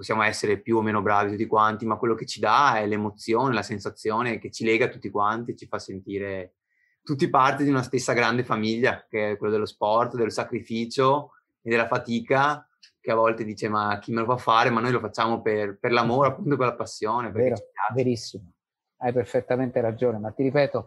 possiamo 0.00 0.22
essere 0.22 0.58
più 0.58 0.78
o 0.78 0.80
meno 0.80 1.02
bravi 1.02 1.32
tutti 1.32 1.44
quanti, 1.44 1.84
ma 1.84 1.98
quello 1.98 2.14
che 2.14 2.24
ci 2.24 2.40
dà 2.40 2.78
è 2.78 2.86
l'emozione, 2.86 3.52
la 3.52 3.62
sensazione 3.62 4.38
che 4.38 4.50
ci 4.50 4.64
lega 4.64 4.88
tutti 4.88 5.10
quanti, 5.10 5.54
ci 5.54 5.66
fa 5.66 5.78
sentire 5.78 6.54
tutti 7.02 7.28
parte 7.28 7.64
di 7.64 7.68
una 7.68 7.82
stessa 7.82 8.14
grande 8.14 8.42
famiglia, 8.42 9.06
che 9.06 9.32
è 9.32 9.36
quello 9.36 9.52
dello 9.52 9.66
sport, 9.66 10.16
del 10.16 10.32
sacrificio 10.32 11.32
e 11.60 11.68
della 11.68 11.86
fatica 11.86 12.66
che 13.10 13.16
a 13.16 13.20
volte 13.20 13.44
dice 13.44 13.68
ma 13.68 13.98
chi 13.98 14.12
me 14.12 14.20
lo 14.20 14.26
fa 14.26 14.36
fare, 14.36 14.70
ma 14.70 14.80
noi 14.80 14.92
lo 14.92 15.00
facciamo 15.00 15.42
per, 15.42 15.78
per 15.78 15.90
l'amore, 15.90 16.28
appunto 16.28 16.56
per 16.56 16.66
la 16.66 16.74
passione. 16.74 17.30
Vero, 17.30 17.56
verissimo, 17.92 18.52
hai 18.98 19.12
perfettamente 19.12 19.80
ragione, 19.80 20.18
ma 20.18 20.30
ti 20.30 20.44
ripeto, 20.44 20.86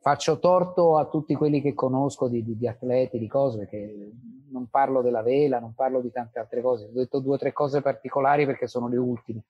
faccio 0.00 0.38
torto 0.38 0.98
a 0.98 1.06
tutti 1.06 1.34
quelli 1.34 1.62
che 1.62 1.72
conosco 1.72 2.28
di, 2.28 2.44
di, 2.44 2.56
di 2.58 2.68
atleti, 2.68 3.18
di 3.18 3.26
cose, 3.26 3.58
perché 3.58 4.10
non 4.50 4.68
parlo 4.68 5.00
della 5.00 5.22
vela, 5.22 5.58
non 5.58 5.74
parlo 5.74 6.00
di 6.02 6.10
tante 6.10 6.38
altre 6.38 6.60
cose, 6.60 6.84
ho 6.84 6.92
detto 6.92 7.20
due 7.20 7.34
o 7.34 7.38
tre 7.38 7.52
cose 7.52 7.80
particolari 7.80 8.44
perché 8.44 8.66
sono 8.66 8.86
le 8.88 8.98
ultime, 8.98 9.44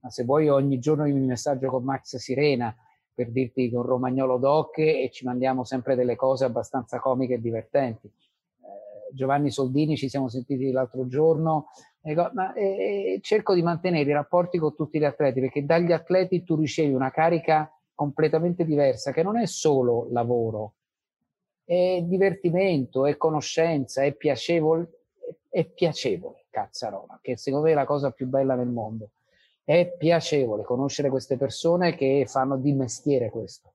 ma 0.00 0.10
se 0.10 0.24
vuoi 0.24 0.48
ogni 0.48 0.80
giorno 0.80 1.06
io 1.06 1.14
mi 1.14 1.26
messaggio 1.26 1.68
con 1.68 1.84
Max 1.84 2.16
Sirena 2.16 2.74
per 3.14 3.30
dirti 3.30 3.70
con 3.70 3.82
Romagnolo 3.82 4.38
Doc 4.38 4.78
e 4.78 5.08
ci 5.12 5.24
mandiamo 5.24 5.62
sempre 5.62 5.94
delle 5.94 6.16
cose 6.16 6.44
abbastanza 6.44 6.98
comiche 6.98 7.34
e 7.34 7.40
divertenti 7.40 8.10
Giovanni 9.12 9.50
Soldini 9.50 9.96
ci 9.96 10.08
siamo 10.08 10.28
sentiti 10.28 10.70
l'altro 10.70 11.06
giorno, 11.06 11.68
ma, 12.32 12.52
eh, 12.54 13.18
cerco 13.22 13.54
di 13.54 13.62
mantenere 13.62 14.08
i 14.08 14.12
rapporti 14.12 14.58
con 14.58 14.74
tutti 14.74 14.98
gli 14.98 15.04
atleti 15.04 15.40
perché 15.40 15.64
dagli 15.64 15.92
atleti 15.92 16.42
tu 16.42 16.56
ricevi 16.56 16.92
una 16.92 17.10
carica 17.10 17.70
completamente 17.94 18.64
diversa 18.64 19.12
che 19.12 19.22
non 19.22 19.36
è 19.36 19.46
solo 19.46 20.08
lavoro, 20.10 20.74
è 21.64 22.00
divertimento, 22.02 23.06
è 23.06 23.16
conoscenza, 23.16 24.02
è 24.02 24.12
piacevole, 24.14 24.88
è 25.48 25.64
piacevole, 25.64 26.46
cazzarola, 26.48 27.18
che 27.22 27.36
secondo 27.36 27.66
me 27.66 27.72
è 27.72 27.74
la 27.74 27.84
cosa 27.84 28.10
più 28.10 28.26
bella 28.26 28.54
nel 28.54 28.68
mondo. 28.68 29.10
È 29.62 29.94
piacevole 29.96 30.64
conoscere 30.64 31.10
queste 31.10 31.36
persone 31.36 31.94
che 31.94 32.24
fanno 32.26 32.56
di 32.56 32.72
mestiere 32.72 33.30
questo. 33.30 33.72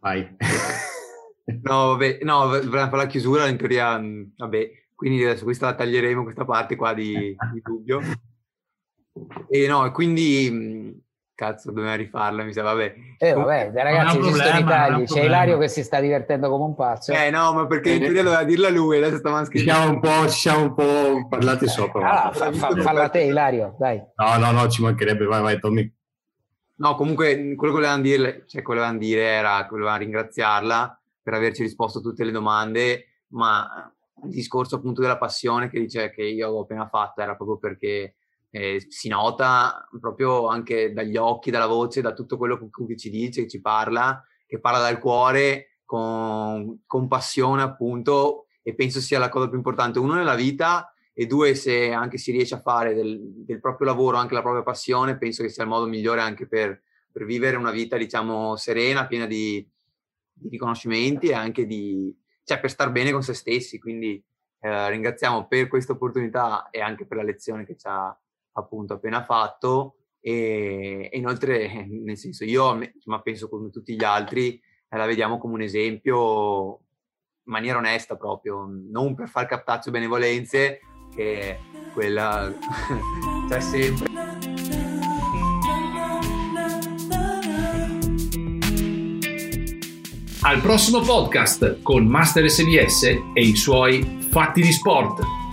Vai. 0.00 0.36
No, 1.46 1.88
vabbè, 1.88 2.20
no, 2.22 2.48
per 2.48 2.92
la 2.92 3.06
chiusura 3.06 3.46
in 3.48 3.58
teoria, 3.58 4.00
vabbè, 4.36 4.70
quindi 4.94 5.22
adesso 5.22 5.44
questa 5.44 5.66
la 5.66 5.74
taglieremo, 5.74 6.22
questa 6.22 6.46
parte 6.46 6.74
qua 6.74 6.94
di, 6.94 7.36
di 7.52 7.60
dubbio. 7.62 8.00
E 9.50 9.66
no, 9.66 9.90
quindi, 9.92 10.98
cazzo, 11.34 11.70
dobbiamo 11.70 11.96
rifarla, 11.96 12.44
mi 12.44 12.52
sa, 12.54 12.62
vabbè. 12.62 12.94
Eh, 13.18 13.32
vabbè, 13.34 13.72
ragazzi, 13.74 14.18
esistono 14.20 14.58
i 14.58 14.64
tagli, 14.64 15.04
c'è 15.04 15.24
Ilario 15.24 15.58
che 15.58 15.68
si 15.68 15.82
sta 15.82 16.00
divertendo 16.00 16.48
come 16.48 16.64
un 16.64 16.74
pazzo. 16.74 17.12
Eh, 17.12 17.28
no, 17.28 17.52
ma 17.52 17.66
perché 17.66 17.90
in 17.90 18.00
teoria 18.00 18.22
doveva 18.22 18.44
dirla 18.44 18.70
lui, 18.70 18.96
adesso 18.96 19.18
stavamo 19.18 19.44
scrivendo. 19.44 19.72
Ci 19.72 19.78
siamo 19.78 19.92
un 19.92 20.00
po', 20.00 20.28
ci 20.30 20.38
siamo 20.38 20.62
un 20.62 20.74
po' 20.74 21.28
parlati 21.28 21.68
sopra. 21.68 22.22
Ah, 22.22 22.32
fa, 22.32 22.50
fa, 22.52 22.74
falla 22.76 23.10
te, 23.10 23.20
Ilario, 23.20 23.76
dai. 23.78 24.02
No, 24.14 24.38
no, 24.38 24.50
no, 24.50 24.68
ci 24.68 24.80
mancherebbe, 24.80 25.26
vai, 25.26 25.42
vai, 25.42 25.60
Tommy. 25.60 25.94
No, 26.76 26.94
comunque, 26.94 27.54
quello 27.54 27.74
che 27.74 27.80
volevamo 27.80 28.02
dire, 28.02 28.44
cioè, 28.46 28.62
volevamo 28.62 28.98
dire 28.98 29.22
era 29.22 29.62
che 29.62 29.68
volevamo 29.68 29.98
ringraziarla 29.98 30.98
per 31.24 31.34
averci 31.34 31.62
risposto 31.62 31.98
a 31.98 32.02
tutte 32.02 32.22
le 32.22 32.30
domande, 32.30 33.22
ma 33.28 33.90
il 34.22 34.30
discorso 34.30 34.76
appunto 34.76 35.00
della 35.00 35.18
passione 35.18 35.68
che 35.68 35.80
dice 35.80 36.10
che 36.10 36.22
io 36.22 36.50
ho 36.50 36.60
appena 36.60 36.86
fatto 36.86 37.22
era 37.22 37.34
proprio 37.34 37.56
perché 37.56 38.16
eh, 38.50 38.84
si 38.88 39.08
nota 39.08 39.88
proprio 39.98 40.46
anche 40.46 40.92
dagli 40.92 41.16
occhi, 41.16 41.50
dalla 41.50 41.66
voce, 41.66 42.02
da 42.02 42.12
tutto 42.12 42.36
quello 42.36 42.58
con 42.58 42.70
cui 42.70 42.96
ci 42.96 43.10
dice, 43.10 43.42
che 43.42 43.48
ci 43.48 43.60
parla, 43.60 44.22
che 44.46 44.60
parla 44.60 44.78
dal 44.80 45.00
cuore 45.00 45.78
con, 45.84 46.82
con 46.86 47.08
passione 47.08 47.62
appunto 47.62 48.46
e 48.62 48.74
penso 48.74 49.00
sia 49.00 49.18
la 49.18 49.30
cosa 49.30 49.48
più 49.48 49.56
importante, 49.56 49.98
uno 49.98 50.14
nella 50.14 50.34
vita 50.34 50.92
e 51.12 51.26
due 51.26 51.54
se 51.54 51.92
anche 51.92 52.18
si 52.18 52.32
riesce 52.32 52.54
a 52.54 52.60
fare 52.60 52.92
del, 52.92 53.20
del 53.44 53.60
proprio 53.60 53.86
lavoro 53.86 54.18
anche 54.18 54.34
la 54.34 54.42
propria 54.42 54.62
passione, 54.62 55.16
penso 55.16 55.42
che 55.42 55.48
sia 55.48 55.62
il 55.62 55.68
modo 55.68 55.86
migliore 55.86 56.20
anche 56.20 56.46
per, 56.46 56.82
per 57.10 57.24
vivere 57.24 57.56
una 57.56 57.70
vita 57.70 57.96
diciamo 57.96 58.56
serena, 58.56 59.06
piena 59.06 59.26
di, 59.26 59.66
di 60.34 60.48
riconoscimenti 60.48 61.28
e 61.28 61.34
anche 61.34 61.64
di, 61.64 62.14
cioè 62.42 62.60
per 62.60 62.70
star 62.70 62.90
bene 62.90 63.12
con 63.12 63.22
se 63.22 63.32
stessi. 63.34 63.78
Quindi 63.78 64.22
eh, 64.60 64.88
ringraziamo 64.90 65.46
per 65.46 65.68
questa 65.68 65.92
opportunità 65.92 66.68
e 66.70 66.80
anche 66.80 67.06
per 67.06 67.18
la 67.18 67.22
lezione 67.22 67.64
che 67.64 67.76
ci 67.76 67.86
ha 67.86 68.16
appunto 68.52 68.94
appena 68.94 69.22
fatto. 69.22 69.96
E, 70.20 71.08
e 71.12 71.18
inoltre, 71.18 71.86
nel 71.88 72.16
senso, 72.16 72.44
io, 72.44 72.78
ma 73.04 73.20
penso 73.20 73.48
come 73.48 73.70
tutti 73.70 73.94
gli 73.94 74.04
altri, 74.04 74.60
eh, 74.88 74.96
la 74.96 75.06
vediamo 75.06 75.38
come 75.38 75.54
un 75.54 75.62
esempio 75.62 76.80
in 77.46 77.52
maniera 77.52 77.78
onesta 77.78 78.16
proprio, 78.16 78.66
non 78.66 79.14
per 79.14 79.28
far 79.28 79.46
captaccio 79.46 79.90
benevolenze, 79.90 80.80
che 81.14 81.58
quella 81.92 82.52
c'è 83.48 83.60
sempre. 83.60 84.33
Al 90.46 90.60
prossimo 90.60 91.00
podcast 91.00 91.80
con 91.80 92.04
Master 92.04 92.50
SBS 92.50 93.04
e 93.32 93.40
i 93.40 93.56
suoi 93.56 94.18
fatti 94.30 94.60
di 94.60 94.72
sport. 94.72 95.43